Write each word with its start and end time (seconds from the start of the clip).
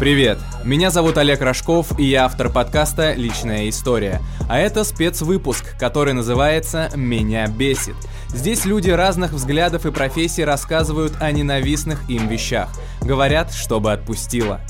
Привет! 0.00 0.38
Меня 0.64 0.88
зовут 0.88 1.18
Олег 1.18 1.42
Рожков, 1.42 1.98
и 1.98 2.04
я 2.04 2.24
автор 2.24 2.48
подкаста 2.48 3.12
«Личная 3.12 3.68
история». 3.68 4.22
А 4.48 4.58
это 4.58 4.82
спецвыпуск, 4.82 5.76
который 5.78 6.14
называется 6.14 6.90
«Меня 6.96 7.46
бесит». 7.46 7.96
Здесь 8.28 8.64
люди 8.64 8.88
разных 8.88 9.32
взглядов 9.32 9.84
и 9.84 9.90
профессий 9.90 10.42
рассказывают 10.42 11.12
о 11.20 11.30
ненавистных 11.30 12.08
им 12.08 12.28
вещах. 12.28 12.70
Говорят, 13.02 13.52
чтобы 13.52 13.92
отпустило. 13.92 14.62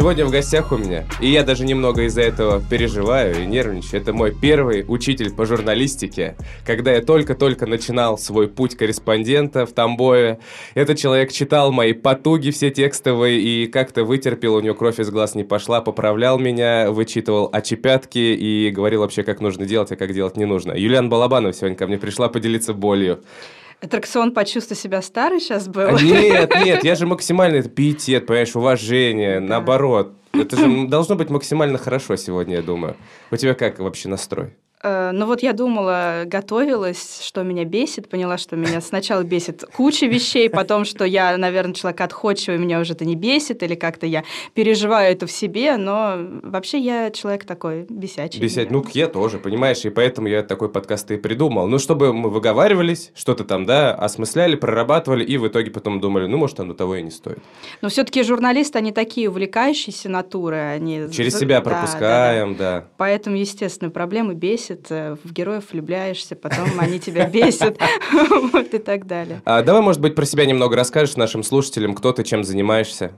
Сегодня 0.00 0.24
в 0.24 0.30
гостях 0.30 0.72
у 0.72 0.78
меня, 0.78 1.04
и 1.20 1.28
я 1.28 1.42
даже 1.42 1.66
немного 1.66 2.04
из-за 2.04 2.22
этого 2.22 2.58
переживаю 2.58 3.42
и 3.42 3.44
нервничаю. 3.44 4.00
Это 4.00 4.14
мой 4.14 4.34
первый 4.34 4.82
учитель 4.88 5.30
по 5.30 5.44
журналистике, 5.44 6.36
когда 6.64 6.92
я 6.92 7.02
только-только 7.02 7.66
начинал 7.66 8.16
свой 8.16 8.48
путь 8.48 8.78
корреспондента 8.78 9.66
в 9.66 9.72
Тамбове. 9.72 10.38
Этот 10.72 10.96
человек 10.96 11.32
читал 11.32 11.70
мои 11.70 11.92
потуги 11.92 12.50
все 12.50 12.70
текстовые 12.70 13.42
и 13.42 13.66
как-то 13.66 14.04
вытерпел, 14.04 14.54
у 14.54 14.60
него 14.60 14.74
кровь 14.74 15.00
из 15.00 15.10
глаз 15.10 15.34
не 15.34 15.44
пошла, 15.44 15.82
поправлял 15.82 16.38
меня, 16.38 16.90
вычитывал 16.90 17.50
очепятки 17.52 18.18
и 18.18 18.70
говорил 18.70 19.00
вообще, 19.00 19.22
как 19.22 19.42
нужно 19.42 19.66
делать, 19.66 19.92
а 19.92 19.96
как 19.96 20.14
делать 20.14 20.38
не 20.38 20.46
нужно. 20.46 20.72
Юлиан 20.72 21.10
Балабанов 21.10 21.54
сегодня 21.54 21.76
ко 21.76 21.86
мне 21.86 21.98
пришла 21.98 22.30
поделиться 22.30 22.72
болью. 22.72 23.22
Аттракцион 23.80 24.32
«Почувствуй 24.32 24.76
себя 24.76 25.00
старый» 25.00 25.40
сейчас 25.40 25.66
был? 25.66 25.98
Нет, 25.98 26.52
нет, 26.64 26.84
я 26.84 26.94
же 26.94 27.06
максимально, 27.06 27.56
это 27.56 27.70
пиетет, 27.70 28.26
понимаешь, 28.26 28.54
уважение, 28.54 29.40
да. 29.40 29.46
наоборот. 29.46 30.14
Это 30.32 30.56
же 30.56 30.86
должно 30.86 31.16
быть 31.16 31.30
максимально 31.30 31.78
хорошо 31.78 32.16
сегодня, 32.16 32.56
я 32.56 32.62
думаю. 32.62 32.96
У 33.30 33.36
тебя 33.36 33.54
как 33.54 33.78
вообще 33.78 34.08
настрой? 34.08 34.56
Э, 34.82 35.10
ну 35.12 35.26
вот 35.26 35.42
я 35.42 35.52
думала, 35.52 36.22
готовилась, 36.24 37.20
что 37.22 37.42
меня 37.42 37.64
бесит, 37.64 38.08
поняла, 38.08 38.38
что 38.38 38.56
меня 38.56 38.80
сначала 38.80 39.22
бесит 39.22 39.64
куча 39.76 40.06
вещей, 40.06 40.48
потом, 40.48 40.84
что 40.84 41.04
я, 41.04 41.36
наверное, 41.36 41.74
человек 41.74 42.00
отходчивый, 42.00 42.58
меня 42.58 42.80
уже 42.80 42.94
это 42.94 43.04
не 43.04 43.14
бесит, 43.14 43.62
или 43.62 43.74
как-то 43.74 44.06
я 44.06 44.24
переживаю 44.54 45.12
это 45.12 45.26
в 45.26 45.30
себе, 45.30 45.76
но 45.76 46.16
вообще 46.42 46.78
я 46.78 47.10
человек 47.10 47.44
такой 47.44 47.86
бесячий. 47.88 48.40
Бесять, 48.40 48.70
ну 48.70 48.84
я 48.92 49.06
тоже, 49.06 49.38
понимаешь, 49.38 49.84
и 49.84 49.90
поэтому 49.90 50.28
я 50.28 50.42
такой 50.42 50.70
подкаст 50.70 51.10
и 51.10 51.16
придумал. 51.16 51.66
Ну, 51.66 51.78
чтобы 51.78 52.12
мы 52.14 52.30
выговаривались, 52.30 53.12
что-то 53.14 53.44
там, 53.44 53.66
да, 53.66 53.94
осмысляли, 53.94 54.56
прорабатывали, 54.56 55.24
и 55.24 55.36
в 55.36 55.46
итоге 55.46 55.70
потом 55.70 56.00
думали, 56.00 56.26
ну, 56.26 56.38
может, 56.38 56.58
оно 56.58 56.72
того 56.72 56.96
и 56.96 57.02
не 57.02 57.10
стоит. 57.10 57.38
Но 57.82 57.90
все-таки 57.90 58.22
журналисты, 58.22 58.78
они 58.78 58.92
такие 58.92 59.28
увлекающиеся 59.28 60.08
натуры, 60.08 60.56
они... 60.56 61.10
Через 61.12 61.38
себя 61.38 61.60
пропускаем, 61.60 62.56
да. 62.56 62.58
да. 62.58 62.80
да. 62.80 62.86
Поэтому, 62.96 63.36
естественно, 63.36 63.90
проблемы 63.90 64.34
бесит, 64.34 64.69
бесит, 64.70 64.86
э, 64.90 65.16
в 65.22 65.32
героев 65.32 65.72
влюбляешься, 65.72 66.36
потом 66.36 66.68
они 66.78 66.98
тебя 66.98 67.28
бесят, 67.28 67.78
вот 68.52 68.74
и 68.74 68.78
так 68.78 69.06
далее. 69.06 69.42
А 69.44 69.62
давай, 69.62 69.82
может 69.82 70.00
быть, 70.00 70.14
про 70.14 70.24
себя 70.24 70.46
немного 70.46 70.76
расскажешь 70.76 71.16
нашим 71.16 71.42
слушателям, 71.42 71.94
кто 71.94 72.12
ты, 72.12 72.24
чем 72.24 72.44
занимаешься? 72.44 73.12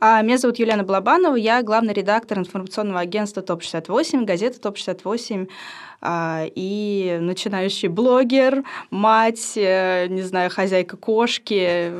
А, 0.00 0.20
меня 0.22 0.36
зовут 0.36 0.58
Юлиана 0.58 0.82
Балабанова, 0.82 1.36
я 1.36 1.62
главный 1.62 1.94
редактор 1.94 2.38
информационного 2.38 3.00
агентства 3.00 3.40
ТОП-68, 3.40 4.24
газеты 4.24 4.58
ТОП-68 4.58 5.48
а, 6.00 6.44
и 6.52 7.18
начинающий 7.20 7.88
блогер, 7.88 8.64
мать, 8.90 9.52
э, 9.54 10.08
не 10.08 10.22
знаю, 10.22 10.50
хозяйка 10.50 10.96
кошки. 10.96 11.92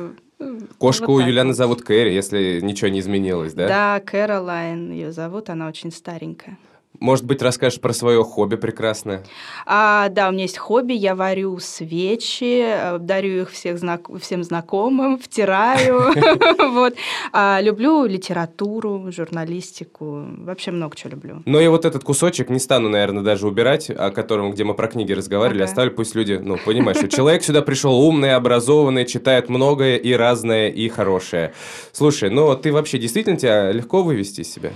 Кошку 0.77 1.13
вот 1.13 1.21
Юлианы 1.21 1.51
вот. 1.51 1.57
зовут 1.57 1.81
Кэрри, 1.83 2.13
если 2.13 2.59
ничего 2.59 2.89
не 2.89 2.99
изменилось, 2.99 3.53
да? 3.53 3.67
Да, 3.67 3.99
Кэролайн 4.01 4.91
ее 4.91 5.13
зовут, 5.13 5.49
она 5.49 5.69
очень 5.69 5.89
старенькая. 5.89 6.57
Может 7.03 7.25
быть, 7.25 7.41
расскажешь 7.41 7.81
про 7.81 7.91
свое 7.91 8.23
хобби 8.23 8.55
прекрасное? 8.55 9.25
А, 9.65 10.07
да, 10.07 10.29
у 10.29 10.31
меня 10.31 10.43
есть 10.43 10.57
хобби. 10.57 10.93
Я 10.93 11.15
варю 11.15 11.59
свечи, 11.59 12.63
э, 12.65 12.97
дарю 12.97 13.41
их 13.41 13.51
всех 13.51 13.77
знак... 13.77 14.07
всем 14.21 14.41
знакомым, 14.41 15.19
втираю. 15.21 16.13
вот. 16.71 16.93
а, 17.33 17.59
люблю 17.61 18.05
литературу, 18.05 19.11
журналистику. 19.11 20.23
Вообще 20.45 20.71
много 20.71 20.95
чего 20.95 21.09
люблю. 21.09 21.43
Но 21.45 21.59
и 21.59 21.67
вот 21.67 21.83
этот 21.83 22.05
кусочек 22.05 22.49
не 22.49 22.59
стану, 22.59 22.87
наверное, 22.87 23.21
даже 23.21 23.47
убирать, 23.47 23.89
о 23.89 24.09
котором, 24.11 24.51
где 24.51 24.63
мы 24.63 24.73
про 24.73 24.87
книги 24.87 25.11
разговаривали, 25.11 25.63
оставлю. 25.63 25.91
Пусть 25.91 26.15
люди, 26.15 26.39
ну, 26.41 26.57
понимаешь, 26.65 26.99
что 26.99 27.09
человек 27.09 27.43
сюда 27.43 27.61
пришел 27.61 27.99
умный, 27.99 28.33
образованный, 28.33 29.05
читает 29.05 29.49
многое 29.49 29.97
и 29.97 30.13
разное, 30.13 30.69
и 30.69 30.87
хорошее. 30.87 31.53
Слушай, 31.91 32.29
ну 32.29 32.55
ты 32.55 32.71
вообще 32.71 32.97
действительно 32.97 33.35
тебя 33.35 33.73
легко 33.73 34.03
вывести 34.03 34.39
из 34.39 34.53
себя? 34.53 34.71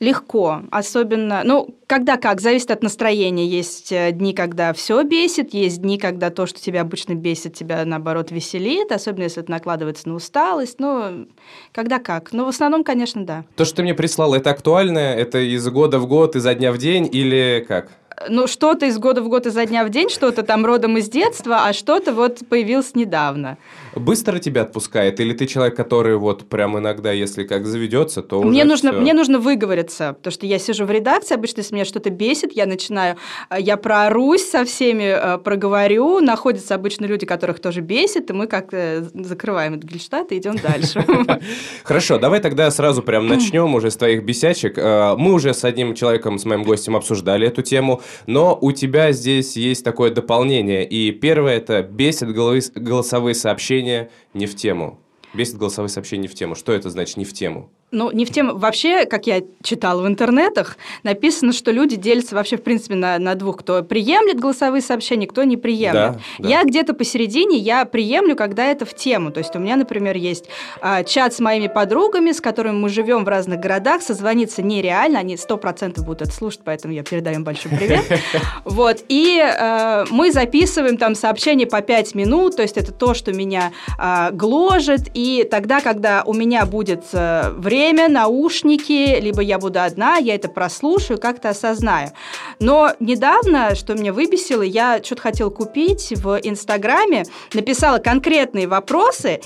Легко, 0.00 0.62
особенно, 0.70 1.42
ну, 1.44 1.76
когда 1.86 2.16
как, 2.16 2.40
зависит 2.40 2.70
от 2.70 2.82
настроения. 2.82 3.46
Есть 3.46 3.92
э, 3.92 4.12
дни, 4.12 4.32
когда 4.32 4.72
все 4.72 5.02
бесит, 5.02 5.52
есть 5.52 5.82
дни, 5.82 5.98
когда 5.98 6.30
то, 6.30 6.46
что 6.46 6.58
тебя 6.58 6.80
обычно 6.80 7.14
бесит, 7.14 7.54
тебя, 7.54 7.84
наоборот, 7.84 8.30
веселит, 8.30 8.92
особенно 8.92 9.24
если 9.24 9.42
это 9.42 9.50
накладывается 9.50 10.08
на 10.08 10.14
усталость, 10.14 10.80
ну, 10.80 11.28
когда 11.72 11.98
как. 11.98 12.32
Но 12.32 12.46
в 12.46 12.48
основном, 12.48 12.82
конечно, 12.82 13.26
да. 13.26 13.44
То, 13.56 13.66
что 13.66 13.76
ты 13.76 13.82
мне 13.82 13.94
прислал, 13.94 14.34
это 14.34 14.50
актуально? 14.50 14.98
Это 14.98 15.38
из 15.38 15.68
года 15.68 15.98
в 15.98 16.06
год, 16.06 16.34
изо 16.34 16.54
дня 16.54 16.72
в 16.72 16.78
день 16.78 17.08
или 17.12 17.64
как? 17.68 17.90
ну, 18.28 18.46
что-то 18.46 18.86
из 18.86 18.98
года 18.98 19.22
в 19.22 19.28
год, 19.28 19.46
изо 19.46 19.64
дня 19.64 19.84
в 19.84 19.90
день, 19.90 20.10
что-то 20.10 20.42
там 20.42 20.66
родом 20.66 20.98
из 20.98 21.08
детства, 21.08 21.62
а 21.64 21.72
что-то 21.72 22.12
вот 22.12 22.40
появилось 22.48 22.94
недавно. 22.94 23.56
Быстро 23.94 24.38
тебя 24.38 24.62
отпускает? 24.62 25.20
Или 25.20 25.32
ты 25.32 25.46
человек, 25.46 25.76
который 25.76 26.16
вот 26.16 26.48
прям 26.48 26.78
иногда, 26.78 27.12
если 27.12 27.44
как 27.44 27.66
заведется, 27.66 28.22
то 28.22 28.42
мне 28.42 28.64
нужно, 28.64 28.92
все... 28.92 29.00
мне 29.00 29.12
нужно 29.14 29.38
выговориться, 29.38 30.14
потому 30.14 30.32
что 30.32 30.46
я 30.46 30.58
сижу 30.58 30.84
в 30.84 30.90
редакции, 30.90 31.34
обычно, 31.34 31.60
если 31.60 31.74
меня 31.74 31.84
что-то 31.84 32.10
бесит, 32.10 32.52
я 32.52 32.66
начинаю, 32.66 33.16
э, 33.50 33.56
я 33.58 33.76
прорусь 33.76 34.48
со 34.48 34.64
всеми, 34.64 35.36
э, 35.36 35.38
проговорю, 35.38 36.20
находятся 36.20 36.74
обычно 36.74 37.06
люди, 37.06 37.26
которых 37.26 37.60
тоже 37.60 37.80
бесит, 37.80 38.30
и 38.30 38.32
мы 38.32 38.46
как-то 38.46 39.08
закрываем 39.14 39.74
этот 39.74 39.90
Гельштадт 39.90 40.32
и 40.32 40.38
идем 40.38 40.56
дальше. 40.56 41.04
Хорошо, 41.82 42.18
давай 42.18 42.40
тогда 42.40 42.70
сразу 42.70 43.02
прям 43.02 43.26
начнем 43.28 43.74
уже 43.74 43.90
с 43.90 43.96
твоих 43.96 44.24
бесячек. 44.24 44.78
Э, 44.78 45.14
мы 45.16 45.32
уже 45.32 45.52
с 45.52 45.64
одним 45.64 45.94
человеком, 45.94 46.38
с 46.38 46.44
моим 46.44 46.62
гостем 46.62 46.96
обсуждали 46.96 47.48
эту 47.48 47.62
тему. 47.62 48.02
Но 48.26 48.56
у 48.60 48.72
тебя 48.72 49.12
здесь 49.12 49.56
есть 49.56 49.84
такое 49.84 50.10
дополнение. 50.10 50.86
И 50.86 51.10
первое 51.10 51.56
это 51.56 51.82
бесит 51.82 52.32
голосовые 52.32 53.34
сообщения 53.34 53.79
не 53.82 54.46
в 54.46 54.56
тему. 54.56 54.98
Бесит 55.34 55.56
голосовые 55.56 55.90
сообщения 55.90 56.22
не 56.22 56.28
в 56.28 56.34
тему. 56.34 56.54
Что 56.54 56.72
это 56.72 56.90
значит 56.90 57.16
не 57.16 57.24
в 57.24 57.32
тему? 57.32 57.70
Ну, 57.92 58.12
не 58.12 58.24
в 58.24 58.30
тему. 58.30 58.56
Вообще, 58.56 59.04
как 59.04 59.26
я 59.26 59.42
читала 59.62 60.02
в 60.02 60.06
интернетах, 60.06 60.76
написано, 61.02 61.52
что 61.52 61.72
люди 61.72 61.96
делятся 61.96 62.36
вообще, 62.36 62.56
в 62.56 62.62
принципе, 62.62 62.94
на, 62.94 63.18
на 63.18 63.34
двух. 63.34 63.58
Кто 63.58 63.82
приемлет 63.82 64.38
голосовые 64.38 64.80
сообщения, 64.80 65.26
кто 65.26 65.42
не 65.42 65.56
приемлет. 65.56 66.12
Да, 66.12 66.20
да. 66.38 66.48
Я 66.48 66.64
где-то 66.64 66.94
посередине, 66.94 67.58
я 67.58 67.84
приемлю, 67.84 68.36
когда 68.36 68.66
это 68.66 68.84
в 68.84 68.94
тему. 68.94 69.32
То 69.32 69.38
есть 69.38 69.56
у 69.56 69.58
меня, 69.58 69.74
например, 69.74 70.16
есть 70.16 70.44
а, 70.80 71.02
чат 71.02 71.34
с 71.34 71.40
моими 71.40 71.66
подругами, 71.66 72.30
с 72.30 72.40
которыми 72.40 72.76
мы 72.76 72.88
живем 72.88 73.24
в 73.24 73.28
разных 73.28 73.58
городах, 73.58 74.02
созвониться 74.02 74.62
нереально, 74.62 75.18
они 75.18 75.36
сто 75.36 75.56
процентов 75.56 76.04
будут 76.04 76.22
это 76.22 76.32
слушать, 76.32 76.60
поэтому 76.64 76.94
я 76.94 77.02
передаю 77.02 77.36
им 77.36 77.44
большой 77.44 77.72
привет. 77.72 78.04
Вот, 78.64 78.98
и 79.08 79.40
э, 79.40 80.04
мы 80.10 80.32
записываем 80.32 80.96
там 80.96 81.14
сообщения 81.14 81.66
по 81.66 81.80
пять 81.80 82.14
минут, 82.14 82.56
то 82.56 82.62
есть 82.62 82.76
это 82.76 82.92
то, 82.92 83.14
что 83.14 83.32
меня 83.32 83.72
э, 83.98 84.30
гложет, 84.32 85.08
и 85.14 85.46
тогда, 85.50 85.80
когда 85.80 86.22
у 86.24 86.32
меня 86.32 86.66
будет 86.66 87.04
э, 87.12 87.50
время 87.50 87.79
время, 87.80 88.08
наушники, 88.08 89.18
либо 89.20 89.40
я 89.40 89.58
буду 89.58 89.80
одна, 89.80 90.16
я 90.16 90.34
это 90.34 90.50
прослушаю, 90.50 91.18
как-то 91.18 91.48
осознаю. 91.48 92.10
Но 92.58 92.92
недавно, 93.00 93.74
что 93.74 93.94
меня 93.94 94.12
выбесило, 94.12 94.60
я 94.60 95.02
что-то 95.02 95.22
хотела 95.22 95.48
купить 95.48 96.12
в 96.14 96.38
Инстаграме, 96.42 97.24
написала 97.54 97.96
конкретные 97.98 98.68
вопросы, 98.68 99.40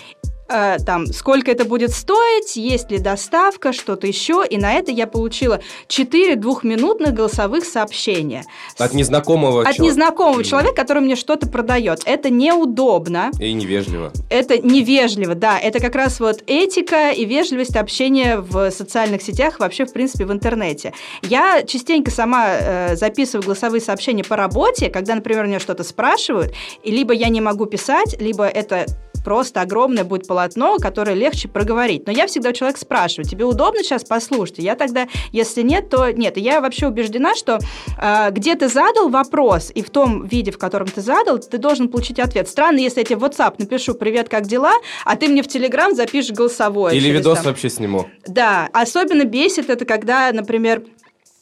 Э, 0.49 0.77
там, 0.84 1.06
сколько 1.06 1.50
это 1.50 1.65
будет 1.65 1.93
стоить, 1.93 2.56
есть 2.56 2.91
ли 2.91 2.99
доставка, 2.99 3.72
что-то 3.72 4.06
еще. 4.06 4.44
И 4.49 4.59
на 4.59 4.75
это 4.75 4.91
я 4.91 5.06
получила 5.06 5.60
4 5.88 6.37
двухминутных 6.37 7.15
голосовых 7.15 7.65
сообщения. 7.65 8.44
От 8.78 8.93
незнакомого 8.93 9.62
От 9.62 9.77
человека. 9.77 9.82
незнакомого 9.82 10.44
человека, 10.44 10.75
который 10.75 11.03
мне 11.03 11.16
что-то 11.16 11.49
продает. 11.49 12.03
Это 12.05 12.28
неудобно. 12.31 13.31
И 13.41 13.53
невежливо. 13.53 14.12
Это 14.28 14.59
невежливо, 14.59 15.34
да. 15.34 15.59
Это 15.59 15.81
как 15.81 15.94
раз 15.94 16.21
вот 16.21 16.43
этика 16.47 17.11
и 17.11 17.25
вежливость 17.25 17.76
общения 17.76 18.38
в 18.38 18.70
социальных 18.70 19.23
сетях, 19.23 19.61
вообще, 19.61 19.87
в 19.87 19.93
принципе, 19.93 20.26
в 20.26 20.32
интернете. 20.32 20.93
Я 21.23 21.62
частенько 21.62 22.11
сама 22.11 22.47
э, 22.50 22.97
записываю 22.97 23.44
голосовые 23.44 23.81
сообщения 23.81 24.25
по 24.25 24.37
работе, 24.37 24.90
когда, 24.90 25.14
например, 25.14 25.47
меня 25.47 25.61
что-то 25.61 25.85
спрашивают, 25.85 26.52
и 26.82 26.90
либо 26.90 27.14
я 27.14 27.29
не 27.29 27.40
могу 27.40 27.64
писать, 27.64 28.20
либо 28.20 28.47
это 28.47 28.87
просто 29.25 29.62
огромное 29.62 30.05
будет 30.05 30.29
полотно, 30.29 30.76
которое 30.79 31.15
легче 31.15 31.49
проговорить. 31.49 32.06
Но 32.06 32.12
я 32.12 32.26
всегда 32.26 32.53
человек 32.53 32.76
спрашиваю, 32.76 33.29
тебе 33.29 33.44
удобно 33.44 33.82
сейчас 33.82 34.05
послушать? 34.05 34.59
я 34.59 34.76
тогда, 34.76 35.09
если 35.32 35.62
нет, 35.62 35.88
то 35.91 36.11
нет. 36.11 36.37
И 36.37 36.41
я 36.41 36.61
вообще 36.61 36.87
убеждена, 36.87 37.35
что 37.35 37.59
э, 38.00 38.31
где 38.31 38.55
ты 38.55 38.69
задал 38.69 39.09
вопрос, 39.09 39.73
и 39.75 39.82
в 39.82 39.91
том 39.91 40.26
виде, 40.26 40.50
в 40.50 40.59
котором 40.59 40.88
ты 40.88 41.00
задал, 41.00 41.38
ты 41.38 41.59
должен 41.59 41.88
получить 41.88 42.19
ответ. 42.19 42.49
Странно, 42.49 42.79
если 42.79 43.00
я 43.00 43.05
тебе 43.05 43.17
в 43.17 43.25
WhatsApp 43.25 43.55
напишу 43.59 43.94
«Привет, 43.94 44.29
как 44.29 44.47
дела?», 44.47 44.73
а 45.05 45.17
ты 45.17 45.29
мне 45.29 45.43
в 45.43 45.47
Telegram 45.47 45.93
запишешь 45.94 46.32
голосовое. 46.32 46.97
Или 46.97 47.09
видос 47.09 47.38
там. 47.38 47.47
вообще 47.47 47.71
сниму. 47.71 48.06
Да, 48.26 48.69
особенно 48.73 49.25
бесит 49.25 49.71
это, 49.71 49.85
когда, 49.85 50.31
например, 50.32 50.85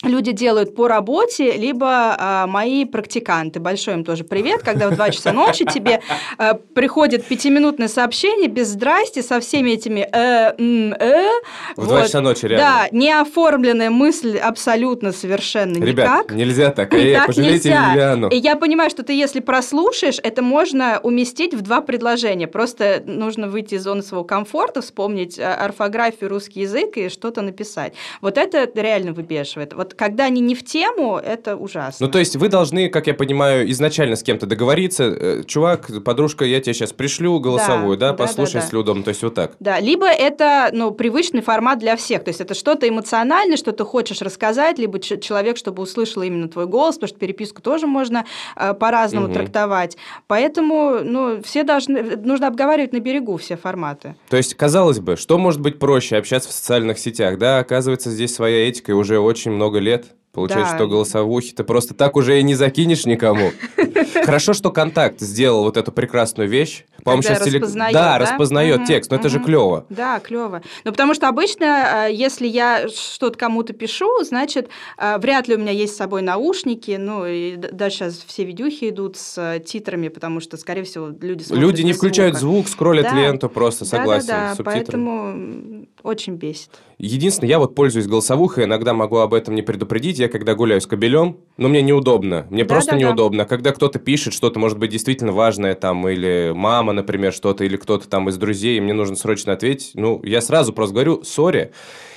люди 0.03 0.33
делают 0.33 0.75
по 0.75 0.89
работе, 0.89 1.53
либо 1.53 2.17
а, 2.19 2.47
мои 2.47 2.85
практиканты. 2.85 3.61
Большой 3.61 3.95
им 3.95 4.05
тоже 4.05 4.25
привет, 4.25 4.63
когда 4.63 4.89
в 4.89 4.95
2 4.95 5.11
часа 5.11 5.33
ночи 5.33 5.65
тебе 5.65 6.01
а, 6.39 6.55
приходит 6.55 7.25
пятиминутное 7.25 7.89
сообщение 7.89 8.49
без 8.49 8.69
здрасти 8.69 9.23
со 9.23 9.41
всеми 9.41 9.71
этими 9.71 10.01
э, 10.01 10.55
э. 10.59 11.29
В 11.77 11.87
вот. 11.87 12.03
часа 12.03 12.21
ночи, 12.21 12.47
реально. 12.47 12.67
Да, 12.67 12.89
не 12.97 13.13
оформленная 13.13 13.91
мысль 13.91 14.39
абсолютно 14.39 15.13
совершенно 15.13 15.77
Ребят, 15.77 16.07
никак. 16.07 16.33
нельзя 16.33 16.71
так, 16.71 16.93
эй, 16.95 17.15
так 17.15 17.27
пожалейте 17.27 17.69
нельзя. 17.71 17.95
Лилиану. 17.95 18.29
И 18.29 18.37
я 18.37 18.57
понимаю, 18.57 18.91
что 18.91 19.03
ты, 19.03 19.13
если 19.13 19.41
прослушаешь, 19.41 20.19
это 20.23 20.43
можно 20.43 21.01
уместить 21.03 21.55
в 21.55 21.63
два 21.63 21.81
предложения. 21.81 22.47
Просто 22.47 23.03
нужно 23.07 23.49
выйти 23.49 23.75
из 23.75 23.83
зоны 23.83 24.03
своего 24.03 24.25
комфорта, 24.25 24.81
вспомнить 24.83 25.39
а, 25.39 25.55
орфографию, 25.55 26.31
русский 26.31 26.61
язык 26.61 26.97
и 26.97 27.09
что-то 27.09 27.43
написать. 27.43 27.95
Вот 28.21 28.39
это 28.39 28.71
реально 28.75 29.13
выбешивает. 29.13 29.73
Вот 29.75 29.92
когда 29.97 30.25
они 30.25 30.41
не 30.41 30.55
в 30.55 30.65
тему, 30.65 31.17
это 31.17 31.57
ужасно. 31.57 32.07
Ну, 32.07 32.13
то 32.13 32.19
есть 32.19 32.37
вы 32.37 32.49
должны, 32.49 32.89
как 32.89 33.07
я 33.07 33.15
понимаю, 33.15 33.71
изначально 33.71 34.17
с 34.17 34.23
кем-то 34.23 34.47
договориться. 34.47 35.05
Э, 35.05 35.43
чувак, 35.45 35.91
подружка, 36.05 36.45
я 36.45 36.61
тебе 36.61 36.75
сейчас 36.75 36.93
пришлю 36.93 37.39
голосовую, 37.41 37.97
да, 37.97 38.11
да, 38.11 38.17
да 38.17 38.25
послушай, 38.25 38.55
да, 38.55 38.59
да. 38.61 38.65
если 38.65 38.77
удобно. 38.77 39.03
То 39.03 39.09
есть 39.11 39.23
вот 39.23 39.35
так. 39.35 39.53
Да, 39.61 39.81
либо 39.81 40.07
это, 40.07 40.71
ну, 40.73 40.91
привычный 40.91 41.43
формат 41.43 41.79
для 41.79 41.97
всех. 41.97 42.25
То 42.25 42.29
есть 42.29 42.41
это 42.41 42.55
что-то 42.55 42.89
эмоциональное, 42.89 43.57
что 43.57 43.73
ты 43.73 43.85
хочешь 43.85 44.23
рассказать, 44.23 44.79
либо 44.79 44.99
человек, 45.01 45.57
чтобы 45.57 45.83
услышал 45.83 46.23
именно 46.23 46.49
твой 46.49 46.67
голос, 46.67 46.97
потому 46.97 47.09
что 47.09 47.19
переписку 47.19 47.63
тоже 47.63 47.87
можно 47.87 48.25
э, 48.57 48.75
по-разному 48.75 49.27
угу. 49.27 49.35
трактовать. 49.35 49.97
Поэтому, 50.27 51.01
ну, 51.03 51.43
все 51.43 51.65
должны, 51.65 52.17
нужно 52.17 52.49
обговаривать 52.49 52.93
на 52.93 53.01
берегу 53.01 53.37
все 53.37 53.57
форматы. 53.57 54.17
То 54.29 54.37
есть, 54.37 54.55
казалось 54.55 55.01
бы, 55.01 55.17
что 55.17 55.39
может 55.39 55.61
быть 55.61 55.79
проще 55.79 56.17
общаться 56.17 56.49
в 56.49 56.53
социальных 56.53 56.99
сетях, 56.99 57.39
да? 57.39 57.59
Оказывается, 57.59 58.11
здесь 58.11 58.35
своя 58.35 58.69
этика 58.69 58.93
и 58.93 58.95
уже 58.95 59.19
очень 59.19 59.51
много 59.51 59.79
лет. 59.83 60.15
Получается, 60.33 60.73
да. 60.73 60.79
что 60.79 60.89
голосовухи 60.89 61.53
ты 61.53 61.63
просто 61.63 61.93
так 61.93 62.17
уже 62.17 62.41
и 62.41 62.43
не 62.43 62.55
закинешь 62.55 63.05
никому. 63.05 63.53
Хорошо, 64.25 64.55
что 64.55 64.71
контакт 64.71 65.21
сделал 65.21 65.65
вот 65.65 65.77
эту 65.77 65.93
прекрасную 65.93 66.49
вещь. 66.49 66.85
По-моему, 67.05 67.23
сейчас 67.23 67.45
распознает, 67.45 67.93
да, 67.93 68.13
да? 68.13 68.19
распознает 68.19 68.79
угу, 68.79 68.87
текст, 68.87 69.11
но 69.11 69.17
угу. 69.17 69.21
это 69.21 69.29
же 69.29 69.41
клево. 69.41 69.85
Да, 69.91 70.21
клево. 70.21 70.63
Ну, 70.85 70.93
потому 70.93 71.13
что 71.15 71.29
обычно, 71.29 72.07
э, 72.07 72.13
если 72.15 72.47
я 72.47 72.89
что-то 72.89 73.37
кому-то 73.37 73.75
пишу, 73.75 74.09
значит, 74.23 74.69
э, 74.97 75.19
вряд 75.19 75.49
ли 75.49 75.57
у 75.57 75.59
меня 75.59 75.73
есть 75.73 75.95
с 75.95 75.97
собой 75.97 76.23
наушники, 76.23 76.97
ну, 76.99 77.27
и 77.27 77.57
даже 77.57 77.97
сейчас 77.97 78.25
все 78.27 78.45
видюхи 78.45 78.89
идут 78.89 79.19
с 79.19 79.37
э, 79.37 79.61
титрами, 79.61 80.09
потому 80.09 80.41
что, 80.41 80.57
скорее 80.57 80.85
всего, 80.85 81.09
люди 81.09 81.43
смотрят 81.43 81.69
Люди 81.69 81.83
не 81.83 81.93
включают 81.93 82.37
звук, 82.37 82.69
скроллят 82.69 83.05
да. 83.05 83.17
ленту 83.17 83.49
просто, 83.51 83.85
согласен. 83.85 84.29
Да, 84.29 84.51
да, 84.51 84.55
да, 84.57 84.65
поэтому 84.65 85.87
очень 86.03 86.37
бесит. 86.37 86.71
Единственное, 86.99 87.49
я 87.49 87.59
вот 87.59 87.75
пользуюсь 87.75 88.07
голосовухой, 88.07 88.65
иногда 88.65 88.95
могу 88.95 89.17
об 89.19 89.35
этом 89.35 89.57
не 89.57 89.63
предупредить. 89.63 90.22
Я 90.23 90.29
когда 90.29 90.55
гуляю 90.55 90.81
с 90.81 90.87
кобелем, 90.87 91.39
но 91.57 91.69
мне 91.69 91.83
неудобно. 91.83 92.47
Мне 92.49 92.63
да, 92.63 92.69
просто 92.69 92.93
да, 92.93 92.97
неудобно. 92.97 93.39
Да. 93.39 93.45
Когда 93.45 93.73
кто-то 93.73 93.99
пишет 93.99 94.35
что-то, 94.35 94.61
может 94.61 94.79
быть, 94.79 94.93
действительно 94.93 95.33
важное, 95.33 95.75
там, 95.75 96.09
или 96.09 96.53
мама, 96.55 96.93
например, 96.93 97.33
что-то, 97.33 97.65
или 97.65 97.77
кто-то 97.77 98.09
там 98.09 98.29
из 98.29 98.37
друзей, 98.37 98.79
и 98.79 98.81
мне 98.81 98.93
нужно 98.93 99.17
срочно 99.17 99.53
ответить, 99.53 99.91
ну, 99.95 100.21
я 100.23 100.41
сразу 100.41 100.73
просто 100.73 100.95
говорю, 100.95 101.25
сори, 101.25 101.73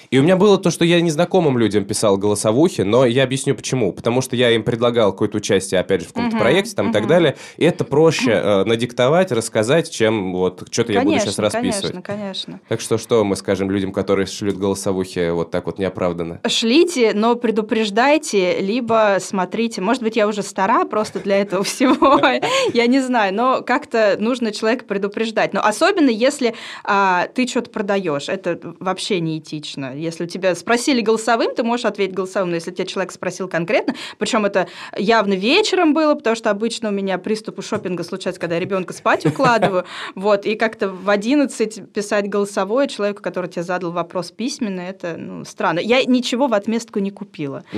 и 0.10 0.20
у 0.20 0.24
меня 0.24 0.38
было 0.38 0.58
то, 0.58 0.72
что 0.72 0.86
я 0.86 1.02
незнакомым 1.02 1.58
людям 1.58 1.86
писал 1.86 2.18
голосовухи, 2.18 2.82
но 2.82 3.06
я 3.06 3.24
объясню 3.24 3.56
почему. 3.56 3.92
Потому 3.94 4.22
что 4.22 4.36
я 4.36 4.52
им 4.52 4.64
предлагал 4.64 5.12
какое-то 5.12 5.38
участие, 5.38 5.80
опять 5.80 6.02
же, 6.02 6.08
в 6.08 6.14
каком-то 6.14 6.38
uh-huh, 6.38 6.40
проекте 6.40 6.76
там, 6.76 6.88
uh-huh. 6.88 6.90
и 6.92 6.94
так 6.94 7.08
далее. 7.08 7.36
И 7.58 7.66
это 7.66 7.84
проще 7.84 8.32
э, 8.32 8.64
надиктовать, 8.66 9.32
рассказать, 9.32 9.90
чем 9.90 10.34
вот 10.34 10.68
что-то 10.72 10.94
я 10.94 11.02
буду 11.02 11.20
сейчас 11.20 11.40
расписывать. 11.40 11.92
Конечно, 11.92 12.02
конечно. 12.02 12.60
Так 12.68 12.82
что 12.82 12.98
что 12.98 13.24
мы 13.24 13.36
скажем 13.36 13.72
людям, 13.72 13.92
которые 13.92 14.26
шлют 14.28 14.58
голосовухи 14.58 15.30
вот 15.32 15.52
так 15.52 15.66
вот 15.66 15.80
неоправданно? 15.80 16.42
Шлите, 16.48 17.12
но 17.14 17.36
предупреждайте, 17.36 18.60
либо 18.60 19.18
смотрите. 19.20 19.82
Может 19.82 20.04
быть, 20.04 20.16
я 20.16 20.28
уже 20.28 20.44
стара 20.44 20.86
просто 20.86 21.20
для 21.20 21.38
этого 21.38 21.64
всего. 21.66 22.20
Я 22.74 22.88
не 22.88 23.00
знаю, 23.00 23.34
но 23.34 23.62
как-то 23.62 24.18
нужно 24.20 24.52
человека 24.52 24.86
предупреждать. 24.86 25.54
Но 25.54 25.62
особенно, 25.62 26.10
если 26.10 26.56
а, 26.84 27.28
ты 27.34 27.48
что-то 27.48 27.70
продаешь. 27.70 28.30
Это 28.30 28.60
вообще 28.80 29.20
неэтично 29.20 29.95
если 29.98 30.26
у 30.26 30.28
тебя 30.28 30.56
спросили 30.56 31.02
голосовым, 31.02 31.56
ты 31.56 31.64
можешь 31.64 31.86
ответить 31.86 32.14
голосовым, 32.14 32.50
но 32.50 32.56
если 32.56 32.72
тебя 32.72 32.86
человек 32.86 33.12
спросил 33.12 33.48
конкретно, 33.48 33.96
причем 34.18 34.46
это 34.46 34.68
явно 34.98 35.34
вечером 35.34 35.94
было, 35.94 36.16
потому 36.16 36.36
что 36.36 36.50
обычно 36.50 36.90
у 36.90 36.92
меня 36.92 37.18
приступы 37.18 37.62
шопинга 37.62 38.04
случаются, 38.04 38.40
когда 38.40 38.56
я 38.56 38.62
ребенка 38.62 38.94
спать 38.94 39.26
укладываю, 39.26 39.86
вот, 40.16 40.46
и 40.46 40.56
как-то 40.56 40.90
в 40.90 41.10
11 41.10 41.92
писать 41.92 42.30
голосовое 42.30 42.88
человеку, 42.88 43.22
который 43.22 43.50
тебе 43.50 43.64
задал 43.64 43.92
вопрос 43.92 44.32
письменно, 44.32 44.82
это 44.82 45.16
ну, 45.18 45.46
странно. 45.46 45.80
Я 45.80 46.04
ничего 46.04 46.48
в 46.48 46.54
отместку 46.54 47.00
не 47.00 47.12
купила. 47.12 47.64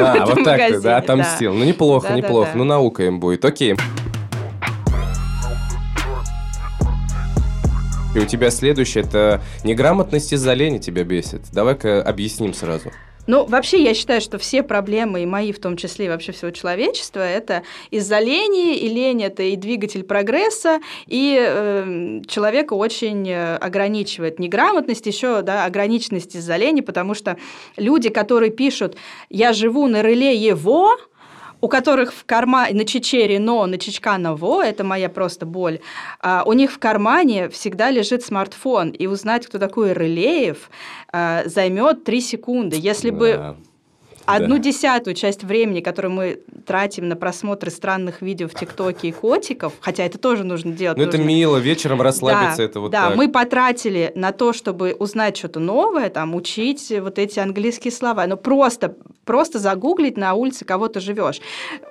А, 0.00 0.24
вот 0.24 0.44
так 0.44 0.68
ты, 0.68 0.80
да, 0.80 0.96
отомстил. 0.98 1.52
Ну, 1.52 1.64
неплохо, 1.64 2.14
неплохо. 2.14 2.52
Ну, 2.54 2.64
наука 2.64 3.04
им 3.04 3.20
будет. 3.20 3.44
Окей. 3.44 3.76
И 8.12 8.18
у 8.18 8.26
тебя 8.26 8.50
следующее, 8.50 9.04
это 9.04 9.40
неграмотность 9.62 10.32
из-за 10.32 10.52
лени 10.54 10.78
тебя 10.78 11.04
бесит. 11.04 11.42
Давай-ка 11.52 12.02
объясним 12.02 12.54
сразу. 12.54 12.90
Ну, 13.26 13.44
вообще, 13.44 13.84
я 13.84 13.94
считаю, 13.94 14.20
что 14.20 14.38
все 14.38 14.64
проблемы, 14.64 15.22
и 15.22 15.26
мои 15.26 15.52
в 15.52 15.60
том 15.60 15.76
числе, 15.76 16.06
и 16.06 16.08
вообще 16.08 16.32
всего 16.32 16.50
человечества, 16.50 17.20
это 17.20 17.62
из-за 17.92 18.18
лени, 18.18 18.76
и 18.76 18.88
лень– 18.88 19.22
это 19.24 19.44
и 19.44 19.54
двигатель 19.54 20.02
прогресса, 20.02 20.80
и 21.06 21.38
э, 21.38 22.22
человека 22.26 22.72
очень 22.72 23.28
э, 23.28 23.56
ограничивает 23.56 24.40
неграмотность, 24.40 25.06
еще 25.06 25.42
да, 25.42 25.64
ограниченность 25.64 26.34
из-за 26.34 26.56
лени, 26.56 26.80
потому 26.80 27.14
что 27.14 27.36
люди, 27.76 28.08
которые 28.08 28.50
пишут 28.50 28.96
«я 29.28 29.52
живу 29.52 29.86
на 29.86 30.02
реле 30.02 30.34
его», 30.34 30.96
у 31.60 31.68
которых 31.68 32.12
в 32.12 32.24
кармане, 32.24 32.74
на 32.74 32.84
чечере 32.84 33.38
но, 33.38 33.66
на 33.66 33.78
чечкана 33.78 34.34
во, 34.34 34.62
это 34.62 34.84
моя 34.84 35.08
просто 35.08 35.46
боль, 35.46 35.80
а, 36.20 36.42
у 36.46 36.52
них 36.52 36.72
в 36.72 36.78
кармане 36.78 37.48
всегда 37.48 37.90
лежит 37.90 38.22
смартфон, 38.24 38.90
и 38.90 39.06
узнать, 39.06 39.46
кто 39.46 39.58
такой 39.58 39.92
Рылеев, 39.92 40.70
а, 41.12 41.42
займет 41.46 42.04
3 42.04 42.20
секунды. 42.20 42.76
Если 42.78 43.10
да. 43.10 43.16
бы 43.16 43.56
одну 44.26 44.56
да. 44.56 44.62
десятую 44.62 45.14
часть 45.14 45.44
времени, 45.44 45.80
которую 45.80 46.12
мы 46.12 46.40
тратим 46.66 47.08
на 47.08 47.16
просмотры 47.16 47.70
странных 47.70 48.22
видео 48.22 48.48
в 48.48 48.54
ТикТоке 48.54 49.08
и 49.08 49.12
котиков, 49.12 49.72
хотя 49.80 50.04
это 50.04 50.18
тоже 50.18 50.44
нужно 50.44 50.72
делать. 50.72 50.98
Ну, 50.98 51.04
это 51.04 51.18
мило, 51.18 51.56
вечером 51.56 52.00
расслабиться, 52.02 52.58
да, 52.58 52.62
это 52.62 52.80
вот 52.80 52.90
Да, 52.90 53.08
так. 53.08 53.16
мы 53.16 53.28
потратили 53.28 54.12
на 54.14 54.32
то, 54.32 54.52
чтобы 54.52 54.94
узнать 54.98 55.36
что-то 55.36 55.60
новое, 55.60 56.10
там, 56.10 56.34
учить 56.34 56.92
вот 57.00 57.18
эти 57.18 57.38
английские 57.38 57.92
слова. 57.92 58.26
Но 58.26 58.36
просто, 58.36 58.96
просто 59.30 59.60
загуглить 59.60 60.16
на 60.16 60.34
улице 60.34 60.64
кого-то 60.64 60.98
живешь. 60.98 61.40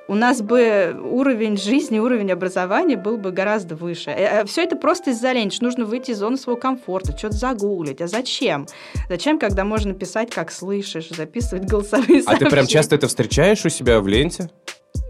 У 0.09 0.13
нас 0.15 0.41
бы 0.41 0.93
уровень 1.01 1.55
жизни, 1.55 1.97
уровень 1.97 2.33
образования 2.33 2.97
был 2.97 3.15
бы 3.15 3.31
гораздо 3.31 3.77
выше. 3.77 4.09
Э, 4.09 4.41
э, 4.41 4.45
Все 4.45 4.61
это 4.61 4.75
просто 4.75 5.11
из-за 5.11 5.31
лени, 5.31 5.49
нужно 5.61 5.85
выйти 5.85 6.11
из 6.11 6.17
зоны 6.17 6.35
своего 6.35 6.59
комфорта, 6.59 7.17
что-то 7.17 7.37
загуглить. 7.37 8.01
А 8.01 8.07
зачем? 8.07 8.67
Зачем, 9.07 9.39
когда 9.39 9.63
можно 9.63 9.93
писать, 9.93 10.31
как 10.31 10.51
слышишь, 10.51 11.07
записывать 11.11 11.63
голосовые 11.63 12.23
а 12.25 12.35
ты 12.35 12.45
прям 12.47 12.67
часто 12.67 12.95
это 12.95 13.07
встречаешь 13.07 13.65
у 13.65 13.69
себя 13.69 14.01
в 14.01 14.07
ленте? 14.09 14.49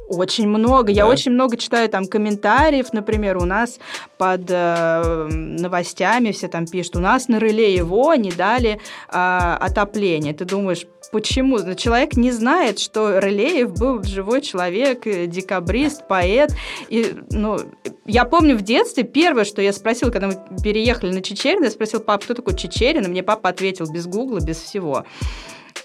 Очень 0.10 0.48
много. 0.48 0.88
Да. 0.88 0.92
Я 0.92 1.08
очень 1.08 1.32
много 1.32 1.56
читаю 1.56 1.88
там 1.88 2.08
комментариев, 2.08 2.94
например, 2.94 3.38
у 3.38 3.46
нас 3.46 3.80
под 4.18 4.50
э, 4.50 5.28
новостями 5.32 6.32
все 6.32 6.48
там 6.48 6.66
пишут, 6.66 6.96
у 6.96 7.00
нас 7.00 7.28
на 7.28 7.38
реле 7.38 7.76
его 7.76 8.16
не 8.16 8.32
дали 8.32 8.80
э, 9.12 9.12
отопление. 9.12 10.34
Ты 10.34 10.46
думаешь, 10.46 10.88
почему? 11.12 11.60
Человек 11.76 12.16
не 12.16 12.32
знает, 12.32 12.80
что 12.80 13.20
Рылеев 13.20 13.74
был 13.74 14.04
живой 14.04 14.42
человек, 14.42 15.06
э, 15.06 15.28
декабрист, 15.28 16.08
поэт. 16.08 16.56
И, 16.90 17.16
ну, 17.30 17.60
я 18.06 18.26
помню 18.26 18.58
в 18.58 18.64
детстве 18.64 19.04
первое, 19.04 19.46
что 19.46 19.62
я 19.62 19.72
спросила, 19.72 20.10
когда 20.10 20.28
мы 20.28 20.36
переехали 20.64 21.14
на 21.14 21.22
Чечерин, 21.22 21.64
я 21.64 21.70
спросила, 21.70 22.00
папа, 22.00 22.24
кто 22.24 22.34
такой 22.34 22.56
Чечерин? 22.56 23.06
И 23.06 23.10
мне 23.10 23.22
папа 23.22 23.50
ответил 23.50 23.86
без 23.92 24.08
гугла, 24.08 24.40
без 24.40 24.58
всего. 24.58 25.06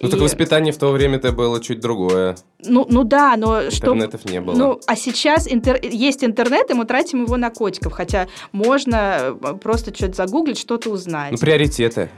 Ну, 0.05 0.09
и... 0.09 0.13
так 0.13 0.21
воспитание 0.21 0.73
в 0.73 0.79
то 0.79 0.91
время-то 0.91 1.33
было 1.33 1.61
чуть 1.61 1.81
другое. 1.81 2.37
Ну, 2.65 2.87
ну 2.89 3.05
да, 3.05 3.37
но 3.37 3.71
что... 3.71 3.89
Интернетов 3.89 4.25
не 4.25 4.41
было. 4.41 4.55
Ну, 4.55 4.81
а 4.87 4.97
сейчас 4.97 5.51
интер... 5.51 5.79
есть 5.83 6.25
интернет, 6.25 6.71
и 6.71 6.75
мы 6.75 6.85
тратим 6.85 7.25
его 7.25 7.37
на 7.37 7.51
котиков, 7.51 7.93
хотя 7.93 8.29
можно 8.53 9.37
э, 9.43 9.55
просто 9.61 9.95
что-то 9.95 10.15
загуглить, 10.15 10.59
что-то 10.59 10.91
узнать. 10.91 11.33
Ну, 11.33 11.39
приоритеты. 11.39 12.11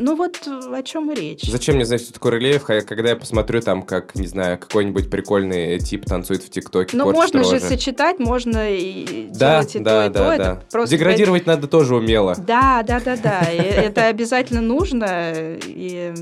Ну 0.00 0.14
вот 0.14 0.46
о 0.46 0.82
чем 0.84 1.10
и 1.10 1.14
речь. 1.14 1.42
Зачем 1.42 1.74
мне 1.74 1.84
знать, 1.84 2.00
что 2.00 2.12
такое 2.12 2.32
Рылеев, 2.32 2.64
когда 2.64 3.10
я 3.10 3.16
посмотрю 3.16 3.60
там, 3.60 3.82
как, 3.82 4.14
не 4.14 4.28
знаю, 4.28 4.56
какой-нибудь 4.56 5.10
прикольный 5.10 5.78
тип 5.80 6.04
танцует 6.04 6.44
в 6.44 6.50
ТикТоке, 6.50 6.96
Ну 6.96 7.10
можно 7.10 7.40
рожи. 7.40 7.58
же 7.58 7.60
сочетать, 7.60 8.20
можно 8.20 8.70
и 8.70 9.28
да, 9.30 9.60
делать 9.60 9.74
и 9.74 9.78
да, 9.80 10.02
то, 10.02 10.06
и 10.06 10.10
да, 10.10 10.18
то. 10.18 10.18
Да. 10.18 10.34
Это 10.34 10.64
просто 10.70 10.96
Деградировать 10.96 11.46
надо 11.46 11.66
тоже 11.66 11.96
умело. 11.96 12.36
Да, 12.36 12.84
да, 12.86 13.00
да, 13.00 13.16
да. 13.16 13.40
Это 13.40 14.06
обязательно 14.06 14.60
нужно. 14.60 15.32
И 15.66 16.14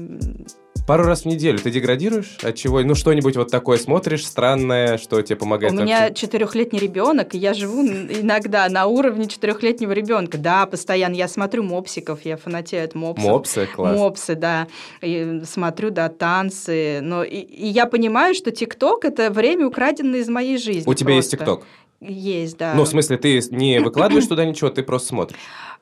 Пару 0.86 1.02
раз 1.04 1.22
в 1.22 1.24
неделю 1.26 1.58
ты 1.58 1.70
деградируешь? 1.70 2.38
От 2.42 2.54
чего? 2.54 2.80
Ну, 2.82 2.94
что-нибудь 2.94 3.36
вот 3.36 3.50
такое 3.50 3.76
смотришь, 3.76 4.24
странное, 4.24 4.98
что 4.98 5.20
тебе 5.20 5.36
помогает? 5.36 5.72
У 5.72 5.76
меня 5.76 6.12
четырехлетний 6.12 6.78
ребенок, 6.78 7.34
и 7.34 7.38
я 7.38 7.54
живу 7.54 7.84
иногда 7.84 8.68
на 8.68 8.86
уровне 8.86 9.26
четырехлетнего 9.26 9.90
ребенка. 9.90 10.38
Да, 10.38 10.64
постоянно 10.66 11.14
я 11.14 11.26
смотрю 11.26 11.64
мопсиков, 11.64 12.20
я 12.24 12.36
фанатею 12.36 12.84
от 12.84 12.94
мопсов. 12.94 13.28
Мопсы, 13.28 13.66
класс. 13.66 13.96
Мопсы, 13.96 14.34
да. 14.36 14.68
И 15.02 15.42
смотрю, 15.44 15.90
да, 15.90 16.08
танцы. 16.08 17.00
Но 17.02 17.24
и, 17.24 17.40
и 17.40 17.66
я 17.66 17.86
понимаю, 17.86 18.34
что 18.34 18.52
ТикТок– 18.52 19.04
это 19.06 19.30
время, 19.30 19.66
украденное 19.66 20.20
из 20.20 20.28
моей 20.28 20.56
жизни. 20.56 20.82
У 20.82 20.84
просто. 20.84 21.04
тебя 21.04 21.14
есть 21.14 21.32
ТикТок? 21.32 21.64
Есть, 22.00 22.58
да. 22.58 22.74
Ну, 22.74 22.84
в 22.84 22.88
смысле, 22.88 23.16
ты 23.16 23.40
не 23.50 23.80
выкладываешь 23.80 24.26
туда 24.26 24.44
ничего, 24.44 24.70
ты 24.70 24.82
просто 24.82 25.08
смотришь? 25.08 25.38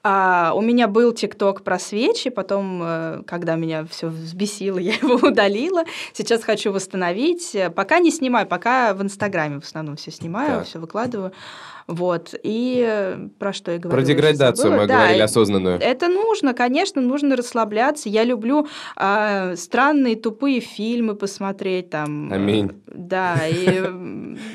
А, 0.06 0.52
у 0.54 0.60
меня 0.60 0.86
был 0.86 1.12
ТикТок 1.12 1.64
про 1.64 1.78
свечи, 1.78 2.28
потом, 2.28 2.80
э, 2.82 3.22
когда 3.26 3.56
меня 3.56 3.86
все 3.86 4.08
взбесило, 4.08 4.78
я 4.78 4.92
его 4.94 5.14
удалила. 5.14 5.84
Сейчас 6.12 6.44
хочу 6.44 6.72
восстановить. 6.72 7.56
Пока 7.74 7.98
не 7.98 8.10
снимаю, 8.10 8.46
пока 8.46 8.92
в 8.92 9.02
Инстаграме 9.02 9.60
в 9.60 9.64
основном 9.64 9.96
все 9.96 10.10
снимаю, 10.10 10.64
все 10.64 10.78
выкладываю. 10.78 11.32
Вот. 11.86 12.34
И 12.42 13.28
про 13.38 13.52
что 13.52 13.72
я 13.72 13.78
говорю? 13.78 13.96
Про 13.96 14.06
деградацию 14.06 14.72
мы 14.72 14.86
да, 14.86 14.96
говорили 14.96 15.20
осознанную. 15.20 15.78
Это 15.80 16.08
нужно, 16.08 16.54
конечно, 16.54 17.00
нужно 17.02 17.36
расслабляться. 17.36 18.08
Я 18.08 18.24
люблю 18.24 18.66
э, 18.96 19.54
странные, 19.56 20.16
тупые 20.16 20.60
фильмы 20.60 21.14
посмотреть. 21.14 21.90
Там, 21.90 22.32
Аминь. 22.32 22.72
Да, 22.86 23.36
и 23.46 23.82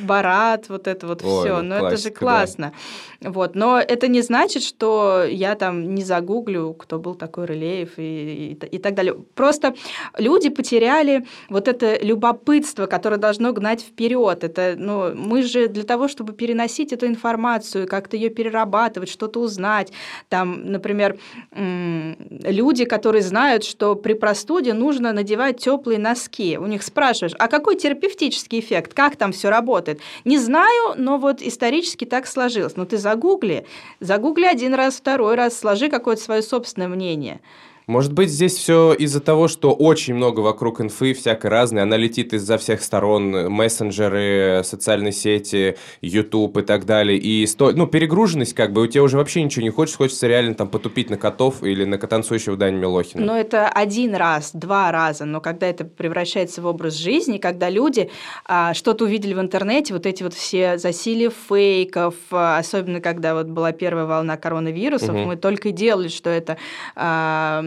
Барат, 0.03 0.69
вот 0.69 0.87
это 0.87 1.07
вот 1.07 1.21
все. 1.21 1.61
Но 1.61 1.75
это 1.75 1.97
же 1.97 2.09
классно. 2.09 2.73
Вот. 3.21 3.55
Но 3.55 3.79
это 3.79 4.07
не 4.07 4.21
значит, 4.21 4.63
что 4.63 5.23
я 5.23 5.55
там 5.55 5.93
не 5.93 6.03
загуглю, 6.03 6.73
кто 6.73 6.99
был 6.99 7.15
такой 7.15 7.45
Рылеев 7.45 7.97
и, 7.97 8.57
и, 8.61 8.65
и 8.65 8.77
так 8.79 8.95
далее. 8.95 9.15
Просто 9.35 9.75
люди 10.17 10.49
потеряли 10.49 11.25
вот 11.49 11.67
это 11.67 11.97
любопытство, 12.01 12.87
которое 12.87 13.17
должно 13.17 13.53
гнать 13.53 13.81
вперед. 13.81 14.43
Это, 14.43 14.75
ну, 14.77 15.13
мы 15.15 15.43
же 15.43 15.67
для 15.67 15.83
того, 15.83 16.07
чтобы 16.07 16.33
переносить 16.33 16.93
эту 16.93 17.05
информацию, 17.05 17.18
информацию, 17.19 17.87
как-то 17.87 18.15
ее 18.15 18.29
перерабатывать, 18.29 19.09
что-то 19.09 19.41
узнать. 19.41 19.91
Там, 20.29 20.71
например, 20.71 21.19
люди, 21.51 22.85
которые 22.85 23.21
знают, 23.21 23.65
что 23.65 23.95
при 23.95 24.13
простуде 24.13 24.73
нужно 24.73 25.11
надевать 25.11 25.57
теплые 25.57 25.99
носки. 25.99 26.57
У 26.57 26.65
них 26.65 26.81
спрашиваешь, 26.81 27.35
а 27.37 27.47
какой 27.47 27.75
терапевтический 27.75 28.59
эффект, 28.59 28.93
как 28.93 29.17
там 29.17 29.33
все 29.33 29.49
работает? 29.49 29.99
Не 30.23 30.37
знаю, 30.37 30.95
но 30.95 31.17
вот 31.17 31.41
исторически 31.41 32.05
так 32.05 32.25
сложилось. 32.25 32.77
Но 32.77 32.85
ты 32.85 32.97
загугли, 32.97 33.65
загугли 33.99 34.45
один 34.45 34.73
раз, 34.73 34.95
второй 34.95 35.35
раз, 35.35 35.59
сложи 35.59 35.89
какое-то 35.89 36.21
свое 36.21 36.41
собственное 36.41 36.87
мнение. 36.87 37.41
Может 37.89 38.13
быть, 38.13 38.29
здесь 38.29 38.55
все 38.55 38.93
из-за 38.93 39.19
того, 39.19 39.47
что 39.47 39.73
очень 39.73 40.13
много 40.13 40.41
вокруг 40.41 40.79
инфы 40.79 41.15
всякой 41.15 41.47
разной, 41.47 41.81
она 41.81 41.97
летит 41.97 42.35
из-за 42.35 42.59
всех 42.59 42.83
сторон, 42.83 43.51
мессенджеры, 43.51 44.61
социальные 44.63 45.11
сети, 45.11 45.75
YouTube 45.99 46.55
и 46.59 46.61
так 46.61 46.85
далее, 46.85 47.17
и 47.17 47.47
сто... 47.47 47.71
ну, 47.71 47.87
перегруженность 47.87 48.53
как 48.53 48.73
бы, 48.73 48.83
у 48.83 48.87
тебя 48.87 49.01
уже 49.01 49.17
вообще 49.17 49.41
ничего 49.41 49.63
не 49.63 49.71
хочется, 49.71 49.97
хочется 49.97 50.27
реально 50.27 50.53
там 50.53 50.67
потупить 50.67 51.09
на 51.09 51.17
котов 51.17 51.63
или 51.63 51.83
на 51.83 51.97
танцующего 51.97 52.55
Дани 52.55 52.75
Милохина. 52.75 53.25
Но 53.25 53.35
это 53.35 53.67
один 53.67 54.13
раз, 54.13 54.51
два 54.53 54.91
раза, 54.91 55.25
но 55.25 55.41
когда 55.41 55.65
это 55.65 55.83
превращается 55.83 56.61
в 56.61 56.67
образ 56.67 56.93
жизни, 56.93 57.39
когда 57.39 57.71
люди 57.71 58.11
а, 58.45 58.75
что-то 58.75 59.05
увидели 59.05 59.33
в 59.33 59.39
интернете, 59.39 59.95
вот 59.95 60.05
эти 60.05 60.21
вот 60.21 60.35
все 60.35 60.77
засилие 60.77 61.31
фейков, 61.31 62.13
а, 62.29 62.59
особенно 62.59 63.01
когда 63.01 63.33
вот 63.33 63.47
была 63.47 63.71
первая 63.71 64.05
волна 64.05 64.37
коронавирусов, 64.37 65.09
угу. 65.09 65.25
мы 65.25 65.37
только 65.37 65.69
и 65.69 65.71
делали, 65.71 66.09
что 66.09 66.29
это... 66.29 66.57
А, 66.95 67.63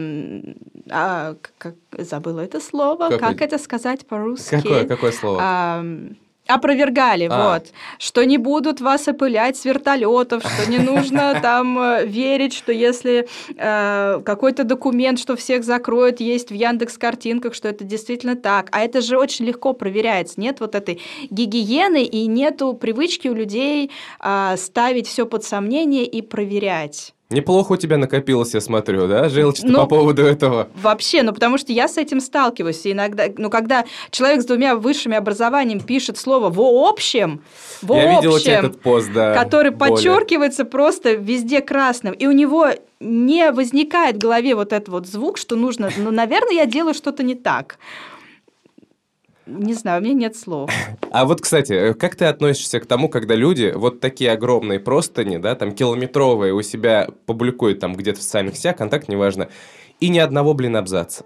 а, 0.89 1.35
как, 1.57 1.75
забыла 1.97 2.41
это 2.41 2.59
слово, 2.59 3.09
Какой? 3.09 3.19
как 3.19 3.41
это 3.41 3.57
сказать 3.57 4.05
по-русски? 4.05 4.55
Какое, 4.55 4.85
какое 4.85 5.11
слово? 5.11 5.39
А, 5.41 5.85
опровергали, 6.47 7.27
а. 7.31 7.53
вот, 7.53 7.67
что 7.99 8.25
не 8.25 8.37
будут 8.37 8.81
вас 8.81 9.07
опылять 9.07 9.55
с 9.55 9.65
вертолетов, 9.65 10.43
что 10.43 10.69
не 10.69 10.79
нужно 10.79 11.39
там 11.41 11.79
э, 11.79 12.05
верить, 12.05 12.53
что 12.53 12.71
если 12.71 13.27
э, 13.55 14.21
какой-то 14.25 14.63
документ, 14.65 15.19
что 15.19 15.35
всех 15.35 15.63
закроют, 15.63 16.19
есть 16.19 16.49
в 16.49 16.53
Яндекс 16.53 16.97
картинках, 16.97 17.53
что 17.53 17.69
это 17.69 17.83
действительно 17.85 18.35
так. 18.35 18.67
А 18.71 18.81
это 18.81 19.01
же 19.01 19.17
очень 19.17 19.45
легко 19.45 19.73
проверяется. 19.73 20.39
Нет 20.39 20.59
вот 20.59 20.75
этой 20.75 21.01
гигиены 21.29 22.03
и 22.03 22.27
нету 22.27 22.73
привычки 22.73 23.29
у 23.29 23.33
людей 23.33 23.91
э, 24.19 24.55
ставить 24.57 25.07
все 25.07 25.25
под 25.25 25.45
сомнение 25.45 26.05
и 26.05 26.21
проверять. 26.21 27.13
Неплохо 27.33 27.73
у 27.73 27.77
тебя 27.77 27.97
накопилось, 27.97 28.53
я 28.53 28.61
смотрю, 28.61 29.07
да, 29.07 29.27
желчь 29.29 29.61
ну, 29.63 29.79
по 29.79 29.87
поводу 29.87 30.23
этого? 30.23 30.67
Вообще, 30.81 31.23
ну 31.23 31.33
потому 31.33 31.57
что 31.57 31.71
я 31.71 31.87
с 31.87 31.97
этим 31.97 32.19
сталкиваюсь. 32.19 32.85
И 32.85 32.91
иногда, 32.91 33.25
ну 33.37 33.49
когда 33.49 33.85
человек 34.11 34.41
с 34.41 34.45
двумя 34.45 34.75
высшими 34.75 35.17
образованиями 35.17 35.79
пишет 35.79 36.17
слово 36.17 36.49
«в 36.49 36.61
общем», 36.61 37.41
в 37.81 37.93
я 37.95 38.17
общем, 38.17 38.31
видел 38.31 38.51
этот 38.51 38.81
пост, 38.81 39.11
да, 39.13 39.33
который 39.33 39.71
более. 39.71 39.95
подчеркивается 39.95 40.65
просто 40.65 41.13
везде 41.13 41.61
красным, 41.61 42.13
и 42.13 42.27
у 42.27 42.31
него 42.31 42.69
не 42.99 43.51
возникает 43.51 44.15
в 44.15 44.19
голове 44.19 44.55
вот 44.55 44.71
этот 44.71 44.89
вот 44.89 45.07
звук, 45.07 45.37
что 45.37 45.55
нужно, 45.55 45.89
ну, 45.97 46.11
наверное, 46.11 46.53
я 46.53 46.65
делаю 46.65 46.93
что-то 46.93 47.23
не 47.23 47.35
так. 47.35 47.77
Не 49.45 49.73
знаю, 49.73 50.01
у 50.01 50.03
меня 50.03 50.13
нет 50.13 50.35
слов. 50.37 50.71
А 51.11 51.25
вот, 51.25 51.41
кстати, 51.41 51.73
э, 51.73 51.93
как 51.93 52.15
ты 52.15 52.25
относишься 52.25 52.79
к 52.79 52.85
тому, 52.85 53.09
когда 53.09 53.35
люди 53.35 53.73
вот 53.75 53.99
такие 53.99 54.31
огромные 54.31 54.79
простыни, 54.79 55.37
да, 55.37 55.55
там 55.55 55.73
километровые 55.73 56.53
у 56.53 56.61
себя 56.61 57.09
публикуют 57.25 57.79
там 57.79 57.93
где-то 57.93 58.19
в 58.19 58.23
социальных 58.23 58.55
сетях, 58.55 58.77
контакт, 58.77 59.09
неважно, 59.09 59.49
и 59.99 60.09
ни 60.09 60.19
одного, 60.19 60.53
блин, 60.53 60.75
абзаца? 60.75 61.25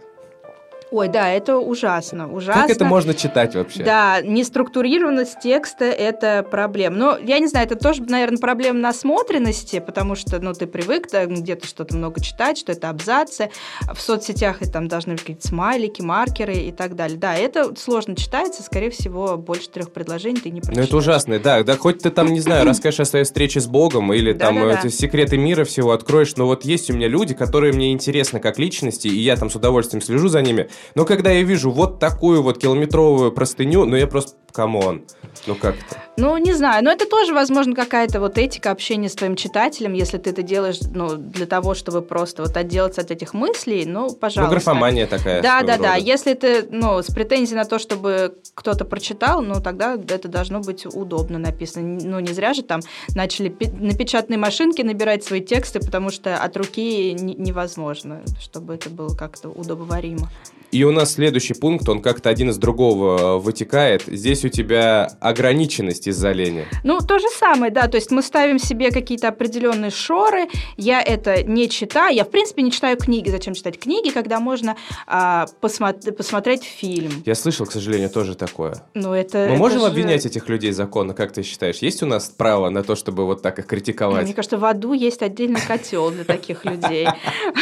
Ой, 0.90 1.10
да, 1.10 1.30
это 1.30 1.58
ужасно, 1.58 2.32
ужасно. 2.32 2.62
Как 2.62 2.72
это 2.72 2.86
можно 2.86 3.14
читать 3.14 3.56
вообще? 3.56 3.84
Да, 3.84 4.22
неструктурированность 4.22 5.40
текста– 5.42 5.86
это 5.86 6.46
проблема. 6.50 6.96
Но 6.96 7.18
я 7.18 7.40
не 7.40 7.48
знаю, 7.48 7.66
это 7.66 7.76
тоже, 7.76 8.04
наверное, 8.04 8.38
проблема 8.38 8.80
насмотренности, 8.80 9.80
потому 9.80 10.16
что, 10.16 10.40
ну, 10.40 10.54
ты 10.54 10.66
привык 10.66 11.08
где-то 11.12 11.68
что-то 11.68 11.96
много 11.96 12.22
читать, 12.22 12.58
что 12.58 12.72
это 12.72 12.90
абзацы. 12.90 13.50
В 13.94 14.00
соцсетях 14.00 14.62
и 14.62 14.66
там 14.66 14.88
должны 14.88 15.14
быть 15.14 15.22
какие-то 15.22 15.48
смайлики, 15.48 16.02
маркеры 16.02 16.56
и 16.56 16.72
так 16.72 16.96
далее. 16.96 17.18
Да, 17.18 17.36
это 17.36 17.76
сложно 17.76 18.16
читается, 18.16 18.64
скорее 18.64 18.90
всего, 18.90 19.38
больше 19.38 19.70
трех 19.70 19.92
предложений 19.92 20.42
ты 20.44 20.50
не 20.52 20.62
прочитаешь. 20.62 20.90
Ну, 20.90 20.98
это 20.98 20.98
ужасно, 20.98 21.40
да. 21.40 21.64
Да 21.64 21.76
хоть 21.76 22.00
ты 22.00 22.12
там, 22.12 22.28
не 22.32 22.40
знаю, 22.40 22.66
расскажешь 22.68 23.02
о 23.02 23.06
своей 23.06 23.26
встрече 23.26 23.60
с 23.60 23.68
Богом 23.68 24.14
или 24.14 24.32
там 24.32 24.56
да, 24.56 24.82
да. 24.82 24.90
секреты 24.90 25.38
мира 25.38 25.66
всего 25.66 25.92
откроешь, 25.92 26.36
но 26.38 26.46
вот 26.46 26.64
есть 26.64 26.90
у 26.90 26.94
меня 26.94 27.08
люди, 27.08 27.34
которые 27.34 27.74
мне 27.74 27.92
интересны 27.92 28.40
как 28.40 28.58
личности, 28.58 29.08
и 29.08 29.20
я 29.20 29.36
там 29.36 29.50
с 29.50 29.56
удовольствием 29.56 30.02
слежу 30.02 30.30
за 30.30 30.42
ними, 30.42 30.70
но 30.96 31.06
когда 31.06 31.32
я 31.32 31.44
вижу 31.44 31.72
вот 31.72 32.00
такую 32.00 32.42
вот 32.42 32.58
километровую 32.58 33.32
простыню, 33.32 33.86
ну 33.86 33.96
я 33.96 34.08
просто, 34.08 34.36
come 34.52 34.82
on, 34.82 35.04
ну 35.46 35.56
как 35.56 35.76
это? 35.76 36.02
Ну, 36.18 36.36
не 36.38 36.54
знаю, 36.54 36.84
но 36.84 36.92
это 36.92 37.08
тоже, 37.08 37.34
возможно, 37.34 37.76
какая-то 37.76 38.20
вот 38.20 38.40
этика 38.40 38.72
общения 38.72 39.08
с 39.08 39.14
твоим 39.14 39.36
читателем, 39.36 39.94
если 39.94 40.18
ты 40.18 40.32
это 40.32 40.42
делаешь, 40.42 40.80
ну, 40.82 41.16
для 41.16 41.46
того, 41.46 41.76
чтобы 41.76 42.02
просто 42.02 42.42
вот 42.42 42.58
отделаться 42.58 43.02
от 43.02 43.12
этих 43.12 43.36
мыслей, 43.36 43.86
ну, 43.86 44.10
пожалуйста. 44.12 44.42
Ну, 44.42 44.50
графомания 44.50 45.06
такая. 45.06 45.44
Да, 45.44 45.62
да, 45.62 45.74
рода. 45.74 45.84
да. 45.90 45.96
Если 45.96 46.34
ты, 46.34 46.68
ну, 46.72 47.04
с 47.04 47.14
претензией 47.14 47.58
на 47.58 47.66
то, 47.66 47.78
чтобы 47.78 48.36
кто-то 48.56 48.84
прочитал, 48.84 49.44
ну, 49.44 49.62
тогда 49.62 49.94
это 49.94 50.28
должно 50.28 50.60
быть 50.62 50.88
удобно 50.88 51.38
написано. 51.38 52.00
Ну, 52.02 52.20
не 52.20 52.34
зря 52.34 52.56
же 52.56 52.64
там 52.64 52.82
начали 53.16 53.56
на 53.80 53.94
печатной 53.94 54.38
машинке 54.38 54.84
набирать 54.84 55.24
свои 55.24 55.42
тексты, 55.42 55.80
потому 55.80 56.10
что 56.10 56.36
от 56.36 56.58
руки 56.58 57.14
невозможно, 57.14 58.24
чтобы 58.42 58.74
это 58.74 58.90
было 58.90 59.16
как-то 59.16 59.50
удобоваримо. 59.50 60.30
И 60.72 60.84
у 60.84 60.92
нас 60.92 61.14
следующий 61.14 61.54
пункт, 61.54 61.88
он 61.88 62.02
как-то 62.02 62.30
один 62.30 62.50
из 62.50 62.58
другого 62.58 63.38
э, 63.38 63.38
вытекает. 63.40 64.04
Здесь 64.06 64.44
у 64.44 64.50
тебя 64.50 65.10
ограниченность 65.22 66.08
из-за 66.08 66.32
лени. 66.32 66.66
Ну, 66.84 67.00
то 67.00 67.20
же 67.20 67.28
самое, 67.30 67.72
да. 67.72 67.88
То 67.88 67.96
есть 67.96 68.12
мы 68.12 68.22
ставим 68.22 68.60
себе 68.60 68.92
какие-то 68.92 69.30
определенные 69.30 69.92
шоры. 69.92 70.48
Я 70.76 71.02
это 71.02 71.44
не 71.44 71.70
читаю. 71.70 72.16
Я, 72.16 72.26
в 72.26 72.30
принципе, 72.30 72.64
не 72.64 72.72
читаю 72.72 72.98
книги. 72.98 73.30
Зачем 73.30 73.54
читать 73.54 73.80
книги, 73.80 74.10
когда 74.10 74.40
можно 74.40 74.76
а, 75.06 75.46
посмотри, 75.62 76.12
посмотреть 76.12 76.64
фильм? 76.64 77.24
Я 77.26 77.36
слышал, 77.36 77.66
к 77.66 77.72
сожалению, 77.72 78.10
тоже 78.10 78.36
такое. 78.36 78.84
Ну, 78.94 79.14
это... 79.14 79.38
Мы 79.38 79.44
это 79.44 79.56
можем 79.56 79.80
же... 79.80 79.88
обвинять 79.88 80.26
этих 80.26 80.50
людей 80.50 80.72
законно, 80.72 81.14
как 81.14 81.32
ты 81.32 81.44
считаешь? 81.44 81.78
Есть 81.78 82.04
у 82.04 82.06
нас 82.06 82.30
право 82.30 82.70
на 82.70 82.84
то, 82.84 82.96
чтобы 82.96 83.26
вот 83.26 83.42
так 83.42 83.60
их 83.60 83.68
критиковать? 83.68 84.26
Мне 84.26 84.34
кажется, 84.34 84.58
в 84.58 84.66
аду 84.66 84.92
есть 84.92 85.22
отдельный 85.22 85.62
котел 85.62 86.12
для 86.12 86.26
таких 86.26 86.66
людей. 86.66 87.08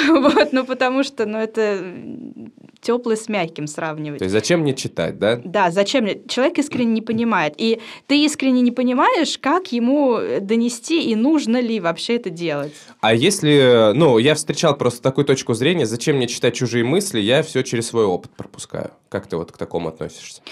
Вот, 0.08 0.54
ну 0.54 0.66
потому 0.66 1.04
что, 1.04 1.26
ну 1.26 1.38
это 1.38 1.84
теплый 2.86 3.18
с 3.18 3.28
мягким 3.28 3.66
сравнивать. 3.66 4.20
То 4.20 4.26
есть 4.26 4.34
зачем 4.34 4.60
мне 4.60 4.76
читать, 4.76 5.18
да? 5.18 5.42
Да, 5.44 5.72
зачем 5.72 6.04
мне? 6.04 6.22
Человек 6.28 6.60
искренне 6.60 6.94
не 6.94 7.02
понимает. 7.02 7.56
И 7.58 7.82
ты 8.06 8.24
искренне 8.24 8.62
не 8.62 8.72
понимаешь, 8.72 9.40
как 9.40 9.72
ему 9.72 10.20
донести 10.40 11.10
и 11.10 11.16
нужно 11.16 11.60
ли 11.60 11.80
вообще 11.80 12.18
это 12.18 12.30
делать. 12.30 12.74
А 13.02 13.16
если, 13.16 13.92
ну, 13.96 14.20
я 14.20 14.36
встречал 14.36 14.78
просто 14.78 15.02
такую 15.02 15.26
точку 15.26 15.56
зрения, 15.56 15.88
зачем 15.88 16.18
мне 16.18 16.28
читать 16.28 16.54
чужие 16.54 16.86
мысли, 16.86 17.20
я 17.20 17.42
все 17.42 17.64
через 17.64 17.88
свой 17.88 18.06
опыт 18.06 18.32
пропускаю. 18.38 18.92
Как 19.10 19.26
ты 19.26 19.38
вот 19.38 19.52
к 19.52 19.58
такому 19.58 19.90
относишься? 19.90 20.44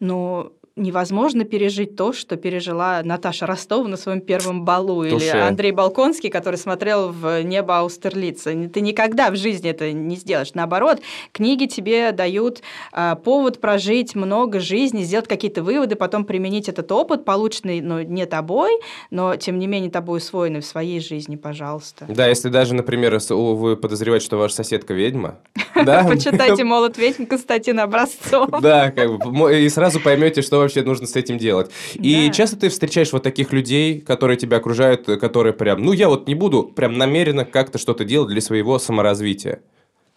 Ну, 0.00 0.52
невозможно 0.76 1.44
пережить 1.44 1.96
то, 1.96 2.12
что 2.12 2.36
пережила 2.36 3.02
Наташа 3.04 3.46
Ростова 3.46 3.88
на 3.88 3.96
своем 3.96 4.20
первом 4.20 4.64
балу, 4.64 5.04
Туше. 5.04 5.26
или 5.26 5.36
Андрей 5.36 5.72
Балконский, 5.72 6.30
который 6.30 6.56
смотрел 6.56 7.10
в 7.10 7.42
небо 7.42 7.80
Аустерлица. 7.80 8.52
Ты 8.68 8.80
никогда 8.80 9.30
в 9.30 9.36
жизни 9.36 9.70
это 9.70 9.92
не 9.92 10.16
сделаешь. 10.16 10.54
Наоборот, 10.54 11.00
книги 11.32 11.66
тебе 11.66 12.12
дают 12.12 12.62
а, 12.92 13.16
повод 13.16 13.60
прожить 13.60 14.14
много 14.14 14.60
жизней, 14.60 15.04
сделать 15.04 15.28
какие-то 15.28 15.62
выводы, 15.62 15.94
потом 15.94 16.24
применить 16.24 16.68
этот 16.68 16.90
опыт, 16.90 17.24
полученный 17.24 17.80
ну, 17.80 18.00
не 18.00 18.26
тобой, 18.26 18.70
но 19.10 19.36
тем 19.36 19.58
не 19.58 19.66
менее 19.66 19.90
тобой 19.90 20.18
усвоенный 20.18 20.60
в 20.60 20.66
своей 20.66 21.00
жизни, 21.00 21.36
пожалуйста. 21.36 22.06
Да, 22.08 22.26
если 22.28 22.48
даже, 22.48 22.74
например, 22.74 23.18
вы 23.28 23.76
подозреваете, 23.76 24.24
что 24.24 24.38
ваша 24.38 24.56
соседка 24.56 24.94
ведьма, 24.94 25.38
да? 25.84 26.04
Почитайте 26.04 26.64
«Молот 26.64 26.96
ведьм» 26.96 27.26
Константина 27.26 27.82
Образцова. 27.82 28.60
Да, 28.60 28.90
как 28.90 29.18
бы, 29.18 29.60
и 29.60 29.68
сразу 29.68 30.00
поймете, 30.00 30.40
что 30.40 30.61
вообще 30.62 30.82
нужно 30.82 31.06
с 31.06 31.16
этим 31.16 31.38
делать. 31.38 31.70
И 31.94 32.26
да. 32.26 32.32
часто 32.32 32.56
ты 32.56 32.68
встречаешь 32.68 33.12
вот 33.12 33.22
таких 33.22 33.52
людей, 33.52 34.00
которые 34.00 34.36
тебя 34.36 34.58
окружают, 34.58 35.06
которые 35.06 35.52
прям, 35.52 35.82
ну 35.82 35.92
я 35.92 36.08
вот 36.08 36.26
не 36.26 36.34
буду 36.34 36.64
прям 36.64 36.98
намеренно 36.98 37.44
как-то 37.44 37.78
что-то 37.78 38.04
делать 38.04 38.28
для 38.28 38.40
своего 38.40 38.78
саморазвития. 38.78 39.60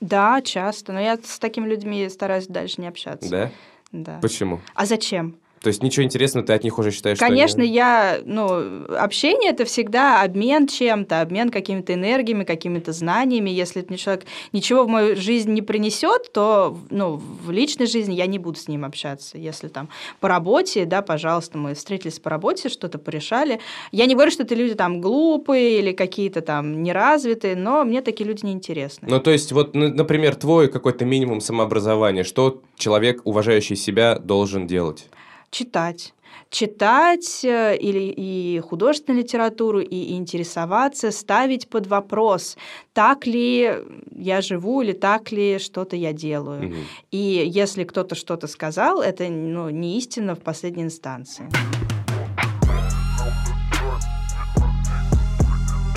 Да, 0.01 0.41
часто, 0.41 0.93
но 0.93 0.99
я 0.99 1.17
с 1.21 1.39
такими 1.39 1.67
людьми 1.67 2.07
стараюсь 2.09 2.47
дальше 2.47 2.81
не 2.81 2.87
общаться. 2.87 3.29
Да? 3.29 3.51
Да. 3.91 4.19
Почему? 4.21 4.61
А 4.73 4.85
зачем? 4.85 5.37
То 5.65 5.69
есть 5.69 5.81
ничего 5.81 6.03
интересного 6.03 6.45
ты 6.45 6.53
от 6.53 6.63
них 6.63 6.77
уже 6.77 6.91
считаешь? 6.91 7.17
Конечно, 7.17 7.63
они... 7.63 7.73
я, 7.73 8.19
ну, 8.23 8.85
общение 8.99 9.49
это 9.49 9.65
всегда 9.65 10.21
обмен 10.21 10.67
чем-то, 10.67 11.21
обмен 11.21 11.49
какими-то 11.49 11.95
энергиями, 11.95 12.43
какими-то 12.43 12.91
знаниями. 12.91 13.49
Если 13.49 13.81
человек 13.95 14.25
ничего 14.53 14.83
в 14.83 14.87
мою 14.87 15.15
жизнь 15.15 15.51
не 15.53 15.63
принесет, 15.63 16.31
то, 16.31 16.77
ну, 16.91 17.15
в 17.15 17.49
личной 17.49 17.87
жизни 17.87 18.13
я 18.13 18.27
не 18.27 18.37
буду 18.37 18.59
с 18.59 18.67
ним 18.67 18.85
общаться. 18.85 19.39
Если 19.39 19.67
там 19.67 19.89
по 20.19 20.27
работе, 20.27 20.85
да, 20.85 21.01
пожалуйста, 21.01 21.57
мы 21.57 21.73
встретились 21.73 22.19
по 22.19 22.29
работе, 22.29 22.69
что-то 22.69 22.99
порешали. 22.99 23.59
Я 23.91 24.05
не 24.05 24.13
говорю, 24.13 24.29
что 24.29 24.43
это 24.43 24.53
люди 24.53 24.75
там 24.75 25.01
глупые 25.01 25.79
или 25.79 25.93
какие-то 25.93 26.41
там 26.41 26.83
неразвитые, 26.83 27.55
но 27.55 27.83
мне 27.85 28.03
такие 28.03 28.29
люди 28.29 28.45
неинтересны. 28.45 29.07
Ну, 29.09 29.19
то 29.19 29.31
есть, 29.31 29.51
вот, 29.51 29.73
например, 29.73 30.35
твой 30.35 30.67
какой-то 30.67 31.05
минимум 31.05 31.41
самообразования, 31.41 32.23
что 32.23 32.61
человек, 32.75 33.21
уважающий 33.23 33.75
себя, 33.75 34.19
должен 34.19 34.67
делать? 34.67 35.07
Читать 35.55 36.13
читать 36.49 37.43
э, 37.43 37.77
или 37.77 38.13
и 38.15 38.59
художественную 38.59 39.23
литературу, 39.23 39.79
и 39.79 40.13
интересоваться, 40.13 41.11
ставить 41.11 41.69
под 41.69 41.87
вопрос, 41.87 42.57
так 42.93 43.25
ли 43.25 43.71
я 44.15 44.41
живу 44.41 44.81
или 44.81 44.91
так 44.91 45.31
ли 45.31 45.59
что-то 45.59 45.95
я 45.95 46.13
делаю. 46.13 46.67
Угу. 46.67 46.75
И 47.11 47.43
если 47.47 47.83
кто-то 47.83 48.15
что-то 48.15 48.47
сказал, 48.47 49.01
это 49.01 49.27
ну, 49.29 49.69
не 49.69 49.97
истина 49.97 50.35
в 50.35 50.39
последней 50.39 50.83
инстанции. 50.83 51.49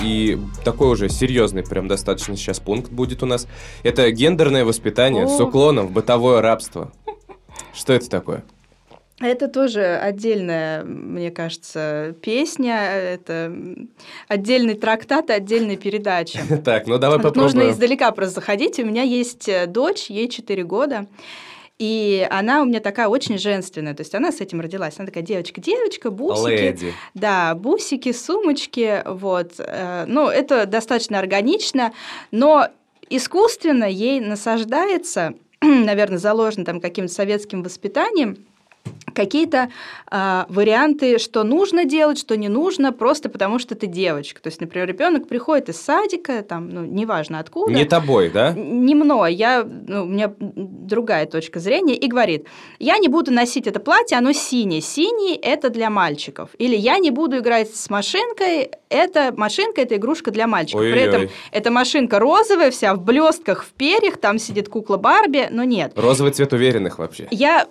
И 0.03 0.39
такой 0.65 0.93
уже 0.93 1.09
серьезный, 1.09 1.65
прям 1.65 1.89
достаточно 1.89 2.37
сейчас 2.37 2.61
пункт 2.61 2.91
будет 2.91 3.23
у 3.23 3.27
нас. 3.27 3.49
Это 3.83 4.11
гендерное 4.13 4.65
воспитание 4.65 5.25
О. 5.25 5.29
с 5.29 5.41
уклоном 5.41 5.89
в 5.89 5.93
бытовое 5.93 6.41
рабство. 6.41 6.93
Что 7.75 7.93
это 7.93 8.09
такое? 8.09 8.45
Это 9.21 9.49
тоже 9.49 9.97
отдельная, 9.97 10.85
мне 10.85 11.33
кажется, 11.33 12.15
песня, 12.23 12.77
это 12.77 13.53
отдельный 14.29 14.75
трактат, 14.75 15.31
отдельная 15.31 15.77
передача. 15.77 16.41
Так, 16.65 16.87
ну 16.87 16.99
давай 16.99 17.19
попробуем. 17.19 17.45
Нужно 17.45 17.71
издалека 17.71 18.11
просто 18.13 18.37
заходить. 18.37 18.79
У 18.79 18.85
меня 18.85 19.03
есть 19.03 19.49
э, 19.49 19.67
дочь, 19.67 20.11
ей 20.11 20.29
4 20.29 20.65
года. 20.65 21.07
И 21.79 22.27
она 22.31 22.63
у 22.63 22.65
меня 22.65 22.81
такая 22.81 23.07
очень 23.09 23.39
женственная, 23.39 23.95
то 23.95 24.01
есть 24.03 24.15
она 24.15 24.33
с 24.33 24.41
этим 24.41 24.61
родилась. 24.61 24.95
Она 24.99 25.07
такая 25.07 25.23
девочка, 25.23 25.61
девочка, 25.61 26.11
бусики. 26.11 26.51
Леди. 26.51 26.95
Да, 27.15 27.55
бусики, 27.55 28.13
сумочки, 28.13 29.03
вот. 29.07 29.55
Э, 29.59 30.05
ну, 30.07 30.29
это 30.29 30.67
достаточно 30.67 31.19
органично, 31.19 31.93
но 32.31 32.69
искусственно 33.09 33.85
ей 33.85 34.21
насаждается, 34.21 35.35
наверное, 35.63 36.19
заложено 36.19 36.65
там 36.65 36.81
каким-то 36.81 37.13
советским 37.13 37.63
воспитанием, 37.63 38.48
какие-то 39.15 39.71
э, 40.11 40.45
варианты, 40.49 41.19
что 41.19 41.43
нужно 41.43 41.85
делать, 41.85 42.19
что 42.19 42.37
не 42.37 42.49
нужно, 42.49 42.93
просто 42.93 43.29
потому 43.29 43.59
что 43.59 43.75
ты 43.75 43.87
девочка. 43.87 44.41
То 44.41 44.49
есть, 44.49 44.61
например, 44.61 44.89
ребенок 44.89 45.29
приходит 45.29 45.69
из 45.69 45.81
садика, 45.81 46.43
там, 46.43 46.71
ну, 46.71 46.85
неважно 46.85 47.41
откуда. 47.41 47.73
Не 47.73 47.85
тобой, 47.85 48.31
да? 48.31 48.53
Не 48.53 48.95
мной, 48.95 49.35
я, 49.35 49.65
ну, 49.65 50.03
у 50.03 50.07
меня 50.07 50.33
другая 50.39 51.27
точка 51.27 51.61
зрения, 51.61 51.95
и 51.95 52.07
говорит, 52.09 52.47
я 52.79 52.99
не 52.99 53.09
буду 53.09 53.33
носить 53.33 53.67
это 53.67 53.81
платье, 53.81 54.17
оно 54.17 54.33
синее. 54.33 54.81
Синий– 54.81 55.35
это 55.43 55.71
для 55.71 55.91
мальчиков. 55.91 56.51
Или 56.59 56.77
я 56.77 56.99
не 56.99 57.11
буду 57.11 57.39
играть 57.39 57.75
с 57.75 57.91
машинкой, 57.91 58.71
это 58.89 59.33
машинка– 59.37 59.81
это 59.83 59.97
игрушка 59.97 60.31
для 60.31 60.47
мальчиков. 60.47 60.81
Ой-ой-ой. 60.81 60.99
При 60.99 61.09
этом 61.09 61.29
эта 61.53 61.71
машинка 61.71 62.19
розовая, 62.19 62.71
вся 62.71 62.95
в 62.95 63.03
блестках, 63.03 63.65
в 63.65 63.71
перьях, 63.71 64.17
там 64.19 64.39
сидит 64.39 64.69
кукла 64.69 64.97
Барби, 64.97 65.49
но 65.51 65.65
нет. 65.65 65.93
Розовый 65.97 66.33
цвет 66.33 66.53
уверенных 66.53 66.99
вообще. 66.99 67.29
Я 67.31 67.67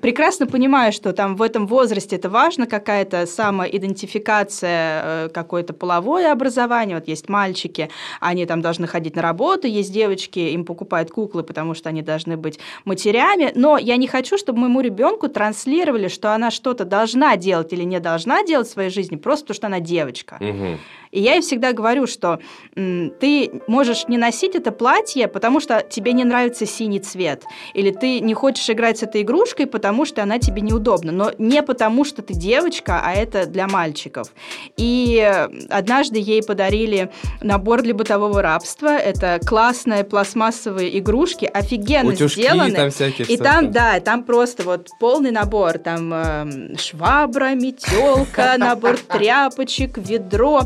прекрасно 0.00 0.46
понимаю, 0.46 0.92
что 0.92 1.12
там 1.12 1.36
в 1.36 1.42
этом 1.42 1.66
возрасте 1.66 2.16
это 2.16 2.28
важно, 2.28 2.66
какая-то 2.66 3.26
самоидентификация, 3.26 5.02
э, 5.04 5.28
какое-то 5.28 5.72
половое 5.72 6.32
образование. 6.32 6.96
Вот 6.96 7.08
есть 7.08 7.28
мальчики, 7.28 7.88
они 8.20 8.46
там 8.46 8.62
должны 8.62 8.86
ходить 8.86 9.16
на 9.16 9.22
работу, 9.22 9.66
есть 9.66 9.92
девочки, 9.92 10.38
им 10.38 10.64
покупают 10.64 11.10
куклы, 11.10 11.42
потому 11.42 11.74
что 11.74 11.88
они 11.88 12.02
должны 12.02 12.36
быть 12.36 12.58
матерями. 12.84 13.52
Но 13.54 13.78
я 13.78 13.96
не 13.96 14.08
хочу, 14.08 14.38
чтобы 14.38 14.60
моему 14.60 14.80
ребенку 14.80 15.28
транслировали, 15.28 16.08
что 16.08 16.34
она 16.34 16.50
что-то 16.50 16.84
должна 16.84 17.36
делать 17.36 17.72
или 17.72 17.84
не 17.84 18.00
должна 18.00 18.44
делать 18.44 18.68
в 18.68 18.72
своей 18.72 18.90
жизни, 18.90 19.16
просто 19.16 19.46
потому 19.46 19.56
что 19.56 19.66
она 19.66 19.80
девочка. 19.80 20.38
Угу. 20.40 20.78
И 21.16 21.20
я 21.20 21.36
ей 21.36 21.40
всегда 21.40 21.72
говорю, 21.72 22.06
что 22.06 22.40
ты 22.74 23.62
можешь 23.66 24.06
не 24.06 24.18
носить 24.18 24.54
это 24.54 24.70
платье, 24.70 25.28
потому 25.28 25.60
что 25.60 25.82
тебе 25.88 26.12
не 26.12 26.24
нравится 26.24 26.66
синий 26.66 27.00
цвет, 27.00 27.42
или 27.72 27.90
ты 27.90 28.20
не 28.20 28.34
хочешь 28.34 28.68
играть 28.68 28.98
с 28.98 29.02
этой 29.02 29.22
игрушкой, 29.22 29.66
потому 29.66 30.04
что 30.04 30.22
она 30.22 30.38
тебе 30.38 30.60
неудобна, 30.60 31.12
но 31.12 31.32
не 31.38 31.62
потому 31.62 32.04
что 32.04 32.20
ты 32.20 32.34
девочка, 32.34 33.00
а 33.02 33.14
это 33.14 33.46
для 33.46 33.66
мальчиков. 33.66 34.30
И 34.76 35.48
однажды 35.70 36.18
ей 36.18 36.42
подарили 36.42 37.10
набор 37.40 37.80
для 37.80 37.94
бытового 37.94 38.42
рабства. 38.42 38.94
Это 38.94 39.40
классные 39.42 40.04
пластмассовые 40.04 40.98
игрушки, 40.98 41.46
офигенно 41.46 42.10
Утюжки, 42.10 42.40
сделаны. 42.40 42.74
Там 42.74 42.90
всякие 42.90 43.26
и 43.26 43.38
там, 43.38 43.72
да, 43.72 44.00
там 44.00 44.22
просто 44.22 44.64
вот 44.64 44.90
полный 45.00 45.30
набор. 45.30 45.78
Там 45.78 46.12
э, 46.12 46.76
швабра, 46.76 47.54
метелка, 47.54 48.56
набор 48.58 48.98
тряпочек, 48.98 49.96
ведро 49.96 50.60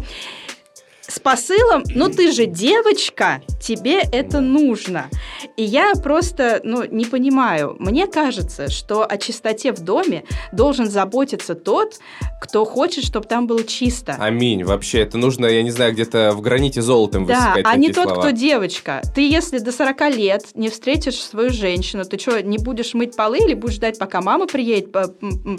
с 1.10 1.18
посылом, 1.18 1.82
ну 1.94 2.08
ты 2.08 2.32
же 2.32 2.46
девочка, 2.46 3.42
тебе 3.60 4.00
это 4.00 4.40
нужно. 4.40 5.08
И 5.56 5.62
я 5.62 5.92
просто, 5.94 6.60
ну, 6.64 6.84
не 6.84 7.04
понимаю. 7.04 7.76
Мне 7.78 8.06
кажется, 8.06 8.70
что 8.70 9.04
о 9.04 9.16
чистоте 9.18 9.72
в 9.72 9.80
доме 9.80 10.24
должен 10.52 10.88
заботиться 10.88 11.54
тот, 11.54 11.98
кто 12.40 12.64
хочет, 12.64 13.04
чтобы 13.04 13.26
там 13.26 13.46
было 13.46 13.64
чисто. 13.64 14.16
Аминь. 14.18 14.64
Вообще, 14.64 15.00
это 15.00 15.18
нужно, 15.18 15.46
я 15.46 15.62
не 15.62 15.70
знаю, 15.70 15.92
где-то 15.92 16.32
в 16.34 16.40
граните 16.40 16.80
золотом 16.82 17.26
Да, 17.26 17.56
а 17.64 17.76
не 17.76 17.92
тот, 17.92 18.04
слова. 18.04 18.20
кто 18.20 18.30
девочка. 18.30 19.02
Ты, 19.14 19.28
если 19.28 19.58
до 19.58 19.72
40 19.72 20.00
лет 20.16 20.46
не 20.54 20.68
встретишь 20.68 21.16
свою 21.16 21.50
женщину, 21.50 22.04
ты 22.04 22.18
что, 22.18 22.42
не 22.42 22.58
будешь 22.58 22.94
мыть 22.94 23.16
полы 23.16 23.38
или 23.38 23.54
будешь 23.54 23.74
ждать, 23.74 23.98
пока 23.98 24.20
мама 24.20 24.46
приедет 24.46 24.92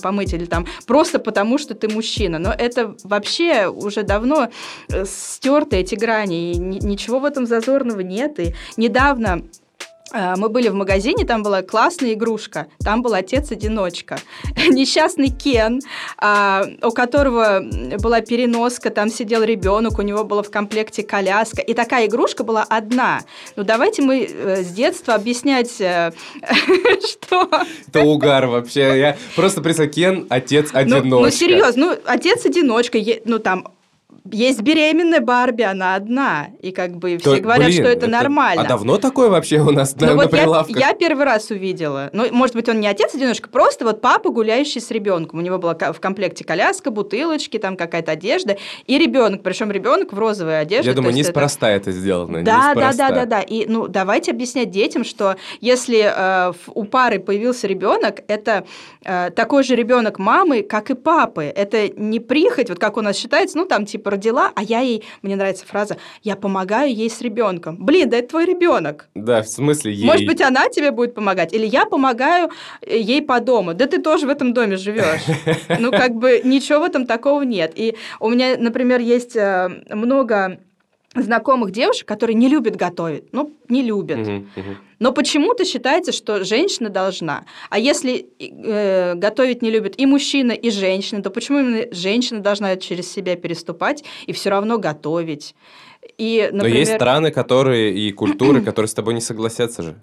помыть 0.02 0.34
или 0.34 0.46
там 0.46 0.66
просто 0.88 1.20
потому, 1.20 1.58
что 1.58 1.76
ты 1.76 1.88
мужчина? 1.90 2.40
Но 2.40 2.52
это 2.52 2.96
вообще 3.04 3.68
уже 3.68 4.04
давно 4.04 4.50
э, 4.90 5.06
стерты 5.42 5.78
эти 5.78 5.96
грани, 5.96 6.52
и 6.52 6.58
ничего 6.58 7.20
в 7.20 7.26
этом 7.26 7.48
зазорного 7.48 8.02
нет. 8.02 8.40
И 8.40 8.54
недавно 8.78 9.42
а, 10.14 10.36
мы 10.38 10.50
были 10.50 10.70
в 10.70 10.76
магазине, 10.76 11.26
там 11.26 11.42
была 11.42 11.64
классная 11.64 12.14
игрушка, 12.14 12.68
там 12.84 13.02
был 13.02 13.16
отец-одиночка. 13.16 14.20
Несчастный 14.70 15.30
Кен, 15.30 15.82
а, 16.18 16.64
у 16.84 16.92
которого 16.92 17.64
была 17.98 18.22
переноска, 18.22 18.92
там 18.92 19.10
сидел 19.10 19.42
ребенок, 19.42 19.98
у 19.98 20.04
него 20.04 20.24
была 20.24 20.44
в 20.44 20.52
комплекте 20.52 21.02
коляска. 21.02 21.64
И 21.64 21.74
такая 21.74 22.06
игрушка 22.06 22.44
была 22.44 22.64
одна. 22.64 23.22
Ну, 23.56 23.64
давайте 23.64 24.04
мы 24.04 24.26
э, 24.26 24.64
с 24.64 24.68
детства 24.68 25.16
объяснять, 25.16 25.82
э, 25.82 26.12
что... 27.10 27.50
Это 27.88 28.02
угар 28.02 28.46
вообще. 28.46 29.00
Я 29.00 29.18
просто 29.36 29.62
представляю, 29.62 29.92
Кен, 29.92 30.28
отец-одиночка. 30.30 31.08
Ну, 31.08 31.20
ну 31.22 31.30
серьезно, 31.32 31.86
ну, 31.86 31.98
отец-одиночка, 32.06 33.00
ну, 33.26 33.40
там 33.40 33.68
есть 34.30 34.62
беременная 34.62 35.20
Барби, 35.20 35.64
она 35.64 35.96
одна. 35.96 36.50
И 36.62 36.72
как 36.72 36.98
бы 36.98 37.18
все 37.18 37.36
То, 37.36 37.42
говорят, 37.42 37.68
блин, 37.68 37.82
что 37.82 37.90
это, 37.90 38.06
это 38.06 38.08
нормально. 38.08 38.64
А 38.64 38.68
давно 38.68 38.98
такое 38.98 39.30
вообще 39.30 39.60
у 39.60 39.72
нас 39.72 39.96
на, 39.96 40.08
ну, 40.08 40.14
на 40.14 40.24
вот 40.24 40.32
прилавках? 40.32 40.78
Я, 40.78 40.90
я 40.90 40.94
первый 40.94 41.26
раз 41.26 41.50
увидела. 41.50 42.10
Ну, 42.14 42.32
может 42.32 42.56
быть, 42.56 42.70
он 42.70 42.80
не 42.80 42.88
отец-одиночка, 42.88 43.50
просто 43.50 43.84
вот 43.84 44.02
папа, 44.02 44.30
гуляющий 44.30 44.80
с 44.80 44.92
ребенком. 44.92 45.40
У 45.40 45.42
него 45.42 45.58
была 45.58 45.74
в 45.74 46.00
комплекте 46.00 46.44
коляска, 46.44 46.92
бутылочки, 46.92 47.58
там 47.58 47.76
какая-то 47.76 48.12
одежда. 48.12 48.58
И 48.86 48.98
ребенок, 48.98 49.42
причем 49.42 49.72
ребенок 49.72 50.14
в 50.14 50.20
розовой 50.20 50.60
одежде. 50.60 50.90
Я 50.90 50.96
думаю, 50.96 51.16
неспроста 51.16 51.70
это... 51.70 51.90
это 51.90 52.00
сделано. 52.00 52.44
Да, 52.44 52.74
да, 52.76 52.94
да, 52.94 53.10
да, 53.10 53.26
да. 53.26 53.42
И 53.42 53.66
ну, 53.66 53.88
давайте 53.88 54.32
объяснять 54.32 54.70
детям, 54.70 55.04
что 55.04 55.36
если 55.62 56.12
э, 56.16 56.54
у 56.74 56.84
пары 56.84 57.20
появился 57.20 57.66
ребенок, 57.66 58.22
это 58.28 58.66
э, 59.04 59.32
такой 59.32 59.64
же 59.64 59.76
ребенок 59.76 60.20
мамы, 60.20 60.62
как 60.62 60.92
и 60.92 60.94
папы. 60.94 61.44
Это 61.44 61.90
не 61.90 62.20
прихоть, 62.20 62.70
вот 62.70 62.78
как 62.78 62.98
у 62.98 63.02
нас 63.02 63.18
считается, 63.18 63.58
ну 63.58 63.66
там 63.66 63.86
типа 63.86 64.11
родила, 64.12 64.52
а 64.56 64.64
я 64.64 64.80
ей, 64.80 65.04
мне 65.22 65.36
нравится 65.36 65.66
фраза, 65.66 65.98
я 66.24 66.36
помогаю 66.36 66.94
ей 66.94 67.10
с 67.10 67.22
ребенком. 67.22 67.78
Блин, 67.78 68.10
да 68.10 68.18
это 68.18 68.30
твой 68.30 68.46
ребенок. 68.46 69.10
Да, 69.16 69.42
в 69.42 69.48
смысле 69.48 69.94
ей. 69.94 70.06
Может 70.06 70.28
быть, 70.28 70.42
она 70.42 70.70
тебе 70.70 70.92
будет 70.92 71.16
помогать, 71.16 71.54
или 71.54 71.66
я 71.66 71.86
помогаю 71.86 72.52
э, 72.82 72.98
ей 72.98 73.22
по 73.22 73.40
дому. 73.40 73.74
Да 73.74 73.88
ты 73.88 74.02
тоже 74.02 74.28
в 74.28 74.30
этом 74.30 74.54
доме 74.54 74.78
живешь. 74.78 75.22
Ну, 75.80 75.92
как 75.92 76.16
бы 76.16 76.42
ничего 76.44 76.82
в 76.82 76.84
этом 76.84 77.06
такого 77.06 77.42
нет. 77.42 77.72
И 77.76 77.96
у 78.20 78.30
меня, 78.30 78.56
например, 78.58 79.00
есть 79.00 79.36
э, 79.36 79.70
много 79.90 80.60
знакомых 81.16 81.72
девушек, 81.72 82.08
которые 82.08 82.36
не 82.36 82.48
любят 82.48 82.76
готовить. 82.76 83.34
Ну, 83.34 83.54
не 83.68 83.84
любят. 83.84 84.20
Uh-huh, 84.20 84.46
uh-huh. 84.56 84.76
Но 85.00 85.12
почему-то 85.12 85.66
считается, 85.66 86.12
что 86.12 86.44
женщина 86.44 86.90
должна. 86.90 87.46
А 87.70 87.80
если 87.80 88.28
э, 88.40 89.16
готовить 89.16 89.62
не 89.62 89.72
любят 89.72 89.96
и 89.98 90.06
мужчина, 90.06 90.54
и 90.54 90.70
женщина, 90.70 91.22
то 91.22 91.30
почему 91.30 91.60
именно 91.60 91.94
женщина 91.94 92.40
должна 92.40 92.76
через 92.78 93.12
себя 93.12 93.36
переступать 93.36 94.04
и 94.26 94.32
все 94.32 94.50
равно 94.50 94.78
готовить? 94.78 95.56
И, 96.18 96.50
например... 96.52 96.74
Но 96.74 96.80
есть 96.80 96.96
страны, 96.96 97.32
которые 97.32 97.94
и 97.94 98.12
культуры, 98.12 98.62
которые 98.66 98.88
с 98.88 98.94
тобой 98.94 99.14
не 99.14 99.22
согласятся 99.22 99.84
же. 99.84 99.96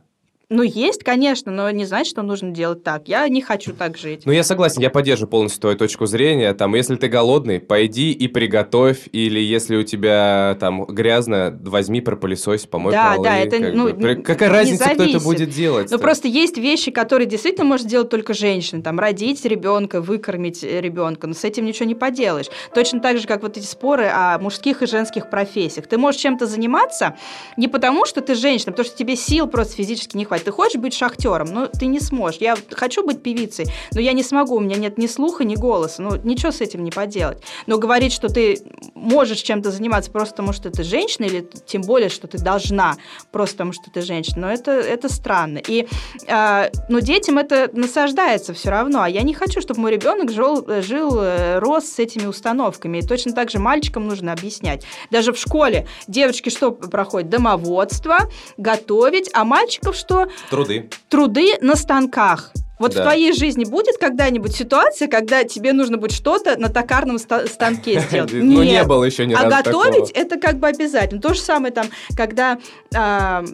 Ну, 0.50 0.62
есть, 0.62 1.04
конечно, 1.04 1.52
но 1.52 1.70
не 1.70 1.84
значит, 1.84 2.10
что 2.10 2.22
нужно 2.22 2.52
делать 2.52 2.82
так. 2.82 3.06
Я 3.06 3.28
не 3.28 3.42
хочу 3.42 3.74
так 3.74 3.98
жить. 3.98 4.22
Ну, 4.24 4.32
я 4.32 4.42
согласен, 4.42 4.80
я 4.80 4.88
поддерживаю 4.88 5.30
полностью 5.30 5.60
твою 5.60 5.76
точку 5.76 6.06
зрения. 6.06 6.54
Там, 6.54 6.74
если 6.74 6.96
ты 6.96 7.08
голодный, 7.08 7.60
пойди 7.60 8.12
и 8.12 8.28
приготовь. 8.28 9.08
Или 9.12 9.40
если 9.40 9.76
у 9.76 9.82
тебя 9.82 10.56
там 10.58 10.86
грязно, 10.86 11.58
возьми, 11.64 12.00
пропылесось, 12.00 12.64
помой 12.64 12.92
да, 12.92 13.12
полы. 13.12 13.24
Да, 13.24 13.36
это, 13.36 13.58
как 13.58 13.74
ну, 13.74 13.92
бы. 13.92 14.14
Какая 14.22 14.48
разница, 14.48 14.84
зависит. 14.84 15.02
кто 15.02 15.16
это 15.16 15.20
будет 15.22 15.50
делать? 15.50 15.90
Ну, 15.90 15.98
просто 15.98 16.28
есть 16.28 16.56
вещи, 16.56 16.90
которые 16.92 17.26
действительно 17.26 17.66
может 17.66 17.86
сделать 17.86 18.08
только 18.08 18.32
женщина. 18.32 18.82
Там, 18.82 18.98
родить 18.98 19.44
ребенка, 19.44 20.00
выкормить 20.00 20.62
ребенка. 20.62 21.26
Но 21.26 21.34
с 21.34 21.44
этим 21.44 21.66
ничего 21.66 21.84
не 21.84 21.94
поделаешь. 21.94 22.46
Точно 22.74 23.00
так 23.00 23.18
же, 23.18 23.26
как 23.26 23.42
вот 23.42 23.58
эти 23.58 23.66
споры 23.66 24.06
о 24.06 24.38
мужских 24.38 24.80
и 24.80 24.86
женских 24.86 25.28
профессиях. 25.28 25.86
Ты 25.86 25.98
можешь 25.98 26.22
чем-то 26.22 26.46
заниматься 26.46 27.16
не 27.58 27.68
потому, 27.68 28.06
что 28.06 28.22
ты 28.22 28.34
женщина, 28.34 28.70
а 28.70 28.72
потому 28.72 28.86
что 28.86 28.96
тебе 28.96 29.14
сил 29.14 29.46
просто 29.46 29.74
физически 29.74 30.16
не 30.16 30.24
хватит 30.24 30.37
бывает. 30.38 30.44
Ты 30.44 30.50
хочешь 30.50 30.80
быть 30.80 30.94
шахтером, 30.94 31.48
но 31.52 31.66
ты 31.66 31.86
не 31.86 32.00
сможешь. 32.00 32.40
Я 32.40 32.56
хочу 32.70 33.04
быть 33.04 33.22
певицей, 33.22 33.66
но 33.92 34.00
я 34.00 34.12
не 34.12 34.22
смогу, 34.22 34.56
у 34.56 34.60
меня 34.60 34.76
нет 34.76 34.98
ни 34.98 35.06
слуха, 35.06 35.44
ни 35.44 35.54
голоса. 35.54 36.02
Ну, 36.02 36.16
ничего 36.24 36.52
с 36.52 36.60
этим 36.60 36.84
не 36.84 36.90
поделать. 36.90 37.38
Но 37.66 37.78
говорить, 37.78 38.12
что 38.12 38.28
ты 38.28 38.58
можешь 38.94 39.38
чем-то 39.38 39.70
заниматься 39.70 40.10
просто 40.10 40.34
потому, 40.34 40.52
что 40.52 40.70
ты 40.70 40.82
женщина, 40.82 41.26
или 41.26 41.48
тем 41.66 41.82
более, 41.82 42.08
что 42.08 42.26
ты 42.26 42.38
должна 42.38 42.96
просто 43.32 43.56
потому, 43.56 43.72
что 43.72 43.90
ты 43.90 44.02
женщина, 44.02 44.46
но 44.46 44.52
это, 44.52 44.70
это 44.70 45.08
странно. 45.08 45.60
И, 45.66 45.86
э, 46.26 46.70
но 46.88 47.00
детям 47.00 47.38
это 47.38 47.70
насаждается 47.72 48.54
все 48.54 48.70
равно. 48.70 49.02
А 49.02 49.08
я 49.08 49.22
не 49.22 49.34
хочу, 49.34 49.60
чтобы 49.60 49.80
мой 49.80 49.92
ребенок 49.92 50.30
жил, 50.30 50.64
жил, 50.82 51.18
э, 51.20 51.58
рос 51.58 51.86
с 51.86 51.98
этими 51.98 52.26
установками. 52.26 52.98
И 52.98 53.02
точно 53.02 53.32
так 53.32 53.50
же 53.50 53.58
мальчикам 53.58 54.06
нужно 54.06 54.32
объяснять. 54.32 54.84
Даже 55.10 55.32
в 55.32 55.38
школе 55.38 55.86
девочки 56.06 56.50
что 56.50 56.70
проходят? 56.70 57.28
Домоводство, 57.28 58.18
готовить, 58.56 59.30
а 59.32 59.44
мальчиков 59.44 59.96
что? 59.96 60.27
Труды. 60.50 60.90
Труды 61.08 61.56
на 61.60 61.76
станках. 61.76 62.52
Вот 62.78 62.94
да. 62.94 63.00
в 63.00 63.02
твоей 63.04 63.32
жизни 63.32 63.64
будет 63.64 63.98
когда-нибудь 63.98 64.54
ситуация, 64.54 65.08
когда 65.08 65.44
тебе 65.44 65.72
нужно 65.72 65.98
будет 65.98 66.12
что-то 66.12 66.58
на 66.58 66.68
токарном 66.68 67.18
станке 67.18 68.00
сделать? 68.08 68.32
Ну, 68.32 68.62
не 68.62 68.82
было 68.84 69.04
еще 69.04 69.26
ни 69.26 69.34
А 69.34 69.48
готовить 69.48 70.10
это 70.10 70.38
как 70.38 70.58
бы 70.58 70.68
обязательно. 70.68 71.20
То 71.20 71.34
же 71.34 71.40
самое 71.40 71.72
там, 71.72 71.86
когда 72.16 72.58
а, 72.94 73.44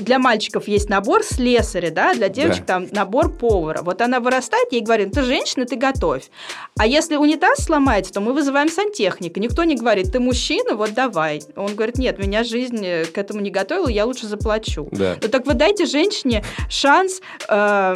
для 0.00 0.18
мальчиков 0.18 0.68
есть 0.68 0.88
набор 0.88 1.22
слесаря, 1.22 1.90
да, 1.90 2.14
для 2.14 2.28
девочек 2.28 2.66
там 2.66 2.86
набор 2.90 3.30
повара. 3.30 3.82
Вот 3.82 4.00
она 4.00 4.20
вырастает, 4.20 4.72
ей 4.72 4.80
говорит, 4.80 5.12
ты 5.12 5.22
женщина, 5.22 5.64
ты 5.64 5.76
готовь. 5.76 6.30
А 6.78 6.86
если 6.86 7.16
унитаз 7.16 7.64
сломается, 7.64 8.12
то 8.12 8.20
мы 8.20 8.32
вызываем 8.32 8.68
сантехника. 8.68 9.40
Никто 9.40 9.64
не 9.64 9.76
говорит, 9.76 10.12
ты 10.12 10.20
мужчина, 10.20 10.74
вот 10.74 10.94
давай. 10.94 11.42
Он 11.56 11.74
говорит, 11.74 11.98
нет, 11.98 12.18
меня 12.18 12.44
жизнь 12.44 12.84
к 13.12 13.18
этому 13.18 13.40
не 13.40 13.50
готовила, 13.50 13.88
я 13.88 14.06
лучше 14.06 14.26
заплачу. 14.26 14.88
Да. 14.90 15.16
Ну 15.20 15.28
так 15.28 15.46
вы 15.46 15.54
дайте 15.54 15.86
женщине 15.86 16.44
шанс 16.68 17.20
э, 17.48 17.94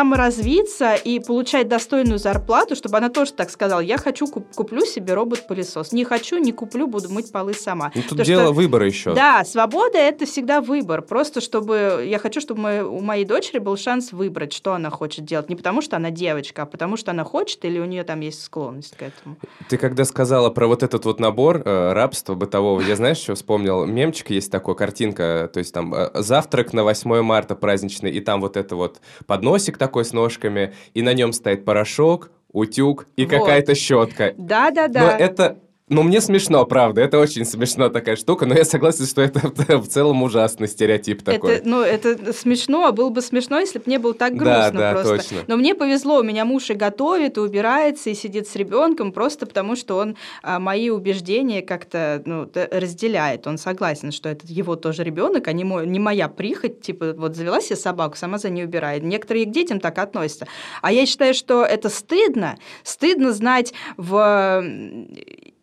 саморазвиться 0.00 0.94
и 0.94 1.20
получать 1.20 1.68
достойную 1.68 2.18
зарплату, 2.18 2.74
чтобы 2.74 2.96
она 2.96 3.10
тоже 3.10 3.34
так 3.34 3.50
сказала, 3.50 3.80
я 3.80 3.98
хочу, 3.98 4.26
куплю 4.26 4.86
себе 4.86 5.12
робот-пылесос. 5.12 5.92
Не 5.92 6.04
хочу, 6.04 6.38
не 6.38 6.52
куплю, 6.52 6.86
буду 6.86 7.10
мыть 7.10 7.30
полы 7.30 7.52
сама. 7.52 7.92
Ну, 7.94 8.00
тут 8.08 8.16
То, 8.16 8.24
дело 8.24 8.44
что, 8.44 8.52
выбора 8.52 8.86
еще. 8.86 9.12
Да, 9.12 9.44
свобода– 9.44 9.98
это 9.98 10.24
всегда 10.24 10.62
выбор. 10.62 11.02
Просто 11.02 11.42
чтобы, 11.42 12.06
я 12.06 12.18
хочу, 12.18 12.40
чтобы 12.40 12.60
мы, 12.62 12.82
у 12.82 13.00
моей 13.00 13.26
дочери 13.26 13.58
был 13.58 13.76
шанс 13.76 14.12
выбрать, 14.12 14.54
что 14.54 14.72
она 14.72 14.88
хочет 14.88 15.26
делать. 15.26 15.50
Не 15.50 15.56
потому, 15.56 15.82
что 15.82 15.96
она 15.96 16.10
девочка, 16.10 16.62
а 16.62 16.66
потому, 16.66 16.96
что 16.96 17.10
она 17.10 17.24
хочет 17.24 17.62
или 17.66 17.78
у 17.78 17.84
нее 17.84 18.02
там 18.02 18.20
есть 18.20 18.42
склонность 18.42 18.96
к 18.96 19.02
этому. 19.02 19.36
Ты 19.68 19.76
когда 19.76 20.06
сказала 20.06 20.48
про 20.48 20.66
вот 20.66 20.82
этот 20.82 21.04
вот 21.04 21.20
набор 21.20 21.60
э, 21.62 21.92
рабства 21.92 22.34
бытового, 22.34 22.80
я 22.80 22.96
знаешь, 22.96 23.18
что 23.18 23.34
вспомнил? 23.34 23.84
Мемчик 23.84 24.30
есть 24.30 24.50
такой, 24.50 24.76
картинка, 24.76 25.50
то 25.52 25.58
есть 25.58 25.74
там 25.74 25.92
э, 25.92 26.08
завтрак 26.14 26.72
на 26.72 26.84
8 26.84 27.20
марта 27.20 27.54
праздничный, 27.54 28.10
и 28.10 28.20
там 28.20 28.40
вот 28.40 28.56
это 28.56 28.76
вот 28.76 29.02
подносик 29.26 29.76
такой, 29.76 29.89
такой 29.90 30.04
с 30.04 30.12
ножками, 30.12 30.72
и 30.94 31.02
на 31.02 31.12
нем 31.14 31.32
стоит 31.32 31.64
порошок, 31.64 32.30
утюг 32.52 33.06
и 33.16 33.26
вот. 33.26 33.30
какая-то 33.30 33.74
щетка. 33.74 34.34
Да, 34.38 34.70
да, 34.70 34.86
да. 34.86 35.00
Но 35.00 35.10
это 35.10 35.58
ну, 35.90 36.04
мне 36.04 36.20
смешно, 36.20 36.64
правда, 36.66 37.00
это 37.00 37.18
очень 37.18 37.44
смешно 37.44 37.88
такая 37.88 38.14
штука, 38.14 38.46
но 38.46 38.54
я 38.54 38.64
согласен, 38.64 39.06
что 39.06 39.22
это 39.22 39.40
в 39.78 39.88
целом 39.88 40.22
ужасный 40.22 40.68
стереотип 40.68 41.22
такой. 41.22 41.56
Это, 41.56 41.68
ну, 41.68 41.82
это 41.82 42.32
смешно, 42.32 42.86
а 42.86 42.92
было 42.92 43.10
бы 43.10 43.20
смешно, 43.20 43.58
если 43.58 43.80
бы 43.80 43.84
не 43.86 43.98
было 43.98 44.14
так 44.14 44.34
грустно 44.34 44.70
да, 44.70 44.92
да, 44.92 44.92
просто. 44.92 45.16
Точно. 45.16 45.38
Но 45.48 45.56
мне 45.56 45.74
повезло, 45.74 46.20
у 46.20 46.22
меня 46.22 46.44
муж 46.44 46.70
и 46.70 46.74
готовит, 46.74 47.36
и 47.36 47.40
убирается, 47.40 48.08
и 48.08 48.14
сидит 48.14 48.46
с 48.46 48.54
ребенком, 48.54 49.10
просто 49.10 49.46
потому 49.46 49.74
что 49.74 49.96
он 49.96 50.16
а, 50.44 50.60
мои 50.60 50.90
убеждения 50.90 51.60
как-то 51.60 52.22
ну, 52.24 52.48
разделяет. 52.54 53.48
Он 53.48 53.58
согласен, 53.58 54.12
что 54.12 54.28
это 54.28 54.46
его 54.46 54.76
тоже 54.76 55.02
ребенок, 55.02 55.48
а 55.48 55.52
не, 55.52 55.64
мой, 55.64 55.88
не 55.88 55.98
моя 55.98 56.28
прихоть, 56.28 56.80
типа, 56.80 57.14
вот 57.16 57.34
завела 57.34 57.60
себе 57.60 57.74
собаку, 57.74 58.16
сама 58.16 58.38
за 58.38 58.48
ней 58.48 58.64
убирает. 58.64 59.02
Некоторые 59.02 59.44
к 59.44 59.50
детям 59.50 59.80
так 59.80 59.98
относятся. 59.98 60.46
А 60.82 60.92
я 60.92 61.04
считаю, 61.04 61.34
что 61.34 61.64
это 61.64 61.88
стыдно. 61.88 62.58
Стыдно 62.84 63.32
знать 63.32 63.74
в 63.96 64.64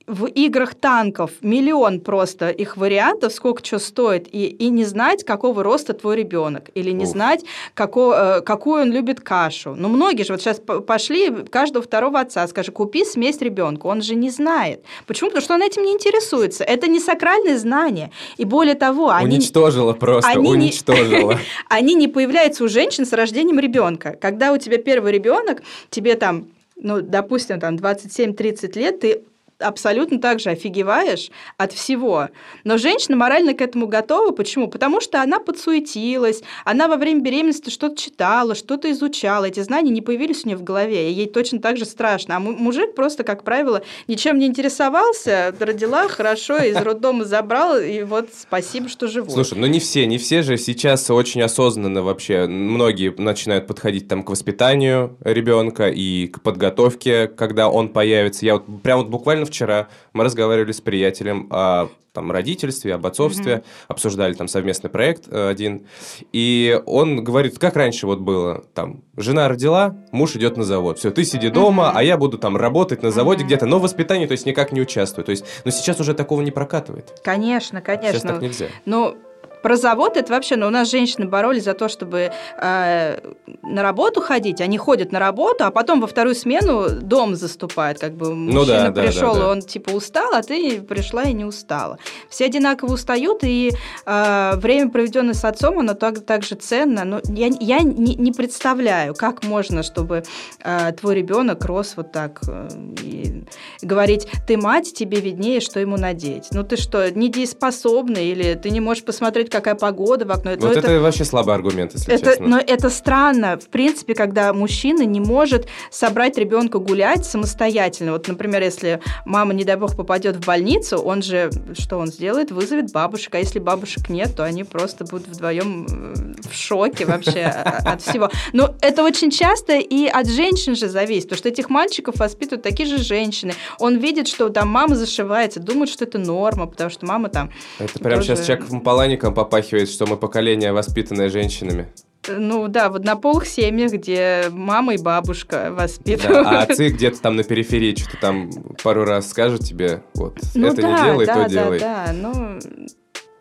в 0.07 0.25
играх 0.25 0.73
танков 0.73 1.31
миллион 1.41 1.99
просто 1.99 2.49
их 2.49 2.77
вариантов, 2.77 3.33
сколько 3.33 3.63
что 3.63 3.77
стоит, 3.77 4.33
и, 4.33 4.47
и 4.47 4.69
не 4.69 4.85
знать, 4.85 5.25
какого 5.25 5.63
роста 5.63 5.93
твой 5.93 6.15
ребенок, 6.15 6.69
или 6.75 6.91
не 6.91 7.03
Ух. 7.03 7.11
знать, 7.11 7.43
како, 7.73 8.13
э, 8.13 8.41
какую 8.41 8.83
он 8.83 8.91
любит 8.93 9.19
кашу. 9.19 9.75
Ну, 9.75 9.89
многие 9.89 10.23
же 10.23 10.31
вот 10.31 10.41
сейчас 10.41 10.59
пошли 10.59 11.29
каждого 11.49 11.83
второго 11.83 12.21
отца, 12.21 12.47
скажи, 12.47 12.71
купи 12.71 13.03
смесь 13.03 13.41
ребенку, 13.41 13.89
он 13.89 14.01
же 14.01 14.15
не 14.15 14.29
знает. 14.29 14.81
Почему? 15.07 15.29
Потому 15.29 15.43
что 15.43 15.53
он 15.55 15.61
этим 15.61 15.83
не 15.83 15.91
интересуется. 15.91 16.63
Это 16.63 16.87
не 16.87 17.01
сакральное 17.01 17.57
знание. 17.57 18.11
И 18.37 18.45
более 18.45 18.75
того, 18.75 19.09
они... 19.09 19.35
Уничтожила 19.35 19.91
просто, 19.91 20.31
они 20.31 20.49
уничтожила. 20.49 21.33
Не, 21.33 21.39
они 21.69 21.95
не 21.95 22.07
появляются 22.07 22.63
у 22.63 22.69
женщин 22.69 23.05
с 23.05 23.11
рождением 23.11 23.59
ребенка. 23.59 24.17
Когда 24.21 24.53
у 24.53 24.57
тебя 24.57 24.77
первый 24.77 25.11
ребенок, 25.11 25.63
тебе 25.89 26.15
там 26.15 26.47
ну, 26.79 27.01
допустим, 27.01 27.59
там 27.59 27.75
27-30 27.75 28.77
лет, 28.77 28.99
ты 28.99 29.23
абсолютно 29.59 30.19
так 30.19 30.39
же 30.39 30.49
офигеваешь 30.49 31.31
от 31.57 31.73
всего. 31.73 32.29
Но 32.63 32.77
женщина 32.77 33.15
морально 33.15 33.53
к 33.53 33.61
этому 33.61 33.87
готова. 33.87 34.31
Почему? 34.31 34.67
Потому 34.67 35.01
что 35.01 35.21
она 35.21 35.39
подсуетилась, 35.39 36.43
она 36.65 36.87
во 36.87 36.97
время 36.97 37.21
беременности 37.21 37.69
что-то 37.69 37.97
читала, 37.97 38.55
что-то 38.55 38.91
изучала. 38.91 39.45
Эти 39.45 39.61
знания 39.61 39.91
не 39.91 40.01
появились 40.01 40.45
у 40.45 40.47
нее 40.47 40.57
в 40.57 40.63
голове, 40.63 41.09
и 41.09 41.13
ей 41.13 41.27
точно 41.27 41.59
так 41.59 41.77
же 41.77 41.85
страшно. 41.85 42.37
А 42.37 42.39
мужик 42.39 42.95
просто, 42.95 43.23
как 43.23 43.43
правило, 43.43 43.81
ничем 44.07 44.37
не 44.37 44.45
интересовался, 44.45 45.53
родила 45.59 46.07
хорошо, 46.07 46.57
из 46.57 46.75
роддома 46.75 47.25
забрал, 47.25 47.79
и 47.79 48.03
вот 48.03 48.29
спасибо, 48.33 48.89
что 48.89 49.07
живу. 49.07 49.31
Слушай, 49.31 49.57
ну 49.57 49.67
не 49.67 49.79
все, 49.79 50.05
не 50.05 50.17
все 50.17 50.43
же 50.43 50.57
сейчас 50.57 51.09
очень 51.09 51.41
осознанно 51.41 52.03
вообще. 52.03 52.47
Многие 52.47 53.13
начинают 53.17 53.67
подходить 53.67 54.07
там 54.07 54.23
к 54.23 54.29
воспитанию 54.29 55.17
ребенка 55.21 55.89
и 55.89 56.27
к 56.27 56.41
подготовке, 56.41 57.27
когда 57.27 57.69
он 57.69 57.89
появится. 57.89 58.45
Я 58.45 58.55
вот 58.55 58.65
прям 58.83 58.99
вот 58.99 59.07
буквально 59.07 59.46
вчера 59.47 59.87
мы 60.13 60.23
разговаривали 60.23 60.71
с 60.71 60.81
приятелем 60.81 61.47
о 61.51 61.89
там, 62.17 62.31
родительстве, 62.31 62.95
об 62.95 63.05
отцовстве, 63.05 63.53
mm-hmm. 63.53 63.85
обсуждали 63.89 64.33
там 64.33 64.47
совместный 64.47 64.89
проект 64.89 65.25
э, 65.27 65.49
один. 65.49 65.85
И 66.33 66.81
он 66.87 67.23
говорит, 67.23 67.59
как 67.59 67.75
раньше 67.75 68.07
вот 68.07 68.21
было, 68.21 68.63
там, 68.73 69.03
жена 69.15 69.47
родила, 69.47 69.95
муж 70.11 70.35
идет 70.35 70.57
на 70.57 70.63
завод. 70.63 70.97
Все, 70.97 71.11
ты 71.11 71.23
сиди 71.23 71.49
дома, 71.49 71.83
mm-hmm. 71.83 71.99
а 71.99 72.03
я 72.03 72.17
буду 72.17 72.39
там 72.39 72.57
работать 72.57 73.03
на 73.03 73.11
заводе 73.11 73.43
mm-hmm. 73.43 73.45
где-то, 73.45 73.65
но 73.67 73.77
в 73.77 73.83
воспитании, 73.83 74.25
то 74.25 74.31
есть 74.31 74.47
никак 74.47 74.71
не 74.71 74.81
участвую. 74.81 75.25
То 75.25 75.29
есть, 75.29 75.45
но 75.63 75.69
сейчас 75.69 75.99
уже 75.99 76.15
такого 76.15 76.41
не 76.41 76.49
прокатывает. 76.49 77.21
Конечно, 77.23 77.81
конечно. 77.81 78.19
Сейчас 78.19 78.23
так 78.23 78.41
нельзя. 78.41 78.65
Ну, 78.85 79.15
про 79.61 79.75
завод 79.75 80.17
это 80.17 80.33
вообще, 80.33 80.55
ну, 80.55 80.67
у 80.67 80.69
нас 80.69 80.89
женщины 80.89 81.25
боролись 81.25 81.63
за 81.63 81.73
то, 81.73 81.87
чтобы 81.87 82.31
э, 82.61 83.17
на 83.63 83.83
работу 83.83 84.21
ходить. 84.21 84.61
Они 84.61 84.77
ходят 84.77 85.11
на 85.11 85.19
работу, 85.19 85.65
а 85.65 85.71
потом 85.71 86.01
во 86.01 86.07
вторую 86.07 86.35
смену 86.35 86.89
дом 86.89 87.35
заступает. 87.35 87.99
Как 87.99 88.13
бы 88.13 88.33
мужчина 88.33 88.89
ну, 88.89 88.93
да, 88.93 89.01
пришел, 89.01 89.33
да, 89.33 89.39
да, 89.39 89.45
да. 89.45 89.51
он 89.51 89.61
типа 89.61 89.91
устал, 89.91 90.33
а 90.33 90.41
ты 90.41 90.81
пришла 90.81 91.23
и 91.23 91.33
не 91.33 91.45
устала. 91.45 91.97
Все 92.29 92.45
одинаково 92.45 92.93
устают, 92.93 93.43
и 93.43 93.71
э, 94.05 94.51
время, 94.55 94.89
проведенное 94.89 95.33
с 95.33 95.43
отцом, 95.43 95.79
оно 95.79 95.93
так, 95.93 96.25
так 96.25 96.43
же 96.43 96.55
ценно. 96.55 97.03
Но 97.03 97.21
я, 97.25 97.47
я 97.59 97.79
не, 97.79 98.15
не 98.15 98.31
представляю, 98.31 99.13
как 99.15 99.43
можно, 99.43 99.83
чтобы 99.83 100.23
э, 100.63 100.91
твой 100.93 101.15
ребенок 101.15 101.65
рос 101.65 101.93
вот 101.97 102.11
так 102.11 102.41
э, 102.47 102.69
и 103.03 103.43
говорить, 103.81 104.27
ты 104.47 104.57
мать, 104.57 104.93
тебе 104.93 105.19
виднее, 105.19 105.59
что 105.59 105.79
ему 105.79 105.97
надеть. 105.97 106.47
Ну 106.51 106.63
ты 106.63 106.77
что, 106.77 107.11
недееспособный, 107.11 108.27
или 108.27 108.53
ты 108.55 108.69
не 108.69 108.79
можешь 108.79 109.03
посмотреть 109.03 109.46
посмотреть, 109.47 109.49
какая 109.49 109.75
погода 109.75 110.25
в 110.25 110.31
окно. 110.31 110.51
Вот 110.51 110.61
но 110.61 110.71
это, 110.71 110.79
это 110.79 110.99
вообще 110.99 111.25
слабый 111.25 111.55
аргумент, 111.55 111.93
если 111.93 112.13
это, 112.13 112.31
честно. 112.31 112.47
Но 112.47 112.57
это 112.59 112.89
странно, 112.89 113.57
в 113.57 113.67
принципе, 113.69 114.13
когда 114.13 114.53
мужчина 114.53 115.03
не 115.03 115.19
может 115.19 115.67
собрать 115.91 116.37
ребенка 116.37 116.79
гулять 116.79 117.25
самостоятельно. 117.25 118.13
Вот, 118.13 118.27
например, 118.27 118.61
если 118.61 118.99
мама, 119.25 119.53
не 119.53 119.63
дай 119.63 119.75
бог, 119.75 119.95
попадет 119.95 120.35
в 120.35 120.45
больницу, 120.45 120.97
он 120.97 121.21
же, 121.21 121.49
что 121.77 121.97
он 121.97 122.07
сделает? 122.07 122.51
Вызовет 122.51 122.91
бабушек, 122.91 123.35
а 123.35 123.39
если 123.39 123.59
бабушек 123.59 124.09
нет, 124.09 124.35
то 124.35 124.43
они 124.43 124.63
просто 124.63 125.05
будут 125.05 125.27
вдвоем 125.27 125.85
э, 125.89 126.49
в 126.49 126.53
шоке 126.53 127.05
вообще 127.05 127.43
от 127.43 128.01
всего. 128.01 128.29
Но 128.53 128.75
это 128.81 129.03
очень 129.03 129.31
часто 129.31 129.77
и 129.77 130.07
от 130.07 130.27
женщин 130.27 130.75
же 130.75 130.87
зависит, 130.87 131.29
потому 131.29 131.37
что 131.39 131.49
этих 131.49 131.69
мальчиков 131.69 132.15
воспитывают 132.17 132.63
такие 132.63 132.87
же 132.87 132.97
женщины. 132.97 133.53
Он 133.79 133.97
видит, 133.97 134.27
что 134.27 134.49
там 134.49 134.69
мама 134.69 134.95
зашивается, 134.95 135.59
думает, 135.59 135.89
что 135.89 136.05
это 136.05 136.17
норма, 136.17 136.67
потому 136.67 136.89
что 136.89 137.05
мама 137.05 137.29
там... 137.29 137.51
Это 137.79 137.99
прям 137.99 138.21
сейчас 138.21 138.45
Чаковым 138.45 138.81
Палаником 138.81 139.33
попахивает, 139.37 139.87
что 139.87 140.07
мы 140.07 140.17
поколение, 140.17 140.73
воспитанное 140.73 141.29
женщинами. 141.29 141.93
Ну 142.27 142.67
да, 142.67 142.89
в 142.89 142.95
однополых 142.95 143.45
семьях, 143.45 143.91
где 143.91 144.45
мама 144.51 144.95
и 144.95 144.97
бабушка 144.97 145.69
воспитывают. 145.71 146.43
Да, 146.43 146.61
а 146.61 146.63
отцы 146.63 146.89
где-то 146.89 147.21
там 147.21 147.35
на 147.35 147.43
периферии 147.43 147.95
что-то 147.95 148.17
там 148.19 148.49
пару 148.83 149.05
раз 149.05 149.29
скажут 149.29 149.63
тебе, 149.63 150.01
вот, 150.15 150.39
ну, 150.55 150.67
это 150.67 150.81
да, 150.81 150.89
не 150.89 151.03
делай, 151.05 151.25
да, 151.27 151.33
то 151.33 151.39
да, 151.41 151.49
делай. 151.49 151.79
Да, 151.79 152.05
да, 152.07 152.13
ну... 152.13 152.59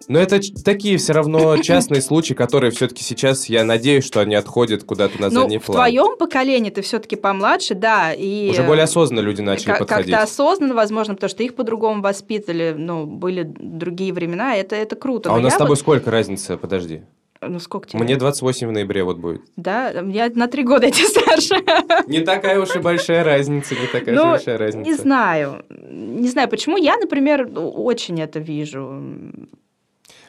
Но 0.08 0.18
это 0.18 0.40
такие 0.64 0.98
все 0.98 1.12
равно 1.12 1.56
частные 1.58 2.00
случаи, 2.00 2.34
которые 2.34 2.70
все-таки 2.70 3.02
сейчас, 3.02 3.48
я 3.48 3.64
надеюсь, 3.64 4.04
что 4.04 4.20
они 4.20 4.34
отходят 4.34 4.84
куда-то 4.84 5.20
на 5.20 5.30
ну, 5.30 5.42
задний 5.42 5.58
план. 5.58 5.76
в 5.76 5.80
твоем 5.80 6.16
поколении 6.16 6.70
ты 6.70 6.82
все-таки 6.82 7.16
помладше, 7.16 7.74
да, 7.74 8.12
и... 8.12 8.50
Уже 8.50 8.62
более 8.62 8.84
осознанно 8.84 9.20
люди 9.20 9.40
начали 9.40 9.66
как- 9.66 9.80
подходить. 9.80 10.10
Как-то 10.12 10.24
осознанно, 10.24 10.74
возможно, 10.74 11.14
потому 11.14 11.30
что 11.30 11.42
их 11.42 11.54
по-другому 11.54 12.02
воспитали, 12.02 12.74
ну, 12.76 13.06
были 13.06 13.42
другие 13.42 14.12
времена, 14.12 14.54
это, 14.56 14.76
это 14.76 14.96
круто. 14.96 15.30
А 15.30 15.32
Но 15.32 15.38
у 15.38 15.42
нас 15.42 15.54
с 15.54 15.56
тобой 15.56 15.70
вот... 15.70 15.78
сколько 15.78 16.10
разница, 16.10 16.56
подожди? 16.56 17.02
Ну, 17.40 17.58
сколько 17.58 17.88
тебе? 17.88 18.02
Мне 18.02 18.16
28 18.16 18.68
в 18.68 18.72
ноябре 18.72 19.04
вот 19.04 19.18
будет. 19.18 19.42
Да? 19.56 19.90
Я 19.90 20.30
на 20.34 20.48
три 20.48 20.62
года 20.62 20.86
эти 20.86 21.02
старше. 21.02 21.56
Не 22.06 22.20
такая 22.20 22.60
уж 22.60 22.74
и 22.74 22.78
большая 22.78 23.24
разница, 23.24 23.74
не 23.74 23.86
такая 23.86 24.14
ну, 24.14 24.30
большая 24.30 24.58
разница. 24.58 24.88
Не 24.88 24.94
знаю. 24.94 25.64
Не 25.68 26.28
знаю, 26.28 26.48
почему. 26.48 26.76
Я, 26.76 26.96
например, 26.96 27.48
очень 27.54 28.20
это 28.20 28.38
вижу. 28.38 29.02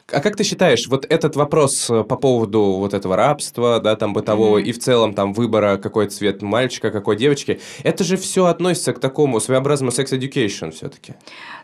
А 0.10 0.22
как 0.22 0.38
ты 0.38 0.46
считаешь, 0.46 0.88
вот 0.88 1.06
этот 1.10 1.36
вопрос 1.36 1.90
э, 1.90 2.04
по 2.04 2.16
поводу 2.16 2.62
вот 2.62 2.94
этого 2.94 3.18
рабства, 3.18 3.82
да, 3.82 3.98
там 3.98 4.14
бытового, 4.14 4.58
mm-hmm. 4.58 4.64
и 4.64 4.72
в 4.72 4.80
целом 4.80 5.14
там 5.14 5.34
выбора, 5.34 5.78
какой 5.78 6.08
цвет 6.08 6.42
мальчика, 6.42 6.92
какой 6.92 7.18
девочки, 7.18 7.60
это 7.84 8.06
же 8.06 8.16
все 8.16 8.46
относится 8.46 8.94
к 8.94 9.00
такому 9.00 9.42
своеобразному 9.42 9.92
секс-education 9.92 10.72
все-таки? 10.72 11.16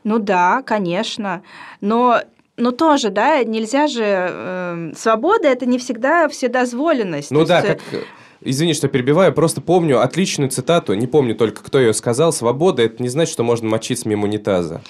Ну 0.03 0.19
да, 0.19 0.61
конечно. 0.61 1.41
Но 1.79 2.19
но 2.55 2.71
тоже, 2.71 3.09
да, 3.09 3.43
нельзя 3.43 3.87
же... 3.87 4.03
Э, 4.03 4.91
свобода– 4.95 5.47
это 5.49 5.65
не 5.65 5.79
всегда 5.79 6.27
вседозволенность. 6.27 7.31
Ну 7.31 7.45
да, 7.45 7.61
есть... 7.61 7.79
как... 7.89 8.01
Извини, 8.41 8.73
что 8.73 8.89
перебиваю, 8.89 9.33
просто 9.33 9.61
помню 9.61 10.01
отличную 10.01 10.49
цитату, 10.49 10.93
не 10.95 11.07
помню 11.07 11.33
только, 11.33 11.63
кто 11.63 11.79
ее 11.79 11.93
сказал. 11.93 12.33
«Свобода– 12.33 12.81
это 12.83 13.01
не 13.01 13.07
значит, 13.07 13.31
что 13.31 13.43
можно 13.43 13.69
мочить 13.69 14.05
мимо 14.05 14.25
унитаза». 14.25 14.81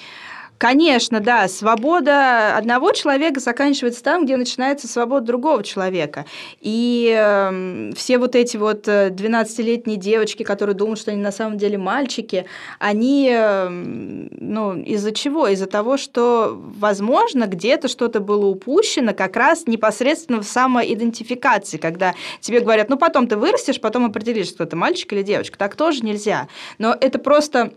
Конечно, 0.58 1.20
да. 1.20 1.48
Свобода 1.48 2.56
одного 2.56 2.92
человека 2.92 3.40
заканчивается 3.40 4.02
там, 4.02 4.24
где 4.24 4.36
начинается 4.36 4.86
свобода 4.86 5.26
другого 5.26 5.64
человека. 5.64 6.26
И 6.60 7.12
э, 7.14 7.92
все 7.96 8.18
вот 8.18 8.36
эти 8.36 8.56
вот 8.56 8.86
12-летние 8.86 9.98
э, 9.98 10.00
девочки, 10.00 10.42
которые 10.44 10.76
думают, 10.76 11.00
что 11.00 11.10
они 11.10 11.20
на 11.20 11.32
самом 11.32 11.58
деле 11.58 11.76
мальчики, 11.76 12.46
они, 12.78 13.28
э, 13.34 13.68
ну, 13.68 14.80
из-за 14.80 15.12
чего? 15.12 15.48
Из-за 15.48 15.66
того, 15.66 15.96
что, 15.96 16.56
возможно, 16.56 17.46
где-то 17.46 17.88
что-то 17.88 18.20
было 18.20 18.46
упущено 18.46 19.12
как 19.12 19.36
раз 19.36 19.66
непосредственно 19.66 20.40
в 20.40 20.44
самоидентификации, 20.44 21.78
когда 21.78 22.14
тебе 22.40 22.60
говорят, 22.60 22.88
ну, 22.88 22.96
потом 22.96 23.26
ты 23.26 23.36
вырастешь, 23.36 23.80
потом 23.80 24.06
определишь, 24.06 24.48
что 24.48 24.64
это 24.64 24.76
мальчик 24.76 25.12
или 25.12 25.22
девочка. 25.22 25.58
Так 25.58 25.74
тоже 25.74 26.02
нельзя. 26.02 26.48
Но 26.78 26.96
это 26.98 27.18
просто 27.18 27.72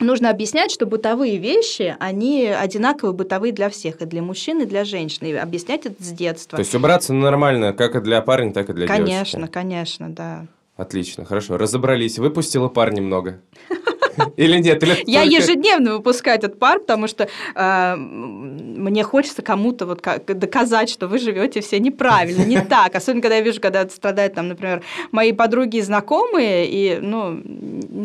нужно 0.00 0.30
объяснять, 0.30 0.70
что 0.70 0.86
бытовые 0.86 1.38
вещи, 1.38 1.96
они 1.98 2.46
одинаковые 2.46 3.14
бытовые 3.14 3.52
для 3.52 3.70
всех, 3.70 4.02
и 4.02 4.04
для 4.04 4.22
мужчин, 4.22 4.62
и 4.62 4.66
для 4.66 4.84
женщин, 4.84 5.26
и 5.26 5.32
объяснять 5.32 5.86
это 5.86 6.02
с 6.02 6.10
детства. 6.12 6.56
То 6.56 6.60
есть 6.60 6.74
убраться 6.74 7.12
нормально, 7.12 7.72
как 7.72 7.96
и 7.96 8.00
для 8.00 8.20
парня, 8.20 8.52
так 8.52 8.70
и 8.70 8.72
для 8.72 8.86
конечно, 8.86 9.06
девочки. 9.12 9.32
Конечно, 9.32 9.52
конечно, 9.52 10.10
да. 10.10 10.46
Отлично, 10.76 11.24
хорошо, 11.24 11.56
разобрались. 11.56 12.18
Выпустила 12.18 12.68
пар 12.68 12.92
немного. 12.92 13.40
Или 14.36 14.58
нет? 14.58 14.82
Или 14.82 15.02
я 15.06 15.22
только... 15.22 15.36
ежедневно 15.36 15.94
выпускаю 15.94 16.38
этот 16.38 16.58
пар, 16.58 16.80
потому 16.80 17.06
что 17.06 17.28
э, 17.54 17.96
мне 17.96 19.02
хочется 19.02 19.42
кому-то 19.42 19.86
вот 19.86 20.00
как, 20.00 20.24
доказать, 20.26 20.90
что 20.90 21.08
вы 21.08 21.18
живете 21.18 21.60
все 21.60 21.78
неправильно, 21.78 22.44
не 22.44 22.60
так. 22.68 22.94
Особенно, 22.94 23.22
когда 23.22 23.36
я 23.36 23.42
вижу, 23.42 23.60
когда 23.60 23.88
страдают, 23.88 24.34
там, 24.34 24.48
например, 24.48 24.82
мои 25.12 25.32
подруги 25.32 25.78
и 25.78 25.82
знакомые, 25.82 26.66
и, 26.68 26.98
ну, 27.00 27.40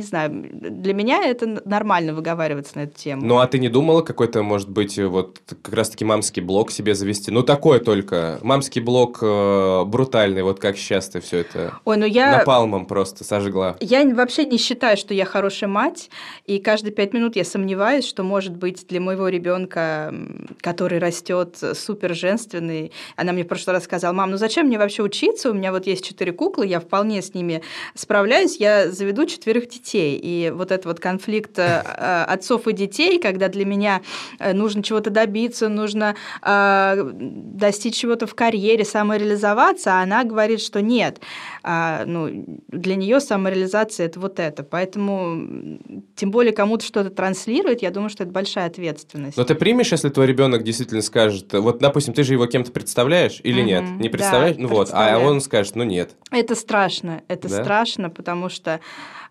не 0.01 0.07
знаю, 0.07 0.29
для 0.31 0.93
меня 0.93 1.23
это 1.23 1.61
нормально 1.65 2.13
выговариваться 2.13 2.77
на 2.77 2.83
эту 2.83 2.97
тему. 2.97 3.25
Ну, 3.25 3.37
а 3.37 3.47
ты 3.47 3.59
не 3.59 3.69
думала 3.69 4.01
какой-то, 4.01 4.43
может 4.43 4.69
быть, 4.69 4.97
вот 4.97 5.39
как 5.47 5.73
раз-таки 5.73 6.03
мамский 6.03 6.41
блог 6.41 6.71
себе 6.71 6.95
завести? 6.95 7.31
Ну, 7.31 7.43
такой 7.43 7.79
только. 7.79 8.39
Мамский 8.41 8.81
блог 8.81 9.19
э, 9.21 9.83
брутальный, 9.85 10.43
вот 10.43 10.59
как 10.59 10.77
сейчас 10.77 11.09
ты 11.09 11.21
все 11.21 11.39
это 11.39 11.73
Ой, 11.85 11.97
ну 11.97 12.05
я... 12.05 12.37
напалмом 12.37 12.85
просто 12.85 13.23
сожгла. 13.23 13.77
Я 13.79 14.03
вообще 14.15 14.45
не 14.45 14.57
считаю, 14.57 14.97
что 14.97 15.13
я 15.13 15.25
хорошая 15.25 15.69
мать. 15.69 16.09
И 16.45 16.59
каждые 16.59 16.93
пять 16.93 17.13
минут 17.13 17.35
я 17.35 17.45
сомневаюсь, 17.45 18.05
что, 18.05 18.23
может 18.23 18.55
быть, 18.55 18.87
для 18.87 18.99
моего 18.99 19.27
ребенка, 19.27 20.13
который 20.59 20.99
растет 20.99 21.57
супер 21.73 22.15
женственный, 22.15 22.91
она 23.15 23.31
мне 23.31 23.43
в 23.43 23.47
прошлый 23.47 23.75
раз 23.75 23.83
сказала, 23.83 24.13
мам, 24.13 24.31
ну 24.31 24.37
зачем 24.37 24.67
мне 24.67 24.77
вообще 24.77 25.03
учиться? 25.03 25.51
У 25.51 25.53
меня 25.53 25.71
вот 25.71 25.85
есть 25.85 26.03
четыре 26.03 26.31
куклы, 26.31 26.65
я 26.65 26.79
вполне 26.79 27.21
с 27.21 27.33
ними 27.33 27.61
справляюсь, 27.93 28.57
я 28.57 28.89
заведу 28.89 29.25
четверых 29.25 29.69
детей. 29.69 29.90
И 29.97 30.51
вот 30.53 30.71
этот 30.71 30.85
вот 30.85 30.99
конфликт 30.99 31.57
э, 31.59 31.83
э, 31.85 32.23
отцов 32.23 32.67
и 32.67 32.73
детей, 32.73 33.19
когда 33.19 33.47
для 33.47 33.65
меня 33.65 34.01
э, 34.39 34.53
нужно 34.53 34.83
чего-то 34.83 35.09
добиться, 35.09 35.69
нужно 35.69 36.15
достичь 36.41 37.95
чего-то 37.95 38.27
в 38.27 38.35
карьере, 38.35 38.85
самореализоваться, 38.85 39.99
а 39.99 40.03
она 40.03 40.23
говорит, 40.23 40.61
что 40.61 40.81
нет. 40.81 41.21
А, 41.63 42.03
ну, 42.05 42.59
для 42.67 42.95
нее 42.95 43.19
самореализация 43.19 44.07
это 44.07 44.19
вот 44.19 44.39
это. 44.39 44.63
Поэтому 44.63 45.79
тем 46.15 46.31
более 46.31 46.53
кому-то 46.53 46.85
что-то 46.85 47.09
транслирует, 47.09 47.81
я 47.81 47.91
думаю, 47.91 48.09
что 48.09 48.23
это 48.23 48.31
большая 48.31 48.67
ответственность. 48.67 49.37
Но 49.37 49.43
ты 49.43 49.55
примешь, 49.55 49.91
если 49.91 50.09
твой 50.09 50.27
ребенок 50.27 50.63
действительно 50.63 51.01
скажет, 51.01 51.53
вот, 51.53 51.79
допустим, 51.79 52.13
ты 52.13 52.23
же 52.23 52.33
его 52.33 52.45
кем-то 52.47 52.71
представляешь 52.71 53.39
или 53.43 53.61
mm-hmm. 53.61 53.65
нет? 53.65 53.83
Не 53.99 54.09
представляешь? 54.09 54.55
Да, 54.55 54.61
ну 54.61 54.67
вот, 54.67 54.89
а 54.91 55.19
он 55.19 55.41
скажет, 55.41 55.75
ну 55.75 55.83
нет. 55.83 56.11
Это 56.31 56.55
страшно, 56.55 57.21
это 57.27 57.49
да? 57.49 57.63
страшно, 57.63 58.09
потому 58.09 58.49
что 58.49 58.79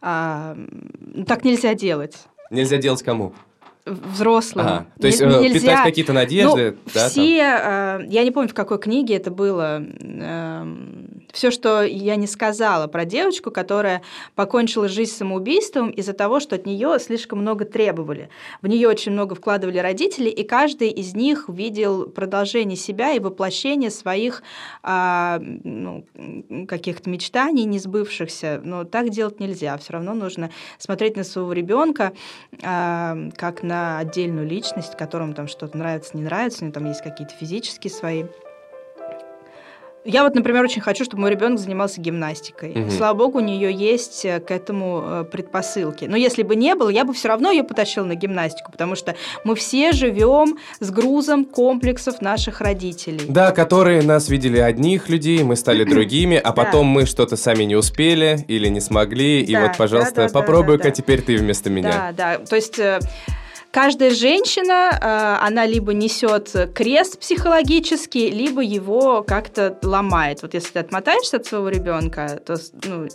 а, 0.01 0.57
так 1.27 1.45
нельзя 1.45 1.75
делать. 1.75 2.17
Нельзя 2.51 2.79
делать 2.79 3.03
кому? 3.03 3.33
взрослым. 3.87 4.67
Ага. 4.67 4.87
То 5.01 5.07
есть 5.07 5.21
нельзя... 5.21 5.59
питать 5.59 5.85
какие-то 5.85 6.13
надежды? 6.13 6.73
Ну, 6.73 6.91
да, 6.95 7.09
все, 7.09 7.39
там? 7.39 8.09
я 8.09 8.25
не 8.25 8.31
помню, 8.31 8.49
в 8.49 8.55
какой 8.55 8.79
книге 8.79 9.17
это 9.17 9.31
было, 9.31 9.83
эм, 9.83 11.20
все, 11.33 11.51
что 11.51 11.83
я 11.83 12.17
не 12.17 12.27
сказала 12.27 12.87
про 12.87 13.05
девочку, 13.05 13.51
которая 13.51 14.03
покончила 14.35 14.89
жизнь 14.89 15.13
самоубийством 15.13 15.91
из-за 15.91 16.13
того, 16.13 16.41
что 16.41 16.57
от 16.57 16.67
нее 16.67 16.99
слишком 17.01 17.41
много 17.41 17.65
требовали. 17.65 18.29
В 18.63 18.67
нее 18.67 18.89
очень 18.89 19.13
много 19.13 19.35
вкладывали 19.35 19.79
родители, 19.79 20.29
и 20.29 20.45
каждый 20.45 20.91
из 20.91 21.15
них 21.15 21.49
видел 21.49 22.07
продолжение 22.07 22.77
себя 22.77 23.13
и 23.13 23.19
воплощение 23.19 23.91
своих 23.91 24.43
а, 24.83 25.41
ну, 25.41 26.05
каких-то 26.69 27.11
мечтаний, 27.11 27.65
не 27.65 27.79
сбывшихся. 27.79 28.61
Но 28.65 28.85
так 28.85 29.11
делать 29.11 29.41
нельзя. 29.41 29.77
Все 29.79 29.95
равно 29.95 30.15
нужно 30.15 30.51
смотреть 30.79 31.17
на 31.17 31.25
своего 31.25 31.53
ребенка 31.53 32.13
а, 32.63 33.17
как 33.37 33.63
на 33.63 33.99
отдельную 33.99 34.47
личность, 34.47 34.97
которому 34.97 35.35
там 35.35 35.49
что-то 35.49 35.77
нравится, 35.77 36.17
не 36.17 36.23
нравится, 36.23 36.63
у 36.63 36.65
него 36.65 36.75
там 36.75 36.87
есть 36.87 37.03
какие-то 37.03 37.35
физические 37.35 37.93
свои 37.93 38.25
я 40.05 40.25
вот, 40.25 40.35
например, 40.35 40.65
очень 40.65 40.81
хочу, 40.81 41.05
чтобы 41.05 41.23
мой 41.23 41.31
ребенок 41.31 41.59
занимался 41.59 42.01
гимнастикой. 42.01 42.71
Угу. 42.71 42.91
Слава 42.91 43.17
богу, 43.17 43.39
у 43.39 43.43
нее 43.43 43.73
есть 43.73 44.25
э, 44.25 44.41
к 44.41 44.51
этому 44.51 45.03
э, 45.05 45.25
предпосылки. 45.25 46.07
Но 46.07 46.17
если 46.17 46.43
бы 46.43 46.57
не 46.57 46.75
было, 46.75 46.89
я 46.89 47.05
бы 47.05 47.13
все 47.13 47.29
равно 47.29 47.51
ее 47.51 47.65
потащила 47.65 48.05
на 48.05 48.15
гимнастику, 48.15 48.73
потому 48.73 48.97
что 48.97 49.15
мы 49.45 49.55
все 49.55 49.93
живем 49.93 50.59
с 50.81 50.91
грузом 50.91 51.45
комплексов 51.45 52.23
наших 52.23 52.63
родителей. 52.63 53.27
Да, 53.29 53.53
которые 53.53 54.03
нас 54.03 54.29
видели 54.29 54.59
одних 54.59 55.11
людей, 55.11 55.43
мы 55.43 55.57
стали 55.57 55.85
другими, 55.91 56.37
а 56.37 56.53
потом 56.53 56.87
мы 56.87 57.05
что-то 57.05 57.37
сами 57.37 57.65
не 57.65 57.77
успели 57.77 58.45
или 58.49 58.69
не 58.69 58.81
смогли, 58.81 59.43
и 59.43 59.55
вот, 59.57 59.77
пожалуйста, 59.77 60.29
попробуй-ка 60.33 60.91
теперь 60.91 61.21
ты 61.21 61.37
вместо 61.37 61.69
меня. 61.69 62.13
Да, 62.17 62.39
да. 62.39 62.45
То 62.45 62.57
есть 62.57 62.79
э, 62.79 63.01
каждая 63.71 64.11
женщина, 64.11 64.91
э, 64.93 65.47
она 65.47 65.67
либо 65.67 65.93
несет 65.93 66.55
крест 66.75 67.19
психологический, 67.19 68.31
либо 68.31 68.61
его 68.63 69.23
как-то 69.23 69.79
ломает. 69.83 70.43
Вот 70.43 70.55
если 70.55 70.73
ты 70.73 70.79
отмотаешься 70.81 71.37
от 71.37 71.47
своего 71.47 71.69
ребенка, 71.69 72.41
то 72.45 72.57
ну, 72.85 73.07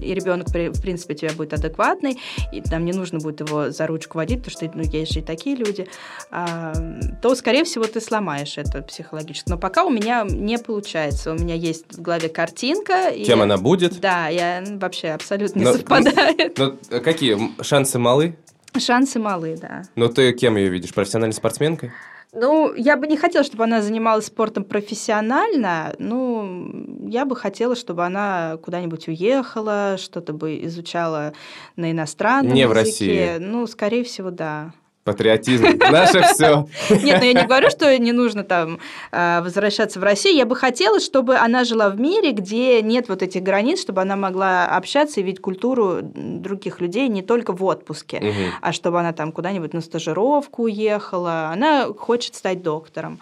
и 0.00 0.14
ребенок, 0.14 0.48
в 0.48 0.80
принципе, 0.80 1.14
у 1.14 1.16
тебя 1.16 1.32
будет 1.32 1.52
адекватный, 1.52 2.18
и 2.52 2.60
там 2.60 2.84
не 2.84 2.92
нужно 2.92 3.18
будет 3.18 3.40
его 3.40 3.70
за 3.70 3.86
ручку 3.86 4.18
водить, 4.18 4.44
потому 4.44 4.52
что 4.52 4.70
ну, 4.74 4.82
есть 4.82 5.12
же 5.12 5.20
и 5.20 5.22
такие 5.22 5.56
люди, 5.56 5.88
то, 6.30 7.34
скорее 7.34 7.64
всего, 7.64 7.84
ты 7.84 8.00
сломаешь 8.00 8.58
это 8.58 8.82
психологически. 8.82 9.48
Но 9.48 9.58
пока 9.58 9.84
у 9.84 9.90
меня 9.90 10.24
не 10.28 10.58
получается. 10.58 11.32
У 11.32 11.34
меня 11.34 11.54
есть 11.54 11.96
в 11.96 12.02
голове 12.02 12.28
картинка. 12.28 13.12
Кем 13.12 13.40
и, 13.40 13.42
она 13.42 13.56
будет? 13.56 14.00
Да, 14.00 14.28
я 14.28 14.62
вообще 14.76 15.08
абсолютно 15.08 15.58
не 15.58 15.64
но, 15.64 15.72
совпадает. 15.72 16.58
Но, 16.58 16.76
но 16.90 17.00
какие? 17.00 17.38
Шансы 17.62 17.98
малы? 17.98 18.36
Шансы 18.76 19.18
малы, 19.18 19.56
да. 19.60 19.82
Но 19.96 20.08
ты 20.08 20.32
кем 20.32 20.56
ее 20.56 20.68
видишь? 20.68 20.92
Профессиональной 20.92 21.34
спортсменкой? 21.34 21.92
Ну, 22.32 22.74
я 22.74 22.96
бы 22.96 23.06
не 23.06 23.16
хотела, 23.16 23.42
чтобы 23.42 23.64
она 23.64 23.80
занималась 23.80 24.26
спортом 24.26 24.64
профессионально. 24.64 25.94
Ну, 25.98 27.08
я 27.08 27.24
бы 27.24 27.34
хотела, 27.34 27.74
чтобы 27.74 28.04
она 28.04 28.58
куда-нибудь 28.62 29.08
уехала, 29.08 29.96
что-то 29.98 30.34
бы 30.34 30.62
изучала 30.64 31.32
на 31.76 31.90
иностранном 31.90 32.52
не 32.52 32.60
языке. 32.60 32.68
в 32.68 32.76
России. 32.76 33.36
Ну, 33.38 33.66
скорее 33.66 34.04
всего, 34.04 34.30
да. 34.30 34.72
Патриотизм. 35.08 35.78
Наше 35.90 36.22
все. 36.22 36.68
Нет, 36.90 37.14
но 37.14 37.18
ну 37.18 37.24
я 37.24 37.32
не 37.32 37.46
говорю, 37.46 37.70
что 37.70 37.96
не 37.98 38.12
нужно 38.12 38.44
там 38.44 38.78
а, 39.10 39.40
возвращаться 39.40 39.98
в 39.98 40.02
Россию. 40.02 40.36
Я 40.36 40.44
бы 40.44 40.54
хотела, 40.54 41.00
чтобы 41.00 41.36
она 41.36 41.64
жила 41.64 41.88
в 41.88 41.98
мире, 41.98 42.32
где 42.32 42.82
нет 42.82 43.08
вот 43.08 43.22
этих 43.22 43.42
границ, 43.42 43.80
чтобы 43.80 44.02
она 44.02 44.16
могла 44.16 44.66
общаться 44.66 45.20
и 45.20 45.22
видеть 45.22 45.40
культуру 45.40 46.00
других 46.02 46.82
людей 46.82 47.08
не 47.08 47.22
только 47.22 47.54
в 47.54 47.64
отпуске, 47.64 48.34
а 48.60 48.72
чтобы 48.72 49.00
она 49.00 49.14
там 49.14 49.32
куда-нибудь 49.32 49.72
на 49.72 49.80
стажировку 49.80 50.64
уехала. 50.64 51.48
Она 51.52 51.86
хочет 51.86 52.34
стать 52.34 52.62
доктором. 52.62 53.18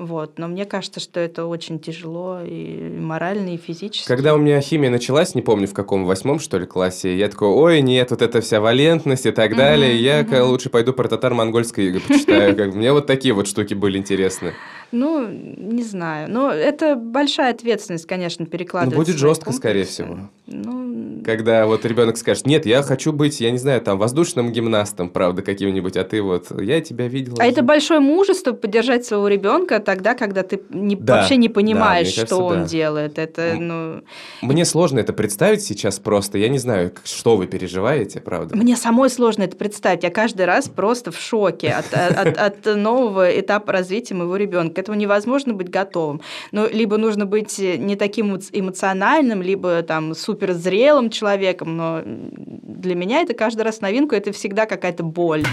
Вот. 0.00 0.38
Но 0.38 0.48
мне 0.48 0.64
кажется, 0.64 0.98
что 0.98 1.20
это 1.20 1.44
очень 1.44 1.78
тяжело 1.78 2.40
и 2.42 2.88
морально, 2.88 3.50
и 3.50 3.58
физически. 3.58 4.08
Когда 4.08 4.34
у 4.34 4.38
меня 4.38 4.58
химия 4.62 4.88
началась, 4.88 5.34
не 5.34 5.42
помню 5.42 5.68
в 5.68 5.74
каком, 5.74 6.06
восьмом, 6.06 6.40
что 6.40 6.58
ли, 6.58 6.64
классе, 6.64 7.14
я 7.18 7.28
такой, 7.28 7.48
ой, 7.48 7.82
нет, 7.82 8.10
вот 8.10 8.22
эта 8.22 8.40
вся 8.40 8.62
валентность 8.62 9.26
и 9.26 9.30
так 9.30 9.54
далее, 9.54 9.94
я 10.00 10.24
лучше 10.42 10.70
пойду 10.70 10.94
про 10.94 11.06
татар-монгольское 11.06 11.84
иго 11.88 12.00
почитаю. 12.00 12.72
Мне 12.72 12.94
вот 12.94 13.06
такие 13.06 13.34
вот 13.34 13.46
штуки 13.46 13.74
были 13.74 13.98
интересны. 13.98 14.54
Ну, 14.90 15.28
не 15.28 15.82
знаю. 15.82 16.30
Но 16.30 16.50
это 16.50 16.96
большая 16.96 17.52
ответственность, 17.52 18.06
конечно, 18.06 18.46
перекладывать. 18.46 18.96
Ну, 18.96 19.04
будет 19.04 19.18
жестко, 19.18 19.52
скорее 19.52 19.84
всего. 19.84 20.30
Ну... 20.50 21.22
Когда 21.24 21.64
вот 21.66 21.84
ребенок 21.86 22.16
скажет, 22.16 22.44
нет, 22.44 22.66
я 22.66 22.82
хочу 22.82 23.12
быть, 23.12 23.40
я 23.40 23.52
не 23.52 23.58
знаю, 23.58 23.80
там, 23.80 23.98
воздушным 23.98 24.50
гимнастом, 24.50 25.08
правда, 25.08 25.42
каким-нибудь, 25.42 25.96
а 25.96 26.02
ты 26.02 26.20
вот, 26.20 26.48
я 26.60 26.80
тебя 26.80 27.06
видела. 27.06 27.36
А 27.38 27.46
это 27.46 27.62
большое 27.62 28.00
мужество 28.00 28.52
поддержать 28.52 29.04
своего 29.04 29.28
ребенка 29.28 29.78
тогда, 29.78 30.14
когда 30.14 30.42
ты 30.42 30.60
не, 30.70 30.96
да, 30.96 31.18
вообще 31.18 31.36
не 31.36 31.48
понимаешь, 31.48 32.08
да, 32.08 32.14
кажется, 32.14 32.34
что 32.34 32.44
он 32.44 32.62
да. 32.62 32.68
делает. 32.68 33.18
Это, 33.18 33.54
ну... 33.58 34.02
Мне 34.42 34.64
сложно 34.64 34.98
это 34.98 35.12
представить 35.12 35.62
сейчас 35.62 36.00
просто. 36.00 36.36
Я 36.38 36.48
не 36.48 36.58
знаю, 36.58 36.92
что 37.04 37.36
вы 37.36 37.46
переживаете, 37.46 38.20
правда. 38.20 38.56
Мне 38.56 38.76
самой 38.76 39.08
сложно 39.08 39.44
это 39.44 39.56
представить. 39.56 40.02
Я 40.02 40.10
каждый 40.10 40.46
раз 40.46 40.68
просто 40.68 41.12
в 41.12 41.18
шоке 41.18 41.68
от, 41.70 41.94
от, 41.94 42.36
от 42.66 42.76
нового 42.76 43.38
этапа 43.38 43.72
развития 43.72 44.14
моего 44.14 44.36
ребенка 44.36 44.80
этому 44.80 44.98
невозможно 44.98 45.54
быть 45.54 45.70
готовым. 45.70 46.22
Ну, 46.50 46.68
либо 46.68 46.96
нужно 46.96 47.24
быть 47.24 47.58
не 47.58 47.94
таким 47.94 48.36
эмоциональным, 48.52 49.42
либо 49.42 49.82
там 49.82 50.14
супер 50.14 50.39
зрелым 50.48 51.10
человеком, 51.10 51.76
но 51.76 52.02
для 52.04 52.94
меня 52.94 53.20
это 53.20 53.34
каждый 53.34 53.62
раз 53.62 53.80
новинку, 53.80 54.14
это 54.14 54.32
всегда 54.32 54.66
какая-то 54.66 55.02
боль. 55.02 55.44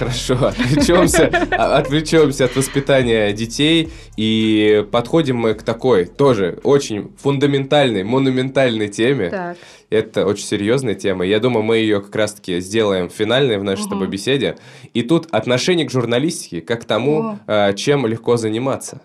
Хорошо, 0.00 0.46
отвлечемся, 0.46 1.30
а, 1.50 1.76
отвлечемся 1.76 2.46
от 2.46 2.56
воспитания 2.56 3.34
детей 3.34 3.90
и 4.16 4.82
подходим 4.90 5.36
мы 5.36 5.52
к 5.52 5.62
такой 5.62 6.06
тоже 6.06 6.58
очень 6.64 7.12
фундаментальной, 7.18 8.02
монументальной 8.02 8.88
теме. 8.88 9.28
Так. 9.28 9.58
Это 9.90 10.24
очень 10.24 10.46
серьезная 10.46 10.94
тема. 10.94 11.26
Я 11.26 11.38
думаю, 11.38 11.64
мы 11.64 11.76
ее 11.76 12.00
как 12.00 12.16
раз-таки 12.16 12.60
сделаем 12.60 13.10
финальной 13.10 13.58
в 13.58 13.62
нашей 13.62 13.82
угу. 13.82 13.88
с 13.88 13.90
тобой 13.90 14.08
беседе. 14.08 14.56
И 14.94 15.02
тут 15.02 15.28
отношение 15.32 15.86
к 15.86 15.90
журналистике 15.90 16.62
как 16.62 16.80
к 16.80 16.84
тому, 16.86 17.38
О. 17.46 17.74
чем 17.74 18.06
легко 18.06 18.38
заниматься. 18.38 19.02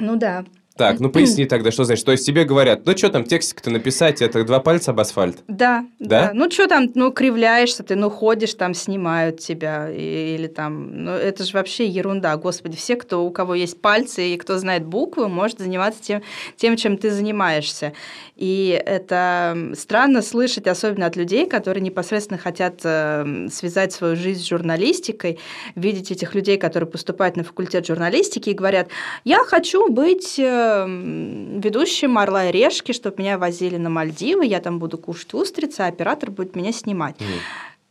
Ну 0.00 0.16
да. 0.16 0.44
Так, 0.78 1.00
ну 1.00 1.10
поясни 1.10 1.44
тогда, 1.44 1.72
что 1.72 1.82
значит. 1.82 2.06
То 2.06 2.12
есть 2.12 2.24
тебе 2.24 2.44
говорят, 2.44 2.86
ну 2.86 2.96
что 2.96 3.08
там, 3.08 3.24
текстик-то 3.24 3.68
написать, 3.68 4.22
это 4.22 4.44
два 4.44 4.60
пальца 4.60 4.92
об 4.92 5.00
асфальт? 5.00 5.38
Да, 5.48 5.84
да. 5.98 6.28
да. 6.28 6.30
Ну 6.32 6.48
что 6.48 6.68
там, 6.68 6.88
ну 6.94 7.10
кривляешься 7.10 7.82
ты, 7.82 7.96
ну 7.96 8.10
ходишь, 8.10 8.54
там 8.54 8.74
снимают 8.74 9.40
тебя, 9.40 9.90
или 9.90 10.46
там, 10.46 11.04
ну 11.04 11.10
это 11.10 11.42
же 11.42 11.52
вообще 11.52 11.84
ерунда, 11.84 12.36
господи. 12.36 12.76
Все, 12.76 12.94
кто, 12.94 13.26
у 13.26 13.30
кого 13.32 13.56
есть 13.56 13.80
пальцы 13.80 14.34
и 14.34 14.36
кто 14.36 14.56
знает 14.58 14.86
буквы, 14.86 15.28
может 15.28 15.58
заниматься 15.58 16.00
тем, 16.00 16.22
тем 16.56 16.76
чем 16.76 16.96
ты 16.96 17.10
занимаешься. 17.10 17.92
И 18.36 18.80
это 18.86 19.72
странно 19.76 20.22
слышать, 20.22 20.68
особенно 20.68 21.06
от 21.06 21.16
людей, 21.16 21.48
которые 21.48 21.82
непосредственно 21.82 22.38
хотят 22.38 22.82
э, 22.84 23.48
связать 23.50 23.92
свою 23.92 24.14
жизнь 24.14 24.42
с 24.42 24.48
журналистикой, 24.48 25.40
видеть 25.74 26.12
этих 26.12 26.36
людей, 26.36 26.56
которые 26.56 26.88
поступают 26.88 27.36
на 27.36 27.42
факультет 27.42 27.84
журналистики 27.84 28.50
и 28.50 28.54
говорят, 28.54 28.90
я 29.24 29.38
хочу 29.38 29.90
быть 29.90 30.38
э, 30.38 30.67
ведущим 30.86 32.18
«Орла 32.18 32.48
и 32.48 32.52
решки», 32.52 32.92
чтобы 32.92 33.16
меня 33.18 33.38
возили 33.38 33.76
на 33.76 33.90
Мальдивы, 33.90 34.46
я 34.46 34.60
там 34.60 34.78
буду 34.78 34.98
кушать 34.98 35.34
устрицы, 35.34 35.80
а 35.80 35.86
оператор 35.86 36.30
будет 36.30 36.56
меня 36.56 36.72
снимать. 36.72 37.16
Mm. 37.18 37.24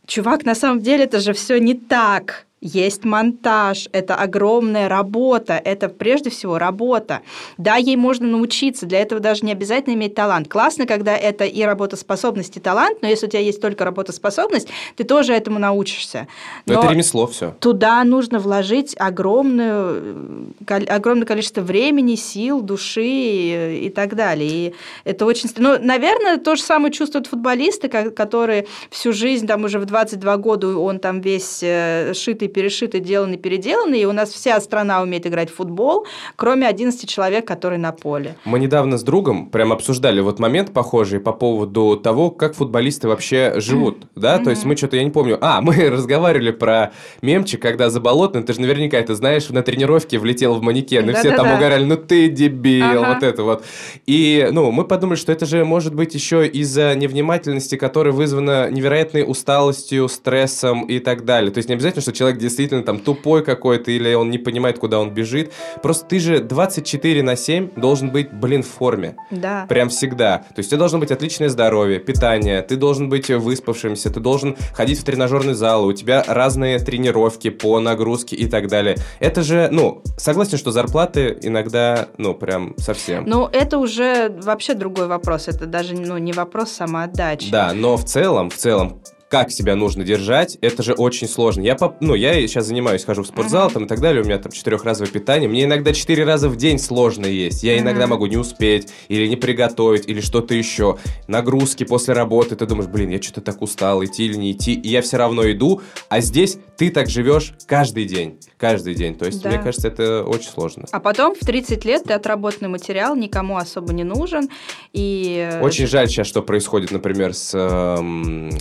Чувак, 0.08 0.46
на 0.46 0.56
самом 0.56 0.82
деле 0.82 1.04
это 1.04 1.20
же 1.20 1.34
все 1.34 1.60
не 1.60 1.74
так 1.74 2.47
есть 2.60 3.06
монтаж, 3.06 3.88
это 3.92 4.16
огромная 4.16 4.90
работа, 4.90 5.62
это 5.64 5.90
прежде 5.90 6.32
всего 6.32 6.58
работа. 6.58 7.22
Да, 7.58 7.76
ей 7.76 7.96
можно 7.96 8.28
научиться, 8.28 8.88
для 8.88 9.00
этого 9.00 9.22
даже 9.22 9.46
не 9.46 9.52
обязательно 9.52 9.94
иметь 9.94 10.16
талант. 10.16 10.48
Классно, 10.48 10.88
когда 10.88 11.16
это 11.16 11.46
и 11.46 11.62
работоспособность, 11.62 12.58
и 12.58 12.60
талант, 12.60 13.00
но 13.02 13.08
если 13.08 13.28
у 13.28 13.30
тебя 13.30 13.42
есть 13.42 13.62
только 13.62 13.86
работоспособность, 13.86 14.70
ты 14.96 15.04
тоже 15.04 15.34
этому 15.34 15.60
научишься. 15.60 16.28
Но, 16.66 16.74
но 16.74 16.80
это 16.80 16.92
ремесло 16.92 17.28
все. 17.28 17.56
Туда 17.60 18.04
нужно 18.04 18.40
вложить 18.40 18.96
огромную, 18.98 20.54
огромное 20.68 21.28
количество 21.28 21.62
времени, 21.62 22.16
сил, 22.16 22.62
души 22.62 23.06
и, 23.06 23.86
и 23.86 23.90
так 23.90 24.16
далее. 24.16 24.50
И 24.50 24.74
это 25.04 25.26
очень... 25.26 25.50
Ну, 25.58 25.78
наверное, 25.80 26.38
то 26.38 26.56
же 26.56 26.64
самое 26.64 26.92
чувствуют 26.92 27.28
футболисты, 27.28 27.88
которые 27.88 28.66
всю 28.90 29.14
жизнь, 29.14 29.46
там 29.46 29.64
уже 29.64 29.78
в 29.78 29.86
22 29.86 30.38
года 30.38 30.78
он 30.78 31.00
там 31.00 31.22
весь 31.22 31.60
э, 31.62 32.14
шитый 32.16 32.47
перешитый, 32.48 32.78
перешитый, 32.78 33.00
деланный, 33.00 33.38
переделанный, 33.38 34.02
и 34.02 34.06
у 34.06 34.12
нас 34.12 34.32
вся 34.32 34.60
страна 34.62 35.02
умеет 35.02 35.26
играть 35.26 35.50
в 35.50 35.56
футбол, 35.56 36.06
кроме 36.36 36.68
11 36.68 37.10
человек, 37.10 37.48
которые 37.48 37.80
на 37.80 37.92
поле. 37.92 38.36
Мы 38.46 38.60
недавно 38.60 38.98
с 38.98 39.04
другом 39.04 39.50
прям 39.50 39.72
обсуждали 39.72 40.22
вот 40.22 40.40
момент 40.40 40.74
похожий 40.74 41.20
по 41.20 41.34
поводу 41.34 41.98
того, 41.98 42.30
как 42.30 42.56
футболисты 42.56 43.08
вообще 43.08 43.54
живут, 43.58 43.98
mm-hmm. 43.98 44.10
да, 44.16 44.38
то 44.40 44.50
есть 44.50 44.66
мы 44.66 44.76
что-то, 44.76 44.98
я 44.98 45.04
не 45.04 45.12
помню, 45.12 45.38
а, 45.42 45.62
мы 45.62 45.90
разговаривали 45.90 46.52
про 46.52 46.92
мемчик, 47.22 47.62
когда 47.62 47.90
Заболотный, 47.90 48.44
ты 48.44 48.54
же 48.54 48.62
наверняка 48.62 48.98
это 48.98 49.16
знаешь, 49.16 49.50
на 49.50 49.64
тренировке 49.64 50.20
влетел 50.20 50.56
в 50.56 50.62
манекен, 50.62 51.10
и 51.10 51.14
все 51.14 51.36
там 51.36 51.52
угорали, 51.52 51.86
ну 51.86 51.98
ты 51.98 52.28
дебил, 52.30 53.04
вот 53.06 53.24
это 53.24 53.44
вот. 53.44 53.64
И, 54.06 54.48
ну, 54.52 54.72
мы 54.72 54.86
подумали, 54.86 55.18
что 55.18 55.32
это 55.32 55.46
же 55.46 55.66
может 55.66 55.96
быть 55.96 56.14
еще 56.14 56.46
из-за 56.48 56.96
невнимательности, 56.96 57.76
которая 57.76 58.14
вызвана 58.14 58.70
невероятной 58.70 59.24
усталостью, 59.28 60.08
стрессом 60.10 60.86
и 60.86 61.00
так 61.00 61.26
далее. 61.26 61.52
То 61.52 61.60
есть 61.60 61.70
не 61.70 61.76
обязательно, 61.76 62.02
что 62.02 62.14
человек 62.14 62.37
человек 62.38 62.40
действительно 62.40 62.84
там 62.84 63.00
тупой 63.00 63.44
какой-то, 63.44 63.92
или 63.92 64.14
он 64.14 64.30
не 64.30 64.38
понимает, 64.38 64.80
куда 64.80 65.00
он 65.00 65.12
бежит. 65.12 65.52
Просто 65.82 66.06
ты 66.06 66.20
же 66.20 66.40
24 66.40 67.24
на 67.24 67.36
7 67.36 67.72
должен 67.76 68.12
быть, 68.12 68.32
блин, 68.32 68.64
в 68.64 68.68
форме. 68.68 69.16
Да. 69.32 69.66
Прям 69.68 69.90
всегда. 69.90 70.38
То 70.56 70.60
есть 70.60 70.70
у 70.70 70.72
тебя 70.72 70.80
должно 70.80 71.00
быть 71.00 71.12
отличное 71.12 71.50
здоровье, 71.50 72.00
питание, 72.00 72.62
ты 72.62 72.76
должен 72.76 73.10
быть 73.10 73.30
выспавшимся, 73.30 74.10
ты 74.10 74.20
должен 74.20 74.56
ходить 74.74 75.00
в 75.00 75.04
тренажерный 75.04 75.54
зал, 75.54 75.86
у 75.86 75.94
тебя 75.94 76.24
разные 76.28 76.80
тренировки 76.80 77.50
по 77.50 77.80
нагрузке 77.80 78.36
и 78.36 78.48
так 78.48 78.68
далее. 78.68 78.96
Это 79.20 79.44
же, 79.44 79.70
ну, 79.72 80.02
согласен, 80.18 80.58
что 80.58 80.72
зарплаты 80.72 81.38
иногда, 81.42 82.08
ну, 82.18 82.34
прям 82.34 82.76
совсем. 82.78 83.26
Ну, 83.26 83.48
это 83.52 83.78
уже 83.78 84.30
вообще 84.30 84.74
другой 84.74 85.08
вопрос. 85.08 85.48
Это 85.48 85.66
даже, 85.66 85.96
ну, 85.96 86.18
не 86.18 86.34
вопрос 86.34 86.72
самоотдачи. 86.72 87.52
Да, 87.52 87.74
но 87.74 87.98
в 87.98 88.04
целом, 88.06 88.50
в 88.50 88.56
целом, 88.56 89.02
как 89.30 89.52
себя 89.52 89.76
нужно 89.76 90.04
держать, 90.04 90.58
это 90.62 90.84
же 90.84 90.94
очень 90.94 91.28
сложно. 91.28 91.62
Я, 91.62 91.76
поп... 91.76 91.96
ну, 92.00 92.16
я 92.16 92.34
сейчас 92.48 92.66
занимаюсь, 92.68 93.04
хожу 93.04 93.24
в 93.24 93.28
спортзал 93.28 93.70
uh-huh. 93.70 93.74
там 93.74 93.86
и 93.86 93.88
так 93.88 94.00
далее, 94.00 94.22
у 94.22 94.26
меня 94.26 94.38
там 94.38 94.52
четырехразовое 94.52 95.12
питание, 95.12 95.50
мне 95.50 95.66
иногда 95.66 95.94
четыре 95.94 96.24
раза 96.24 96.50
в 96.50 96.56
день 96.56 96.80
сложно 96.80 97.26
есть, 97.26 97.64
я 97.64 97.76
uh-huh. 97.76 97.82
иногда 97.82 98.08
могу 98.08 98.26
не 98.28 98.38
успеть, 98.38 98.90
или 99.10 99.28
не 99.28 99.36
приготовить, 99.36 100.08
или 100.08 100.22
что-то 100.22 100.54
еще. 100.54 100.98
Нагрузки 101.28 101.84
после 101.84 102.14
работы, 102.14 102.56
ты 102.56 102.66
думаешь, 102.66 102.90
блин, 102.90 103.10
я 103.10 103.22
что-то 103.22 103.42
так 103.42 103.62
устал, 103.62 104.04
идти 104.04 104.26
или 104.26 104.36
не 104.36 104.52
идти, 104.54 104.74
и 104.74 104.88
я 104.88 105.02
все 105.02 105.18
равно 105.18 105.50
иду, 105.52 105.82
а 106.10 106.22
здесь 106.22 106.58
ты 106.78 106.90
так 106.90 107.10
живешь 107.10 107.54
каждый 107.66 108.06
день, 108.06 108.40
каждый 108.58 108.96
день, 108.96 109.16
то 109.16 109.26
есть, 109.26 109.42
да. 109.42 109.50
мне 109.50 109.60
кажется, 109.60 109.90
это 109.90 110.24
очень 110.24 110.50
сложно. 110.50 110.86
А 110.92 111.00
потом 111.02 111.36
в 111.36 111.40
30 111.40 111.84
лет 111.84 112.04
ты 112.06 112.14
отработанный 112.14 112.70
материал, 112.70 113.16
никому 113.16 113.58
особо 113.58 113.92
не 113.92 114.06
нужен, 114.06 114.50
и... 114.94 115.60
Очень 115.62 115.88
жаль 115.88 116.08
сейчас, 116.08 116.28
что 116.28 116.42
происходит, 116.42 116.92
например, 116.92 117.34
с, 117.34 117.52
эм, 117.54 118.52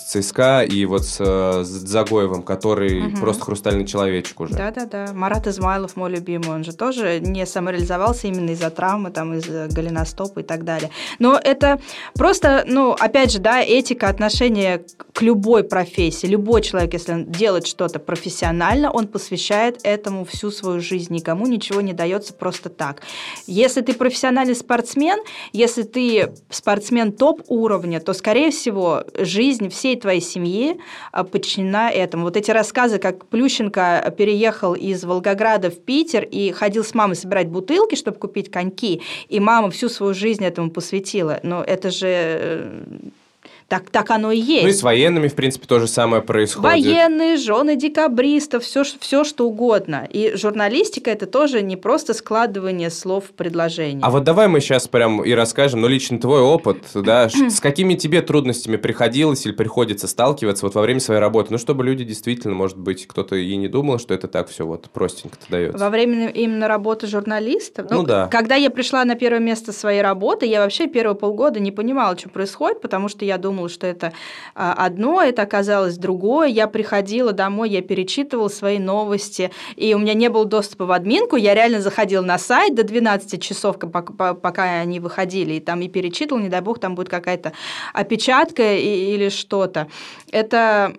с 0.00 0.12
ЦСКА 0.12 0.62
и 0.62 0.84
вот 0.84 1.04
с, 1.04 1.18
с 1.18 1.66
Загоевым, 1.66 2.42
который 2.42 3.06
угу. 3.06 3.16
просто 3.18 3.44
хрустальный 3.44 3.86
человечек 3.86 4.40
уже. 4.40 4.54
Да-да-да. 4.54 5.12
Марат 5.12 5.46
Измайлов, 5.46 5.96
мой 5.96 6.10
любимый, 6.10 6.50
он 6.50 6.64
же 6.64 6.72
тоже 6.72 7.20
не 7.20 7.46
самореализовался 7.46 8.28
именно 8.28 8.50
из-за 8.50 8.70
травмы, 8.70 9.10
там, 9.10 9.34
из-за 9.34 9.68
голеностопа 9.68 10.40
и 10.40 10.42
так 10.42 10.64
далее. 10.64 10.90
Но 11.18 11.38
это 11.42 11.80
просто, 12.14 12.64
ну, 12.66 12.92
опять 12.92 13.32
же, 13.32 13.38
да, 13.38 13.62
этика 13.62 14.08
отношения 14.08 14.82
к 15.12 15.22
любой 15.22 15.64
профессии. 15.64 16.26
Любой 16.26 16.62
человек, 16.62 16.94
если 16.94 17.12
он 17.12 17.26
делает 17.26 17.66
что-то 17.66 17.98
профессионально, 17.98 18.90
он 18.90 19.06
посвящает 19.06 19.80
этому 19.82 20.24
всю 20.24 20.50
свою 20.50 20.80
жизнь. 20.80 21.12
Никому 21.12 21.46
ничего 21.46 21.80
не 21.80 21.92
дается 21.92 22.32
просто 22.32 22.68
так. 22.68 23.02
Если 23.46 23.80
ты 23.82 23.92
профессиональный 23.92 24.54
спортсмен, 24.54 25.18
если 25.52 25.82
ты 25.82 26.32
спортсмен 26.50 27.12
топ-уровня, 27.12 28.00
то, 28.00 28.12
скорее 28.12 28.50
всего, 28.50 29.04
жизнь 29.18 29.68
всей 29.90 29.96
твоей 30.00 30.20
семьи 30.20 30.78
а, 31.12 31.24
подчинена 31.24 31.90
этому. 31.90 32.24
Вот 32.24 32.36
эти 32.36 32.50
рассказы, 32.50 32.98
как 32.98 33.26
Плющенко 33.26 34.14
переехал 34.16 34.74
из 34.74 35.04
Волгограда 35.04 35.70
в 35.70 35.80
Питер 35.80 36.24
и 36.24 36.52
ходил 36.52 36.84
с 36.84 36.94
мамой 36.94 37.16
собирать 37.16 37.48
бутылки, 37.48 37.96
чтобы 37.96 38.18
купить 38.18 38.50
коньки, 38.50 39.02
и 39.28 39.40
мама 39.40 39.70
всю 39.70 39.88
свою 39.88 40.14
жизнь 40.14 40.44
этому 40.44 40.70
посвятила. 40.70 41.40
Но 41.42 41.62
это 41.62 41.90
же 41.90 42.06
э, 42.08 42.82
так, 43.70 43.88
так 43.88 44.10
оно 44.10 44.32
и 44.32 44.38
есть. 44.38 44.64
Ну 44.64 44.68
и 44.68 44.72
с 44.72 44.82
военными, 44.82 45.28
в 45.28 45.34
принципе, 45.36 45.64
то 45.68 45.78
же 45.78 45.86
самое 45.86 46.22
происходит. 46.22 46.64
Военные, 46.64 47.36
жены 47.36 47.76
декабристов, 47.76 48.64
все, 48.64 48.82
все 48.82 49.22
что 49.22 49.46
угодно. 49.46 50.08
И 50.10 50.32
журналистика– 50.34 51.08
это 51.12 51.26
тоже 51.26 51.62
не 51.62 51.76
просто 51.76 52.12
складывание 52.12 52.90
слов 52.90 53.26
в 53.26 53.32
предложение. 53.32 54.00
А 54.02 54.10
вот 54.10 54.24
давай 54.24 54.48
мы 54.48 54.60
сейчас 54.60 54.88
прям 54.88 55.22
и 55.22 55.32
расскажем, 55.34 55.82
ну, 55.82 55.86
лично 55.86 56.18
твой 56.18 56.40
опыт, 56.40 56.78
да, 56.94 57.28
с 57.28 57.60
какими 57.60 57.94
тебе 57.94 58.22
трудностями 58.22 58.76
приходилось 58.76 59.46
или 59.46 59.52
приходится 59.52 60.08
сталкиваться 60.08 60.66
вот 60.66 60.74
во 60.74 60.82
время 60.82 60.98
своей 60.98 61.20
работы, 61.20 61.52
ну, 61.52 61.58
чтобы 61.58 61.84
люди 61.84 62.02
действительно, 62.02 62.54
может 62.56 62.76
быть, 62.76 63.06
кто-то 63.06 63.36
и 63.36 63.54
не 63.54 63.68
думал, 63.68 64.00
что 64.00 64.14
это 64.14 64.26
так 64.26 64.48
все 64.48 64.66
вот 64.66 64.90
простенько-то 64.90 65.46
дается. 65.48 65.78
Во 65.78 65.90
время 65.90 66.30
именно 66.30 66.66
работы 66.66 67.06
журналистов? 67.06 67.86
Ну, 67.88 67.98
ну 67.98 68.02
да. 68.02 68.26
Когда 68.26 68.56
я 68.56 68.70
пришла 68.70 69.04
на 69.04 69.14
первое 69.14 69.38
место 69.38 69.72
своей 69.72 70.02
работы, 70.02 70.46
я 70.46 70.60
вообще 70.60 70.88
первые 70.88 71.14
полгода 71.14 71.60
не 71.60 71.70
понимала, 71.70 72.18
что 72.18 72.30
происходит, 72.30 72.80
потому 72.80 73.08
что 73.08 73.24
я 73.24 73.38
думала, 73.38 73.59
думала, 73.60 73.68
что 73.68 73.86
это 73.86 74.12
а, 74.54 74.72
одно, 74.72 75.22
это 75.22 75.42
оказалось 75.42 75.98
другое. 75.98 76.48
Я 76.48 76.66
приходила 76.66 77.32
домой, 77.32 77.70
я 77.70 77.82
перечитывала 77.82 78.48
свои 78.48 78.78
новости, 78.78 79.50
и 79.76 79.94
у 79.94 79.98
меня 79.98 80.14
не 80.14 80.28
было 80.28 80.44
доступа 80.44 80.86
в 80.86 80.92
админку. 80.92 81.36
Я 81.36 81.54
реально 81.54 81.80
заходила 81.80 82.22
на 82.22 82.38
сайт 82.38 82.74
до 82.74 82.84
12 82.84 83.42
часов, 83.42 83.78
пока 83.78 84.80
они 84.80 85.00
выходили, 85.00 85.54
и 85.54 85.60
там 85.60 85.80
и 85.82 85.88
перечитывала, 85.88 86.42
не 86.42 86.48
дай 86.48 86.60
бог, 86.60 86.78
там 86.78 86.94
будет 86.94 87.08
какая-то 87.08 87.52
опечатка 87.92 88.74
или 88.74 89.28
что-то. 89.28 89.88
Это 90.32 90.92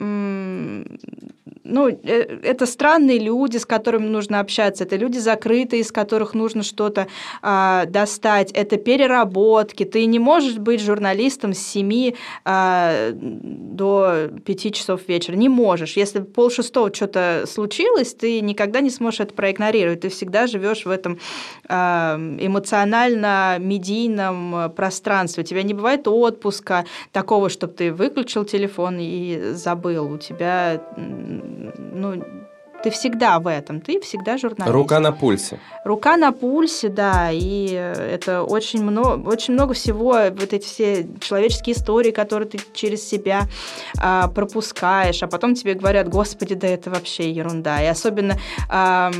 ну, 1.63 1.89
э, 1.89 2.39
это 2.43 2.65
странные 2.65 3.19
люди, 3.19 3.57
с 3.57 3.65
которыми 3.65 4.07
нужно 4.07 4.39
общаться, 4.39 4.83
это 4.83 4.95
люди 4.95 5.17
закрытые, 5.17 5.81
из 5.81 5.91
которых 5.91 6.33
нужно 6.33 6.63
что-то 6.63 7.07
а, 7.41 7.85
достать, 7.85 8.51
это 8.51 8.77
переработки. 8.77 9.83
Ты 9.85 10.05
не 10.05 10.19
можешь 10.19 10.57
быть 10.57 10.81
журналистом 10.81 11.53
с 11.53 11.59
7 11.59 12.13
а, 12.45 13.11
до 13.13 14.29
5 14.45 14.73
часов 14.73 15.01
вечера. 15.07 15.35
Не 15.35 15.49
можешь. 15.49 15.97
Если 15.97 16.19
пол 16.19 16.51
шестого 16.51 16.93
что-то 16.93 17.45
случилось, 17.47 18.13
ты 18.13 18.41
никогда 18.41 18.81
не 18.81 18.89
сможешь 18.89 19.21
это 19.21 19.33
проигнорировать. 19.33 20.01
Ты 20.01 20.09
всегда 20.09 20.47
живешь 20.47 20.85
в 20.85 20.89
этом 20.89 21.19
а, 21.67 22.17
эмоционально-медийном 22.17 24.71
пространстве. 24.75 25.43
У 25.43 25.45
тебя 25.45 25.63
не 25.63 25.73
бывает 25.73 26.07
отпуска 26.07 26.85
такого, 27.11 27.49
чтобы 27.49 27.73
ты 27.73 27.91
выключил 27.91 28.45
телефон 28.45 28.97
и 28.99 29.51
забыл. 29.53 30.13
У 30.13 30.17
тебя 30.17 30.81
ну, 31.77 32.23
ты 32.83 32.89
всегда 32.89 33.39
в 33.39 33.47
этом, 33.47 33.79
ты 33.79 33.99
всегда 34.01 34.37
журналист. 34.37 34.73
Рука 34.73 34.99
на 34.99 35.11
пульсе. 35.11 35.59
Рука 35.85 36.17
на 36.17 36.31
пульсе, 36.31 36.89
да, 36.89 37.29
и 37.31 37.67
это 37.71 38.43
очень 38.43 38.83
много, 38.83 39.27
очень 39.27 39.53
много 39.53 39.73
всего, 39.73 40.17
вот 40.31 40.53
эти 40.53 40.65
все 40.65 41.07
человеческие 41.19 41.75
истории, 41.75 42.11
которые 42.11 42.49
ты 42.49 42.59
через 42.73 43.07
себя 43.07 43.43
а, 43.99 44.27
пропускаешь, 44.27 45.21
а 45.23 45.27
потом 45.27 45.55
тебе 45.55 45.75
говорят, 45.75 46.09
господи, 46.09 46.55
да 46.55 46.67
это 46.67 46.89
вообще 46.89 47.31
ерунда. 47.31 47.81
И 47.81 47.85
особенно 47.85 48.37
а, 48.69 49.11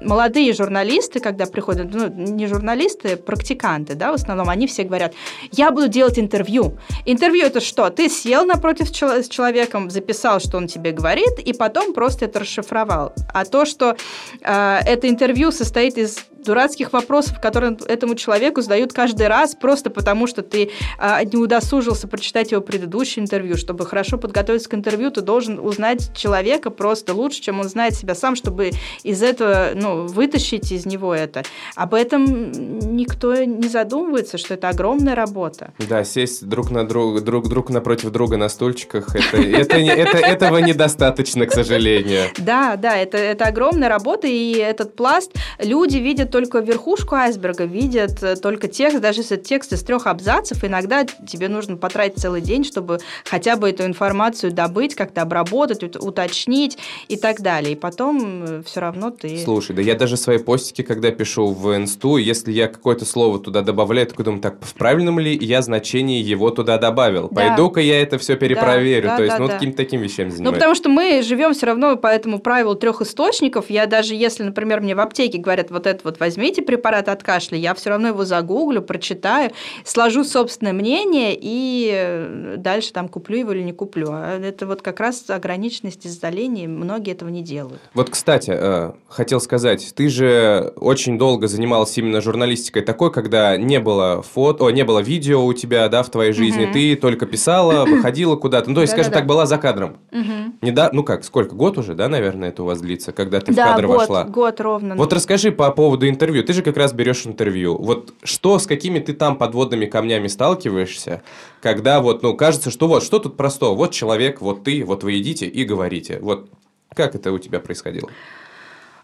молодые 0.00 0.52
журналисты, 0.52 1.20
когда 1.20 1.46
приходят, 1.46 1.92
ну, 1.92 2.08
не 2.08 2.46
журналисты, 2.46 3.16
практиканты, 3.16 3.94
да, 3.94 4.12
в 4.12 4.14
основном, 4.14 4.48
они 4.48 4.66
все 4.66 4.84
говорят, 4.84 5.14
я 5.52 5.70
буду 5.70 5.88
делать 5.88 6.18
интервью. 6.18 6.78
Интервью 7.06 7.46
это 7.46 7.60
что? 7.60 7.90
Ты 7.90 8.08
сел 8.08 8.44
напротив 8.44 8.88
с 8.88 9.28
человеком, 9.28 9.90
записал, 9.90 10.40
что 10.40 10.56
он 10.56 10.66
тебе 10.66 10.92
говорит, 10.92 11.38
и 11.38 11.52
потом 11.52 11.92
просто 11.92 12.26
это 12.26 12.40
расшифровал. 12.40 13.12
А 13.32 13.44
то, 13.44 13.64
что 13.64 13.96
э, 14.42 14.78
это 14.86 15.08
интервью 15.08 15.50
состоит 15.52 15.98
из 15.98 16.18
дурацких 16.44 16.92
вопросов, 16.92 17.40
которые 17.40 17.76
этому 17.86 18.14
человеку 18.14 18.62
задают 18.62 18.92
каждый 18.92 19.28
раз, 19.28 19.54
просто 19.54 19.90
потому 19.90 20.26
что 20.26 20.42
ты 20.42 20.70
а, 20.98 21.22
не 21.24 21.36
удосужился 21.36 22.08
прочитать 22.08 22.50
его 22.52 22.60
предыдущее 22.62 23.22
интервью. 23.22 23.56
Чтобы 23.56 23.86
хорошо 23.86 24.18
подготовиться 24.18 24.68
к 24.68 24.74
интервью, 24.74 25.10
ты 25.10 25.20
должен 25.20 25.58
узнать 25.58 26.16
человека 26.16 26.70
просто 26.70 27.14
лучше, 27.14 27.40
чем 27.40 27.60
он 27.60 27.68
знает 27.68 27.94
себя 27.94 28.14
сам, 28.14 28.36
чтобы 28.36 28.70
из 29.02 29.22
этого, 29.22 29.70
ну, 29.74 29.89
вытащить 29.94 30.72
из 30.72 30.86
него 30.86 31.14
это. 31.14 31.42
Об 31.74 31.94
этом 31.94 32.50
никто 32.96 33.34
не 33.44 33.68
задумывается, 33.68 34.38
что 34.38 34.54
это 34.54 34.68
огромная 34.68 35.14
работа. 35.14 35.72
Да, 35.88 36.04
сесть 36.04 36.46
друг 36.46 36.70
на 36.70 36.86
друг, 36.86 37.22
друг, 37.22 37.48
друг 37.48 37.70
напротив 37.70 38.10
друга 38.10 38.36
на 38.36 38.48
стульчиках, 38.48 39.14
это, 39.14 39.36
это, 39.36 39.76
это, 39.76 40.18
этого 40.18 40.58
недостаточно, 40.58 41.46
к 41.46 41.52
сожалению. 41.52 42.28
Да, 42.38 42.76
да, 42.76 42.96
это, 42.96 43.16
это 43.16 43.46
огромная 43.46 43.88
работа, 43.88 44.26
и 44.26 44.52
этот 44.52 44.96
пласт 44.96 45.32
люди 45.58 45.96
видят 45.98 46.30
только 46.30 46.58
верхушку 46.58 47.14
айсберга, 47.14 47.64
видят 47.64 48.22
э, 48.22 48.36
только 48.36 48.68
текст, 48.68 49.00
даже 49.00 49.20
если 49.20 49.36
текст 49.36 49.72
из 49.72 49.82
трех 49.82 50.06
абзацев, 50.06 50.64
иногда 50.64 51.04
тебе 51.04 51.48
нужно 51.48 51.76
потратить 51.76 52.18
целый 52.18 52.40
день, 52.40 52.64
чтобы 52.64 52.98
хотя 53.24 53.56
бы 53.56 53.70
эту 53.70 53.84
информацию 53.84 54.52
добыть, 54.52 54.94
как-то 54.94 55.22
обработать, 55.22 55.82
уточнить 55.96 56.78
и 57.08 57.16
так 57.16 57.40
далее. 57.40 57.72
И 57.72 57.76
потом 57.76 58.44
э, 58.44 58.62
все 58.64 58.80
равно 58.80 59.10
ты... 59.10 59.38
Слушай, 59.44 59.76
да 59.80 59.84
я 59.84 59.94
даже 59.94 60.18
свои 60.18 60.36
постики, 60.36 60.82
когда 60.82 61.10
пишу 61.10 61.52
в 61.52 61.74
инсту, 61.74 62.18
если 62.18 62.52
я 62.52 62.68
какое-то 62.68 63.06
слово 63.06 63.38
туда 63.38 63.62
добавляю, 63.62 64.06
такой 64.06 64.26
думаю, 64.26 64.42
так, 64.42 64.62
в 64.62 64.74
правильном 64.74 65.18
ли 65.18 65.34
я 65.40 65.62
значении 65.62 66.22
его 66.22 66.50
туда 66.50 66.76
добавил? 66.76 67.28
Да. 67.30 67.48
Пойду-ка 67.48 67.80
я 67.80 68.02
это 68.02 68.18
все 68.18 68.36
перепроверю. 68.36 69.04
Да, 69.04 69.08
да, 69.08 69.16
То 69.16 69.22
есть, 69.22 69.36
да, 69.36 69.42
ну, 69.42 69.48
да. 69.48 69.54
каким-то 69.54 69.76
таким 69.78 70.02
вещами 70.02 70.28
занимаюсь. 70.28 70.52
Ну, 70.52 70.52
потому 70.52 70.74
что 70.74 70.90
мы 70.90 71.22
живем 71.22 71.54
все 71.54 71.64
равно 71.64 71.96
по 71.96 72.08
этому 72.08 72.40
правилу 72.40 72.74
трех 72.74 73.00
источников. 73.00 73.70
Я 73.70 73.86
даже 73.86 74.14
если, 74.14 74.42
например, 74.42 74.82
мне 74.82 74.94
в 74.94 75.00
аптеке 75.00 75.38
говорят, 75.38 75.70
вот 75.70 75.86
это 75.86 76.00
вот 76.04 76.20
возьмите 76.20 76.60
препарат 76.60 77.08
от 77.08 77.22
кашля, 77.22 77.56
я 77.56 77.72
все 77.72 77.88
равно 77.88 78.08
его 78.08 78.26
загуглю, 78.26 78.82
прочитаю, 78.82 79.52
сложу 79.84 80.24
собственное 80.24 80.74
мнение 80.74 81.38
и 81.40 82.56
дальше 82.58 82.92
там 82.92 83.08
куплю 83.08 83.38
его 83.38 83.52
или 83.52 83.62
не 83.62 83.72
куплю. 83.72 84.08
А 84.10 84.38
это 84.38 84.66
вот 84.66 84.82
как 84.82 85.00
раз 85.00 85.24
ограниченность 85.30 86.06
изолений, 86.06 86.66
многие 86.66 87.12
этого 87.12 87.30
не 87.30 87.42
делают. 87.42 87.80
Вот, 87.94 88.10
кстати, 88.10 88.50
э, 88.54 88.92
хотел 89.08 89.40
сказать, 89.40 89.69
ты 89.76 90.08
же 90.08 90.72
очень 90.76 91.18
долго 91.18 91.48
занималась 91.48 91.96
именно 91.98 92.20
журналистикой 92.20 92.82
такой, 92.82 93.12
когда 93.12 93.56
не 93.56 93.80
было 93.80 94.22
фото, 94.22 94.68
не 94.70 94.84
было 94.84 95.00
видео 95.00 95.44
у 95.44 95.52
тебя, 95.52 95.88
да, 95.88 96.02
в 96.02 96.10
твоей 96.10 96.32
жизни, 96.32 96.64
угу. 96.64 96.72
ты 96.72 96.96
только 96.96 97.26
писала, 97.26 97.84
выходила 97.88 98.36
куда-то, 98.36 98.68
ну, 98.68 98.74
то 98.76 98.80
есть, 98.82 98.92
скажем 98.92 99.12
так, 99.12 99.26
была 99.26 99.46
за 99.46 99.58
кадром. 99.58 99.98
Угу. 100.12 100.56
Не 100.62 100.70
да, 100.72 100.90
ну 100.92 101.02
как, 101.04 101.24
сколько, 101.24 101.54
год 101.54 101.78
уже, 101.78 101.94
да, 101.94 102.08
наверное, 102.08 102.50
это 102.50 102.62
у 102.62 102.66
вас 102.66 102.80
длится, 102.80 103.12
когда 103.12 103.40
ты 103.40 103.52
в 103.52 103.56
кадр 103.56 103.86
год, 103.86 103.98
вошла? 103.98 104.24
год 104.24 104.60
ровно. 104.60 104.96
Вот 104.96 105.12
расскажи 105.12 105.52
по 105.52 105.70
поводу 105.70 106.08
интервью, 106.08 106.42
ты 106.44 106.52
же 106.52 106.62
как 106.62 106.76
раз 106.76 106.92
берешь 106.92 107.26
интервью, 107.26 107.76
вот 107.76 108.12
что, 108.22 108.58
с 108.58 108.66
какими 108.66 108.98
ты 108.98 109.12
там 109.12 109.36
подводными 109.36 109.86
камнями 109.86 110.26
сталкиваешься, 110.26 111.22
когда 111.60 112.00
вот, 112.00 112.22
ну, 112.22 112.36
кажется, 112.36 112.70
что 112.70 112.88
вот, 112.88 113.02
что 113.02 113.18
тут 113.18 113.36
простого, 113.36 113.74
вот 113.74 113.92
человек, 113.92 114.40
вот 114.40 114.64
ты, 114.64 114.84
вот 114.84 115.04
вы 115.04 115.18
идите 115.18 115.46
и 115.46 115.64
говорите, 115.64 116.18
вот 116.20 116.50
как 116.94 117.14
это 117.14 117.32
у 117.32 117.38
тебя 117.38 117.60
происходило? 117.60 118.08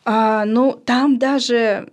А, 0.07 0.44
ну, 0.44 0.72
там 0.72 1.18
даже 1.18 1.88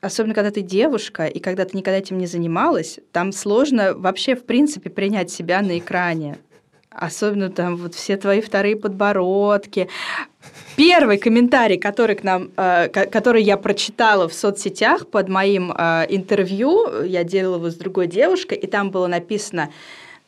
особенно 0.00 0.34
когда 0.34 0.50
ты 0.50 0.62
девушка, 0.62 1.26
и 1.26 1.38
когда 1.38 1.64
ты 1.64 1.76
никогда 1.76 1.98
этим 1.98 2.18
не 2.18 2.26
занималась, 2.26 2.98
там 3.12 3.32
сложно 3.32 3.94
вообще, 3.94 4.34
в 4.34 4.44
принципе, 4.44 4.90
принять 4.90 5.30
себя 5.30 5.62
на 5.62 5.78
экране. 5.78 6.38
Особенно 6.90 7.50
там 7.50 7.76
вот 7.76 7.94
все 7.94 8.16
твои 8.16 8.40
вторые 8.40 8.76
подбородки. 8.76 9.88
Первый 10.76 11.18
комментарий, 11.18 11.78
который, 11.78 12.16
к 12.16 12.22
нам, 12.22 12.50
э, 12.56 12.88
который 12.88 13.42
я 13.42 13.56
прочитала 13.56 14.28
в 14.28 14.34
соцсетях 14.34 15.06
под 15.06 15.28
моим 15.28 15.72
э, 15.72 16.06
интервью, 16.10 17.02
я 17.04 17.24
делала 17.24 17.56
его 17.56 17.70
с 17.70 17.76
другой 17.76 18.08
девушкой, 18.08 18.58
и 18.58 18.66
там 18.66 18.90
было 18.90 19.06
написано 19.06 19.70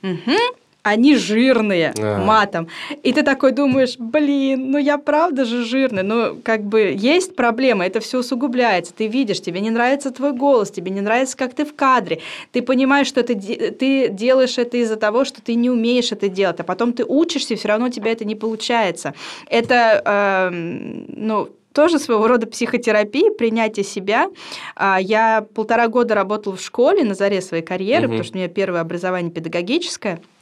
«Угу, 0.03 0.37
они 0.85 1.17
жирные 1.17 1.95
а. 1.99 2.19
матом. 2.23 2.69
И 3.03 3.13
ты 3.13 3.23
такой 3.23 3.53
думаешь, 3.53 3.97
блин, 3.99 4.71
ну 4.71 4.79
я 4.79 4.99
правда 4.99 5.47
же 5.47 5.65
жирный. 5.65 6.03
Ну, 6.03 6.37
как 6.43 6.63
бы 6.63 6.95
есть 6.97 7.35
проблема, 7.35 7.87
это 7.87 8.01
все 8.01 8.19
усугубляется. 8.19 8.93
Ты 8.95 9.07
видишь, 9.07 9.41
тебе 9.41 9.61
не 9.61 9.71
нравится 9.71 10.11
твой 10.11 10.33
голос, 10.33 10.71
тебе 10.71 10.91
не 10.91 11.01
нравится, 11.01 11.37
как 11.39 11.55
ты 11.55 11.65
в 11.65 11.75
кадре. 11.75 12.21
Ты 12.53 12.61
понимаешь, 12.61 13.07
что 13.07 13.23
ты, 13.23 13.35
ты 13.35 14.09
делаешь 14.09 14.59
это 14.59 14.77
из-за 14.77 14.97
того, 14.97 15.25
что 15.25 15.41
ты 15.41 15.55
не 15.55 15.71
умеешь 15.71 16.13
это 16.13 16.29
делать, 16.29 16.61
а 16.61 16.65
потом 16.65 16.93
ты 16.93 17.05
учишься, 17.05 17.55
и 17.55 17.57
все 17.57 17.69
равно 17.69 17.87
у 17.87 17.91
тебя 17.91 18.13
это 18.13 18.27
не 18.27 18.35
получается. 18.35 19.15
Это, 19.49 20.03
э, 20.05 20.51
ну, 20.53 21.49
тоже 21.73 21.99
своего 21.99 22.29
рода 22.29 22.47
психотерапия, 22.47 23.31
принятие 23.31 23.85
себя. 23.85 24.29
А, 24.77 25.01
я 25.01 25.47
полтора 25.55 25.89
года 25.89 26.15
работала 26.15 26.57
в 26.57 26.61
школе 26.61 27.05
на 27.05 27.15
заре 27.15 27.41
своей 27.41 27.65
карьеры, 27.65 28.03
угу. 28.03 28.13
потому 28.13 28.25
что 28.25 28.37
у 28.37 28.39
меня 28.39 28.49
первое 28.49 28.83
образование 28.83 29.33
педагогическое– 29.33 30.21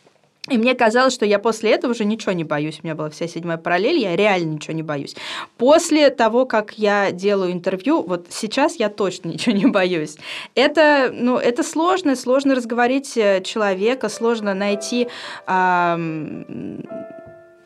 и 0.50 0.58
мне 0.58 0.74
казалось, 0.74 1.14
что 1.14 1.24
я 1.24 1.38
после 1.38 1.70
этого 1.70 1.92
уже 1.92 2.04
ничего 2.04 2.32
не 2.32 2.42
боюсь. 2.42 2.80
У 2.82 2.86
меня 2.86 2.96
была 2.96 3.10
вся 3.10 3.28
седьмая 3.28 3.58
параллель, 3.58 3.98
я 3.98 4.16
реально 4.16 4.54
ничего 4.54 4.74
не 4.74 4.82
боюсь. 4.82 5.14
После 5.56 6.10
того, 6.10 6.46
как 6.46 6.72
я 6.78 7.12
делаю 7.12 7.52
интервью, 7.52 8.02
вот 8.02 8.26
сейчас 8.30 8.74
я 8.74 8.88
точно 8.88 9.28
ничего 9.32 9.54
не 9.54 9.66
боюсь. 9.66 10.16
Это, 10.56 11.10
ну, 11.14 11.38
это 11.38 11.62
сложно, 11.62 12.16
сложно 12.16 12.56
разговорить 12.56 13.16
э, 13.16 13.40
человека, 13.42 14.08
сложно 14.08 14.52
найти... 14.52 15.06
Э, 15.46 15.96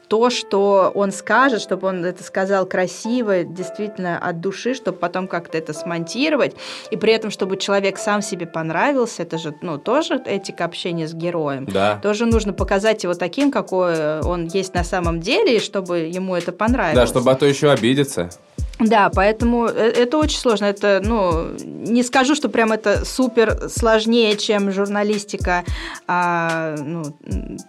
то, 0.08 0.30
что 0.30 0.92
он 0.94 1.12
скажет, 1.12 1.60
чтобы 1.60 1.88
он 1.88 2.04
это 2.04 2.22
сказал 2.22 2.66
красиво, 2.66 3.44
действительно 3.44 4.18
от 4.18 4.40
души, 4.40 4.74
чтобы 4.74 4.98
потом 4.98 5.26
как-то 5.28 5.58
это 5.58 5.72
смонтировать, 5.72 6.54
и 6.90 6.96
при 6.96 7.12
этом, 7.12 7.30
чтобы 7.30 7.56
человек 7.56 7.98
сам 7.98 8.22
себе 8.22 8.46
понравился, 8.46 9.22
это 9.22 9.38
же, 9.38 9.54
ну, 9.62 9.78
тоже 9.78 10.20
этика 10.24 10.64
общения 10.64 11.08
с 11.08 11.14
героем. 11.14 11.66
Да. 11.66 11.98
Тоже 12.02 12.26
нужно 12.26 12.52
показать 12.52 13.02
его 13.02 13.14
таким, 13.14 13.50
какой 13.50 14.20
он 14.20 14.46
есть 14.46 14.74
на 14.74 14.84
самом 14.84 15.20
деле, 15.20 15.56
и 15.56 15.60
чтобы 15.60 15.98
ему 15.98 16.34
это 16.34 16.52
понравилось. 16.52 16.96
Да, 16.96 17.06
чтобы 17.06 17.30
а 17.30 17.34
то 17.34 17.46
еще 17.46 17.70
обидеться. 17.70 18.30
Да, 18.78 19.10
поэтому 19.14 19.66
э, 19.66 19.70
это 19.70 20.18
очень 20.18 20.38
сложно. 20.38 20.66
Это, 20.66 21.00
ну, 21.02 21.56
не 21.64 22.02
скажу, 22.02 22.34
что 22.34 22.48
прям 22.48 22.72
это 22.72 23.04
супер 23.06 23.68
сложнее, 23.70 24.36
чем 24.36 24.70
журналистика, 24.70 25.64
а, 26.06 26.76
ну, 26.78 27.04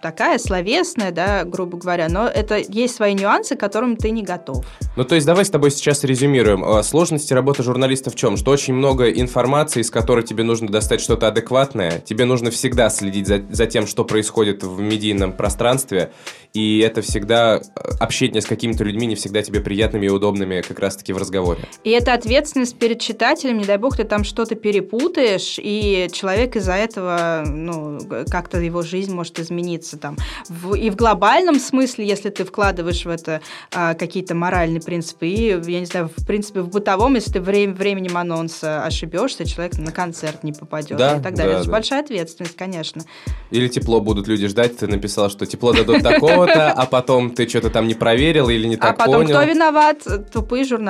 такая 0.02 0.38
словесная, 0.38 1.10
да, 1.10 1.44
грубо 1.44 1.78
говоря, 1.78 2.08
но 2.08 2.26
это 2.26 2.58
есть 2.58 2.96
свои 2.96 3.14
нюансы, 3.14 3.56
к 3.56 3.60
которым 3.60 3.96
ты 3.96 4.10
не 4.10 4.22
готов. 4.22 4.66
Ну, 4.96 5.04
то 5.04 5.14
есть 5.14 5.26
давай 5.26 5.44
с 5.46 5.50
тобой 5.50 5.70
сейчас 5.70 6.04
резюмируем. 6.04 6.62
А, 6.62 6.82
сложности 6.82 7.32
работы 7.32 7.62
журналиста 7.62 8.10
в 8.10 8.14
чем? 8.14 8.36
Что 8.36 8.50
очень 8.50 8.74
много 8.74 9.10
информации, 9.10 9.80
из 9.80 9.90
которой 9.90 10.24
тебе 10.24 10.44
нужно 10.44 10.68
достать 10.68 11.00
что-то 11.00 11.28
адекватное. 11.28 12.00
Тебе 12.00 12.26
нужно 12.26 12.50
всегда 12.50 12.90
следить 12.90 13.26
за, 13.26 13.42
за 13.48 13.66
тем, 13.66 13.86
что 13.86 14.04
происходит 14.04 14.62
в 14.62 14.78
медийном 14.80 15.32
пространстве, 15.32 16.12
и 16.52 16.80
это 16.80 17.02
всегда 17.02 17.56
э, 17.56 17.60
общение 18.00 18.42
с 18.42 18.46
какими-то 18.46 18.84
людьми 18.84 19.06
не 19.06 19.14
всегда 19.14 19.42
тебе 19.42 19.60
приятными 19.60 20.06
и 20.06 20.08
удобными 20.08 20.60
как 20.60 20.78
раз-таки 20.98 21.12
в 21.12 21.16
разговоре. 21.16 21.60
И 21.84 21.90
это 21.90 22.12
ответственность 22.12 22.76
перед 22.76 23.00
читателем, 23.00 23.58
не 23.58 23.64
дай 23.64 23.78
бог 23.78 23.96
ты 23.96 24.04
там 24.04 24.24
что-то 24.24 24.54
перепутаешь, 24.54 25.58
и 25.58 26.08
человек 26.12 26.56
из-за 26.56 26.72
этого, 26.72 27.44
ну, 27.46 27.98
как-то 28.30 28.58
его 28.58 28.82
жизнь 28.82 29.14
может 29.14 29.38
измениться 29.38 29.98
там. 29.98 30.16
В, 30.48 30.74
и 30.74 30.90
в 30.90 30.96
глобальном 30.96 31.60
смысле, 31.60 32.06
если 32.06 32.30
ты 32.30 32.44
вкладываешь 32.44 33.04
в 33.04 33.08
это 33.08 33.40
а, 33.72 33.94
какие-то 33.94 34.34
моральные 34.34 34.80
принципы, 34.80 35.26
и, 35.26 35.48
я 35.48 35.80
не 35.80 35.86
знаю, 35.86 36.10
в 36.14 36.26
принципе, 36.26 36.60
в 36.60 36.68
бытовом, 36.68 37.14
если 37.14 37.32
ты 37.32 37.40
время, 37.40 37.74
временем 37.74 38.16
анонса 38.16 38.84
ошибешься, 38.84 39.44
человек 39.44 39.78
на 39.78 39.92
концерт 39.92 40.44
не 40.44 40.52
попадет 40.52 40.98
да, 40.98 41.16
и 41.16 41.22
так 41.22 41.34
далее. 41.34 41.54
Да, 41.54 41.60
это 41.60 41.66
да. 41.66 41.72
большая 41.72 42.00
ответственность, 42.00 42.56
конечно. 42.56 43.02
Или 43.50 43.68
тепло 43.68 44.00
будут 44.00 44.28
люди 44.28 44.48
ждать, 44.48 44.76
ты 44.76 44.86
написал, 44.86 45.30
что 45.30 45.46
тепло 45.46 45.72
дадут 45.72 46.02
такого 46.02 46.46
то 46.46 46.72
а 46.72 46.86
потом 46.86 47.30
ты 47.30 47.48
что-то 47.48 47.70
там 47.70 47.86
не 47.86 47.94
проверил 47.94 48.48
или 48.48 48.66
не 48.66 48.76
а 48.76 48.78
так 48.78 48.96
понял. 48.98 49.20
А 49.20 49.20
потом 49.20 49.26
кто 49.28 49.42
виноват? 49.52 50.32
Тупые 50.32 50.64
журналисты. 50.64 50.87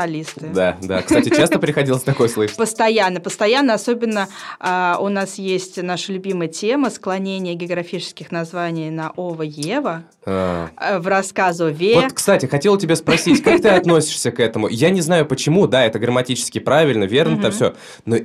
Да, 0.53 0.77
да. 0.83 1.03
Кстати, 1.03 1.29
часто 1.31 1.59
приходилось 1.59 2.03
такое 2.03 2.29
слышать? 2.29 2.57
Постоянно, 2.57 3.21
постоянно. 3.21 3.75
Особенно 3.75 4.29
а, 4.61 4.99
у 5.01 5.09
нас 5.09 5.37
есть 5.37 5.83
наша 5.83 6.13
любимая 6.13 6.49
тема 6.49 6.91
склонение 6.91 7.55
географических 7.55 8.31
названий 8.31 8.91
на 8.91 9.13
Ова 9.17 9.43
Ева 9.43 10.05
а. 10.25 10.69
в 10.99 11.07
рассказу 11.07 11.69
Ве. 11.69 11.97
Вот, 11.97 12.13
кстати, 12.13 12.47
хотел 12.47 12.77
тебя 12.77 12.97
спросить, 12.97 13.43
как 13.43 13.63
ты 13.63 13.69
относишься 13.69 14.31
к 14.31 14.41
этому? 14.41 14.69
Я 14.69 14.91
не 14.91 15.01
знаю 15.01 15.27
почему, 15.27 15.67
да, 15.67 15.85
это 15.85 15.99
грамматически 15.99 16.59
правильно, 16.59 17.05
верно, 17.05 17.39
это 17.39 17.51
все, 17.51 17.75
но 18.05 18.17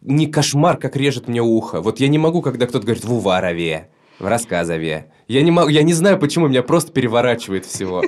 не 0.00 0.26
кошмар, 0.26 0.76
как 0.76 0.96
режет 0.96 1.28
мне 1.28 1.42
ухо. 1.42 1.80
Вот 1.80 2.00
я 2.00 2.08
не 2.08 2.18
могу, 2.18 2.42
когда 2.42 2.66
кто-то 2.66 2.84
говорит 2.84 3.04
в 3.04 3.12
Уварове, 3.12 3.88
в 4.18 4.26
рассказове. 4.26 5.06
Я 5.26 5.42
не, 5.42 5.50
могу, 5.50 5.68
я 5.68 5.82
не 5.82 5.92
знаю, 5.92 6.18
почему 6.18 6.48
меня 6.48 6.62
просто 6.62 6.92
переворачивает 6.92 7.66
всего. 7.66 8.02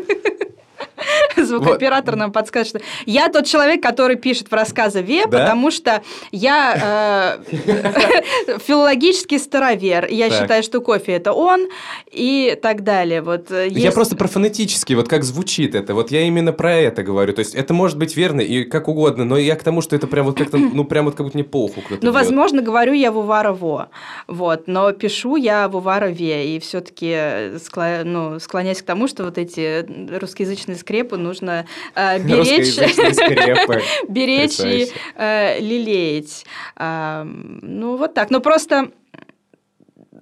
Звукооператор 1.37 2.17
нам 2.17 2.33
подскажет, 2.33 2.69
что 2.69 2.81
я 3.07 3.29
тот 3.29 3.47
человек, 3.47 3.83
который 3.83 4.17
пишет 4.17 4.51
в 4.51 4.55
рассказе 4.55 5.03
Ве, 5.03 5.27
да? 5.27 5.39
потому 5.39 5.71
что 5.71 6.03
я 6.31 7.39
э, 7.47 8.59
филологический 8.67 9.39
старовер. 9.39 10.07
Я 10.11 10.31
считаю, 10.31 10.63
что 10.63 10.81
кофе 10.81 11.13
это 11.13 11.33
он 11.33 11.69
и 12.11 12.59
так 12.61 12.85
далее. 12.85 13.23
Вот, 13.23 13.51
э. 13.51 13.69
Я 13.69 13.93
просто 13.93 14.17
про 14.17 14.29
фонетически, 14.29 14.95
вот 14.95 15.09
как 15.09 15.25
звучит 15.25 15.75
это. 15.75 15.95
Вот 15.95 16.11
я 16.11 16.23
именно 16.23 16.53
про 16.53 16.75
это 16.75 17.03
говорю. 17.03 17.33
То 17.33 17.41
есть 17.41 17.55
это 17.55 17.75
может 17.75 17.99
быть 17.99 18.17
верно 18.17 18.41
и 18.41 18.65
как 18.65 18.89
угодно, 18.89 19.25
но 19.25 19.37
я 19.37 19.57
к 19.57 19.63
тому, 19.63 19.81
что 19.81 19.97
это 19.97 20.07
прям 20.07 20.27
вот 20.27 20.39
как-то, 20.39 20.59
ну 20.59 20.85
прям 20.85 21.07
вот 21.07 21.15
как 21.15 21.27
будто 21.27 21.39
не 21.39 21.45
похуй. 21.45 21.83
Ну, 22.03 22.13
возможно, 22.13 22.63
говорю 22.63 22.93
я 22.93 23.13
в 23.13 23.19
Увара 23.19 23.53
Во, 23.53 23.89
вот, 24.27 24.67
но 24.67 24.93
пишу 24.93 25.37
я 25.37 25.69
в 25.69 25.77
Увара 25.77 26.07
Ве, 26.07 26.57
и 26.57 26.61
все-таки 26.61 27.59
скла... 27.65 28.01
ну, 28.05 28.39
склоняюсь 28.39 28.83
к 28.83 28.85
тому, 28.85 29.09
что 29.09 29.25
вот 29.25 29.39
эти 29.39 29.87
русскоязычные 30.19 30.77
скрепы 30.91 31.17
нужно 31.17 31.67
э, 31.95 32.19
беречь, 32.19 32.77
беречь 34.09 34.59
и 34.59 34.93
э, 35.15 35.61
лелеять. 35.61 36.45
Э, 36.77 37.23
ну, 37.25 37.97
вот 37.97 38.15
так. 38.15 38.31
Но 38.31 38.41
просто 38.41 38.91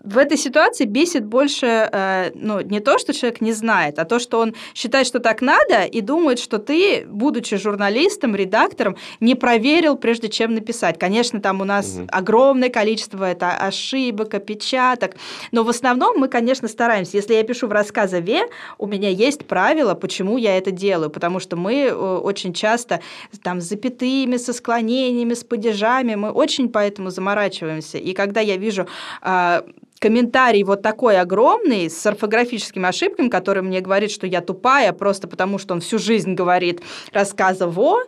в 0.05 0.17
этой 0.17 0.37
ситуации 0.37 0.85
бесит 0.85 1.25
больше 1.25 1.67
э, 1.67 2.31
ну, 2.35 2.61
не 2.61 2.81
то, 2.81 2.99
что 2.99 3.13
человек 3.13 3.41
не 3.41 3.53
знает, 3.53 3.99
а 3.99 4.05
то, 4.05 4.19
что 4.19 4.39
он 4.39 4.55
считает, 4.75 5.07
что 5.07 5.19
так 5.19 5.43
надо, 5.43 5.85
и 5.85 6.01
думает, 6.01 6.39
что 6.39 6.59
ты, 6.59 7.05
будучи 7.07 7.57
журналистом, 7.57 8.37
редактором, 8.37 8.97
не 9.21 9.35
проверил, 9.35 9.97
прежде 9.97 10.29
чем 10.29 10.55
написать. 10.55 10.99
Конечно, 10.99 11.41
там 11.41 11.61
у 11.61 11.65
нас 11.65 11.97
угу. 11.97 12.07
огромное 12.11 12.69
количество 12.69 13.25
это 13.25 13.51
ошибок, 13.53 14.35
опечаток, 14.35 15.17
но 15.53 15.65
в 15.65 15.69
основном 15.69 16.19
мы, 16.19 16.29
конечно, 16.29 16.69
стараемся. 16.69 17.17
Если 17.17 17.35
я 17.35 17.43
пишу 17.43 17.67
в 17.67 17.73
рассказе 17.73 18.21
Ве, 18.21 18.43
у 18.79 18.87
меня 18.87 19.09
есть 19.09 19.47
правила, 19.47 19.95
почему 19.95 20.37
я 20.39 20.57
это 20.57 20.71
делаю, 20.71 21.11
потому 21.11 21.41
что 21.41 21.57
мы 21.57 21.87
э, 21.87 21.93
очень 21.93 22.53
часто 22.53 23.01
там 23.43 23.61
с 23.61 23.65
запятыми, 23.65 24.37
со 24.37 24.53
склонениями, 24.53 25.35
с 25.35 25.43
падежами, 25.43 26.15
мы 26.15 26.31
очень 26.31 26.69
поэтому 26.69 27.11
заморачиваемся. 27.11 27.99
И 27.99 28.13
когда 28.13 28.41
я 28.41 28.57
вижу 28.57 28.87
э, 29.23 29.63
комментарий 29.99 30.63
вот 30.63 30.83
такой 30.83 31.19
огромный 31.19 31.91
с 31.91 32.07
орфографическими 32.07 32.89
ошибками, 32.89 33.29
который 33.29 33.63
мне 33.63 33.81
говорит, 33.81 34.11
что 34.11 34.27
я 34.27 34.41
тупая 34.41 34.93
просто 34.93 35.29
потому, 35.29 35.59
что 35.59 35.75
он 35.75 35.81
всю 35.81 35.99
жизнь 35.99 36.35
говорит 36.35 36.83
рассказово, 37.13 37.99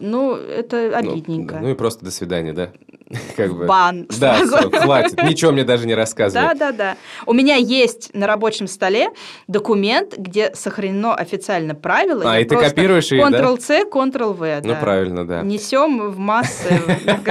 ну, 0.00 0.34
это 0.34 0.90
ну, 1.02 1.12
обидненько. 1.12 1.56
Ну, 1.56 1.62
ну 1.62 1.68
и 1.70 1.74
просто 1.74 2.04
до 2.04 2.10
свидания, 2.10 2.52
да? 2.52 2.72
Как 3.36 3.54
бы. 3.54 3.66
Бан. 3.66 4.06
Да, 4.18 4.34
все, 4.46 4.70
хватит. 4.70 5.22
Ничего 5.22 5.52
мне 5.52 5.64
даже 5.64 5.86
не 5.86 5.94
рассказывай. 5.94 6.48
Да, 6.48 6.54
да, 6.54 6.72
да. 6.72 6.96
У 7.26 7.32
меня 7.32 7.56
есть 7.56 8.14
на 8.14 8.26
рабочем 8.26 8.66
столе 8.66 9.08
документ, 9.48 10.16
где 10.16 10.54
сохранено 10.54 11.14
официально 11.14 11.74
правило. 11.74 12.24
А, 12.26 12.40
и 12.40 12.44
ты 12.44 12.56
копируешь 12.56 13.12
их, 13.12 13.22
Ctrl-C, 13.22 13.84
Ctrl-V, 13.90 14.62
Ну, 14.64 14.76
правильно, 14.76 15.26
да. 15.26 15.42
Несем 15.42 16.10
в 16.10 16.18
массы 16.18 16.80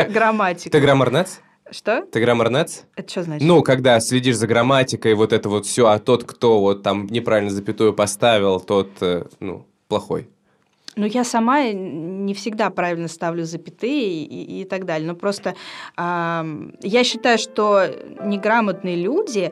грамматику. 0.10 0.70
Ты 0.70 0.80
граммарнец? 0.80 1.42
Что? 1.72 2.02
Ты 2.12 2.22
граммарнец? 2.22 2.86
Это 2.96 3.10
что 3.10 3.24
значит? 3.24 3.48
Ну, 3.48 3.64
когда 3.64 4.00
следишь 4.00 4.36
за 4.36 4.48
грамматикой, 4.48 5.16
вот 5.16 5.34
это 5.34 5.50
вот 5.50 5.66
все, 5.66 5.88
а 5.88 6.00
тот, 6.00 6.24
кто 6.24 6.60
вот 6.60 6.84
там 6.84 7.08
неправильно 7.08 7.50
запятую 7.50 7.94
поставил, 7.94 8.60
тот, 8.60 8.90
э, 9.02 9.26
ну, 9.40 9.66
плохой. 9.88 10.30
Ну, 10.96 11.06
я 11.06 11.24
сама 11.26 11.72
не 11.72 12.34
всегда 12.34 12.70
правильно 12.70 13.08
ставлю 13.08 13.44
запятые 13.44 14.24
и, 14.24 14.62
и, 14.62 14.64
так 14.64 14.86
далее. 14.86 15.08
Но 15.08 15.16
просто 15.16 15.56
э, 15.98 16.72
я 16.82 17.04
считаю, 17.04 17.38
что 17.38 17.88
неграмотные 18.24 18.96
люди 18.96 19.52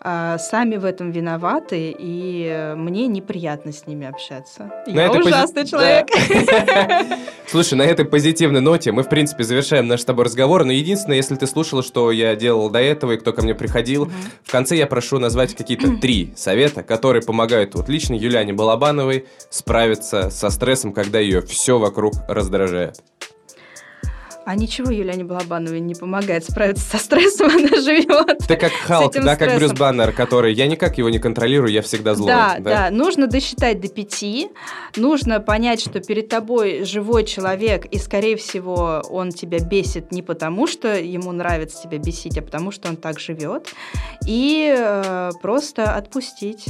сами 0.00 0.76
в 0.76 0.84
этом 0.84 1.10
виноваты, 1.10 1.94
и 1.98 2.74
мне 2.76 3.06
неприятно 3.06 3.72
с 3.72 3.86
ними 3.86 4.06
общаться. 4.06 4.70
На 4.86 5.04
Я 5.04 5.10
ужасный 5.10 5.62
пози... 5.62 5.70
человек. 5.70 6.08
Слушай, 7.46 7.74
на 7.74 7.82
этой 7.82 8.04
позитивной 8.04 8.60
ноте 8.60 8.92
мы, 8.92 9.02
в 9.02 9.08
принципе, 9.08 9.42
завершаем 9.42 9.88
наш 9.88 10.02
с 10.02 10.04
тобой 10.04 10.26
разговор, 10.26 10.64
но 10.64 10.72
единственное, 10.72 11.16
если 11.16 11.34
ты 11.34 11.46
слушала, 11.46 11.82
что 11.82 12.12
я 12.12 12.36
делал 12.36 12.70
до 12.70 12.78
этого 12.78 13.12
и 13.12 13.16
кто 13.16 13.32
ко 13.32 13.42
мне 13.42 13.54
приходил, 13.54 14.10
в 14.44 14.50
конце 14.50 14.76
я 14.76 14.86
прошу 14.86 15.18
назвать 15.18 15.54
какие-то 15.54 15.96
три 16.00 16.32
совета, 16.36 16.82
которые 16.82 17.22
помогают 17.22 17.74
вот 17.74 17.88
лично 17.88 18.14
Юлиане 18.14 18.52
Балабановой 18.52 19.26
справиться 19.50 20.30
со 20.30 20.50
стрессом, 20.50 20.92
когда 20.92 21.18
ее 21.18 21.42
все 21.42 21.78
вокруг 21.78 22.14
раздражает. 22.28 23.02
А 24.48 24.54
ничего 24.54 24.90
Юлиане 24.90 25.24
Балабановой 25.24 25.78
не 25.80 25.94
помогает 25.94 26.42
справиться 26.42 26.96
со 26.96 26.96
стрессом, 26.96 27.48
она 27.54 27.68
живет. 27.82 28.38
Ты 28.48 28.56
как 28.56 28.72
Халк, 28.72 29.12
да, 29.12 29.36
как 29.36 29.56
Брюс 29.56 29.72
Баннер, 29.74 30.10
который 30.12 30.54
я 30.54 30.66
никак 30.66 30.96
его 30.96 31.10
не 31.10 31.18
контролирую, 31.18 31.70
я 31.70 31.82
всегда 31.82 32.14
злой. 32.14 32.28
Да, 32.28 32.56
да, 32.58 32.88
да. 32.88 32.90
Нужно 32.90 33.26
досчитать 33.26 33.78
до 33.82 33.88
пяти, 33.88 34.48
нужно 34.96 35.40
понять, 35.40 35.82
что 35.82 36.00
перед 36.00 36.30
тобой 36.30 36.84
живой 36.84 37.26
человек, 37.26 37.84
и, 37.84 37.98
скорее 37.98 38.38
всего, 38.38 39.02
он 39.10 39.32
тебя 39.32 39.58
бесит 39.58 40.12
не 40.12 40.22
потому, 40.22 40.66
что 40.66 40.98
ему 40.98 41.30
нравится 41.32 41.82
тебя 41.82 41.98
бесить, 41.98 42.38
а 42.38 42.40
потому, 42.40 42.70
что 42.70 42.88
он 42.88 42.96
так 42.96 43.20
живет. 43.20 43.68
И 44.26 44.74
э, 44.74 45.30
просто 45.42 45.94
отпустить. 45.94 46.68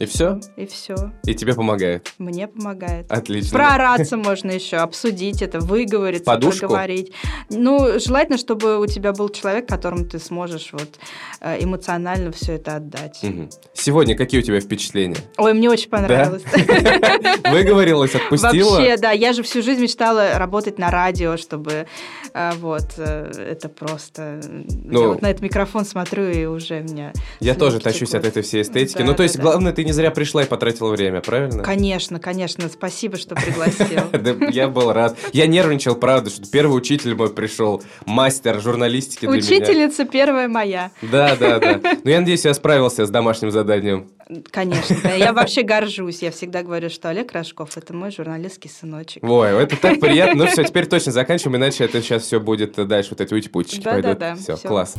И 0.00 0.06
все? 0.06 0.40
И 0.56 0.66
все. 0.66 1.12
И 1.24 1.34
тебе 1.34 1.54
помогает? 1.54 2.12
Мне 2.18 2.48
помогает. 2.48 3.10
Отлично. 3.10 3.56
Проораться 3.56 4.16
можно 4.16 4.50
еще, 4.50 4.78
обсудить 4.78 5.40
это, 5.40 5.60
выговориться, 5.60 6.24
Подушку? 6.24 6.60
проговорить. 6.60 7.12
Ну, 7.48 8.00
желательно, 8.00 8.36
чтобы 8.36 8.80
у 8.80 8.86
тебя 8.86 9.12
был 9.12 9.28
человек, 9.28 9.68
которому 9.68 10.04
ты 10.04 10.18
сможешь 10.18 10.70
вот 10.72 10.98
э, 11.40 11.62
эмоционально 11.62 12.32
все 12.32 12.54
это 12.54 12.76
отдать. 12.76 13.20
Угу. 13.22 13.48
Сегодня 13.74 14.16
какие 14.16 14.40
у 14.40 14.42
тебя 14.42 14.60
впечатления? 14.60 15.16
Ой, 15.38 15.54
мне 15.54 15.70
очень 15.70 15.88
понравилось. 15.88 16.42
Выговорилась, 17.50 18.14
отпустила? 18.16 18.78
Вообще, 18.78 18.96
да. 18.96 19.12
Я 19.12 19.32
же 19.32 19.44
всю 19.44 19.62
жизнь 19.62 19.80
мечтала 19.80 20.38
работать 20.38 20.76
на 20.78 20.90
радио, 20.90 21.36
чтобы 21.36 21.86
э, 22.32 22.50
вот 22.56 22.94
э, 22.96 23.30
это 23.52 23.68
просто... 23.68 24.40
Я 24.42 24.64
ну, 24.84 25.08
вот 25.08 25.22
на 25.22 25.30
этот 25.30 25.42
микрофон 25.42 25.84
смотрю, 25.84 26.28
и 26.30 26.46
уже 26.46 26.80
меня... 26.80 27.12
Я 27.38 27.54
тоже 27.54 27.78
тащусь 27.78 28.14
от 28.14 28.24
этой 28.24 28.42
всей 28.42 28.62
эстетики. 28.62 29.02
Ну, 29.02 29.14
то 29.14 29.22
есть, 29.22 29.38
главное, 29.38 29.72
ты 29.72 29.83
не 29.84 29.92
зря 29.92 30.10
пришла 30.10 30.42
и 30.42 30.46
потратила 30.46 30.90
время, 30.90 31.20
правильно? 31.20 31.62
Конечно, 31.62 32.18
конечно. 32.18 32.68
Спасибо, 32.68 33.16
что 33.16 33.34
пригласил. 33.34 34.50
Я 34.50 34.68
был 34.68 34.92
рад. 34.92 35.16
Я 35.32 35.46
нервничал, 35.46 35.94
правда, 35.94 36.30
что 36.30 36.46
первый 36.50 36.76
учитель 36.76 37.14
мой 37.14 37.30
пришел, 37.30 37.82
мастер 38.06 38.60
журналистики 38.60 39.26
для. 39.26 39.38
Учительница 39.38 40.04
первая 40.04 40.48
моя. 40.48 40.90
Да, 41.02 41.36
да, 41.36 41.58
да. 41.58 41.80
Но 41.82 41.90
ну, 42.04 42.10
я 42.10 42.20
надеюсь, 42.20 42.44
я 42.44 42.54
справился 42.54 43.06
с 43.06 43.10
домашним 43.10 43.50
заданием. 43.50 44.10
Конечно. 44.50 45.08
Я 45.16 45.32
вообще 45.32 45.62
горжусь. 45.62 46.22
Я 46.22 46.30
всегда 46.30 46.62
говорю, 46.62 46.88
что 46.90 47.10
Олег 47.10 47.32
Рожков– 47.32 47.70
это 47.76 47.94
мой 47.94 48.10
журналистский 48.10 48.70
сыночек. 48.70 49.22
Ой, 49.22 49.62
это 49.62 49.76
так 49.76 50.00
приятно. 50.00 50.44
Ну 50.44 50.46
все, 50.50 50.64
теперь 50.64 50.86
точно 50.86 51.12
заканчиваем, 51.12 51.56
иначе 51.56 51.84
это 51.84 52.00
сейчас 52.02 52.22
все 52.22 52.40
будет 52.40 52.74
дальше, 52.86 53.10
вот 53.10 53.20
эти 53.20 53.34
утипутчики 53.34 53.82
да, 53.82 53.92
пойдут. 53.92 54.18
Да, 54.18 54.30
да. 54.30 54.36
Все, 54.36 54.56
все, 54.56 54.68
класс. 54.68 54.94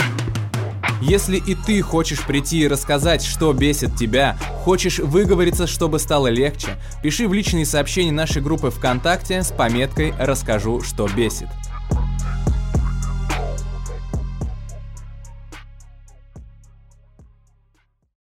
Если 1.02 1.38
и 1.38 1.56
ты 1.56 1.82
хочешь 1.82 2.26
прийти 2.26 2.60
и 2.60 2.68
рассказать, 2.68 3.24
что 3.24 3.52
бесит 3.54 3.96
тебя, 3.96 4.38
хочешь 4.64 5.00
выговориться, 5.00 5.68
чтобы 5.68 6.00
стало 6.00 6.28
легче, 6.28 6.70
пиши 7.04 7.28
в 7.28 7.34
личные 7.34 7.66
сообщения 7.66 8.12
нашей 8.12 8.42
группы 8.42 8.72
ВКонтакте 8.72 9.44
с 9.44 9.52
пометкой 9.52 10.14
«Расскажу, 10.18 10.82
что 10.82 11.08
бесит». 11.08 11.50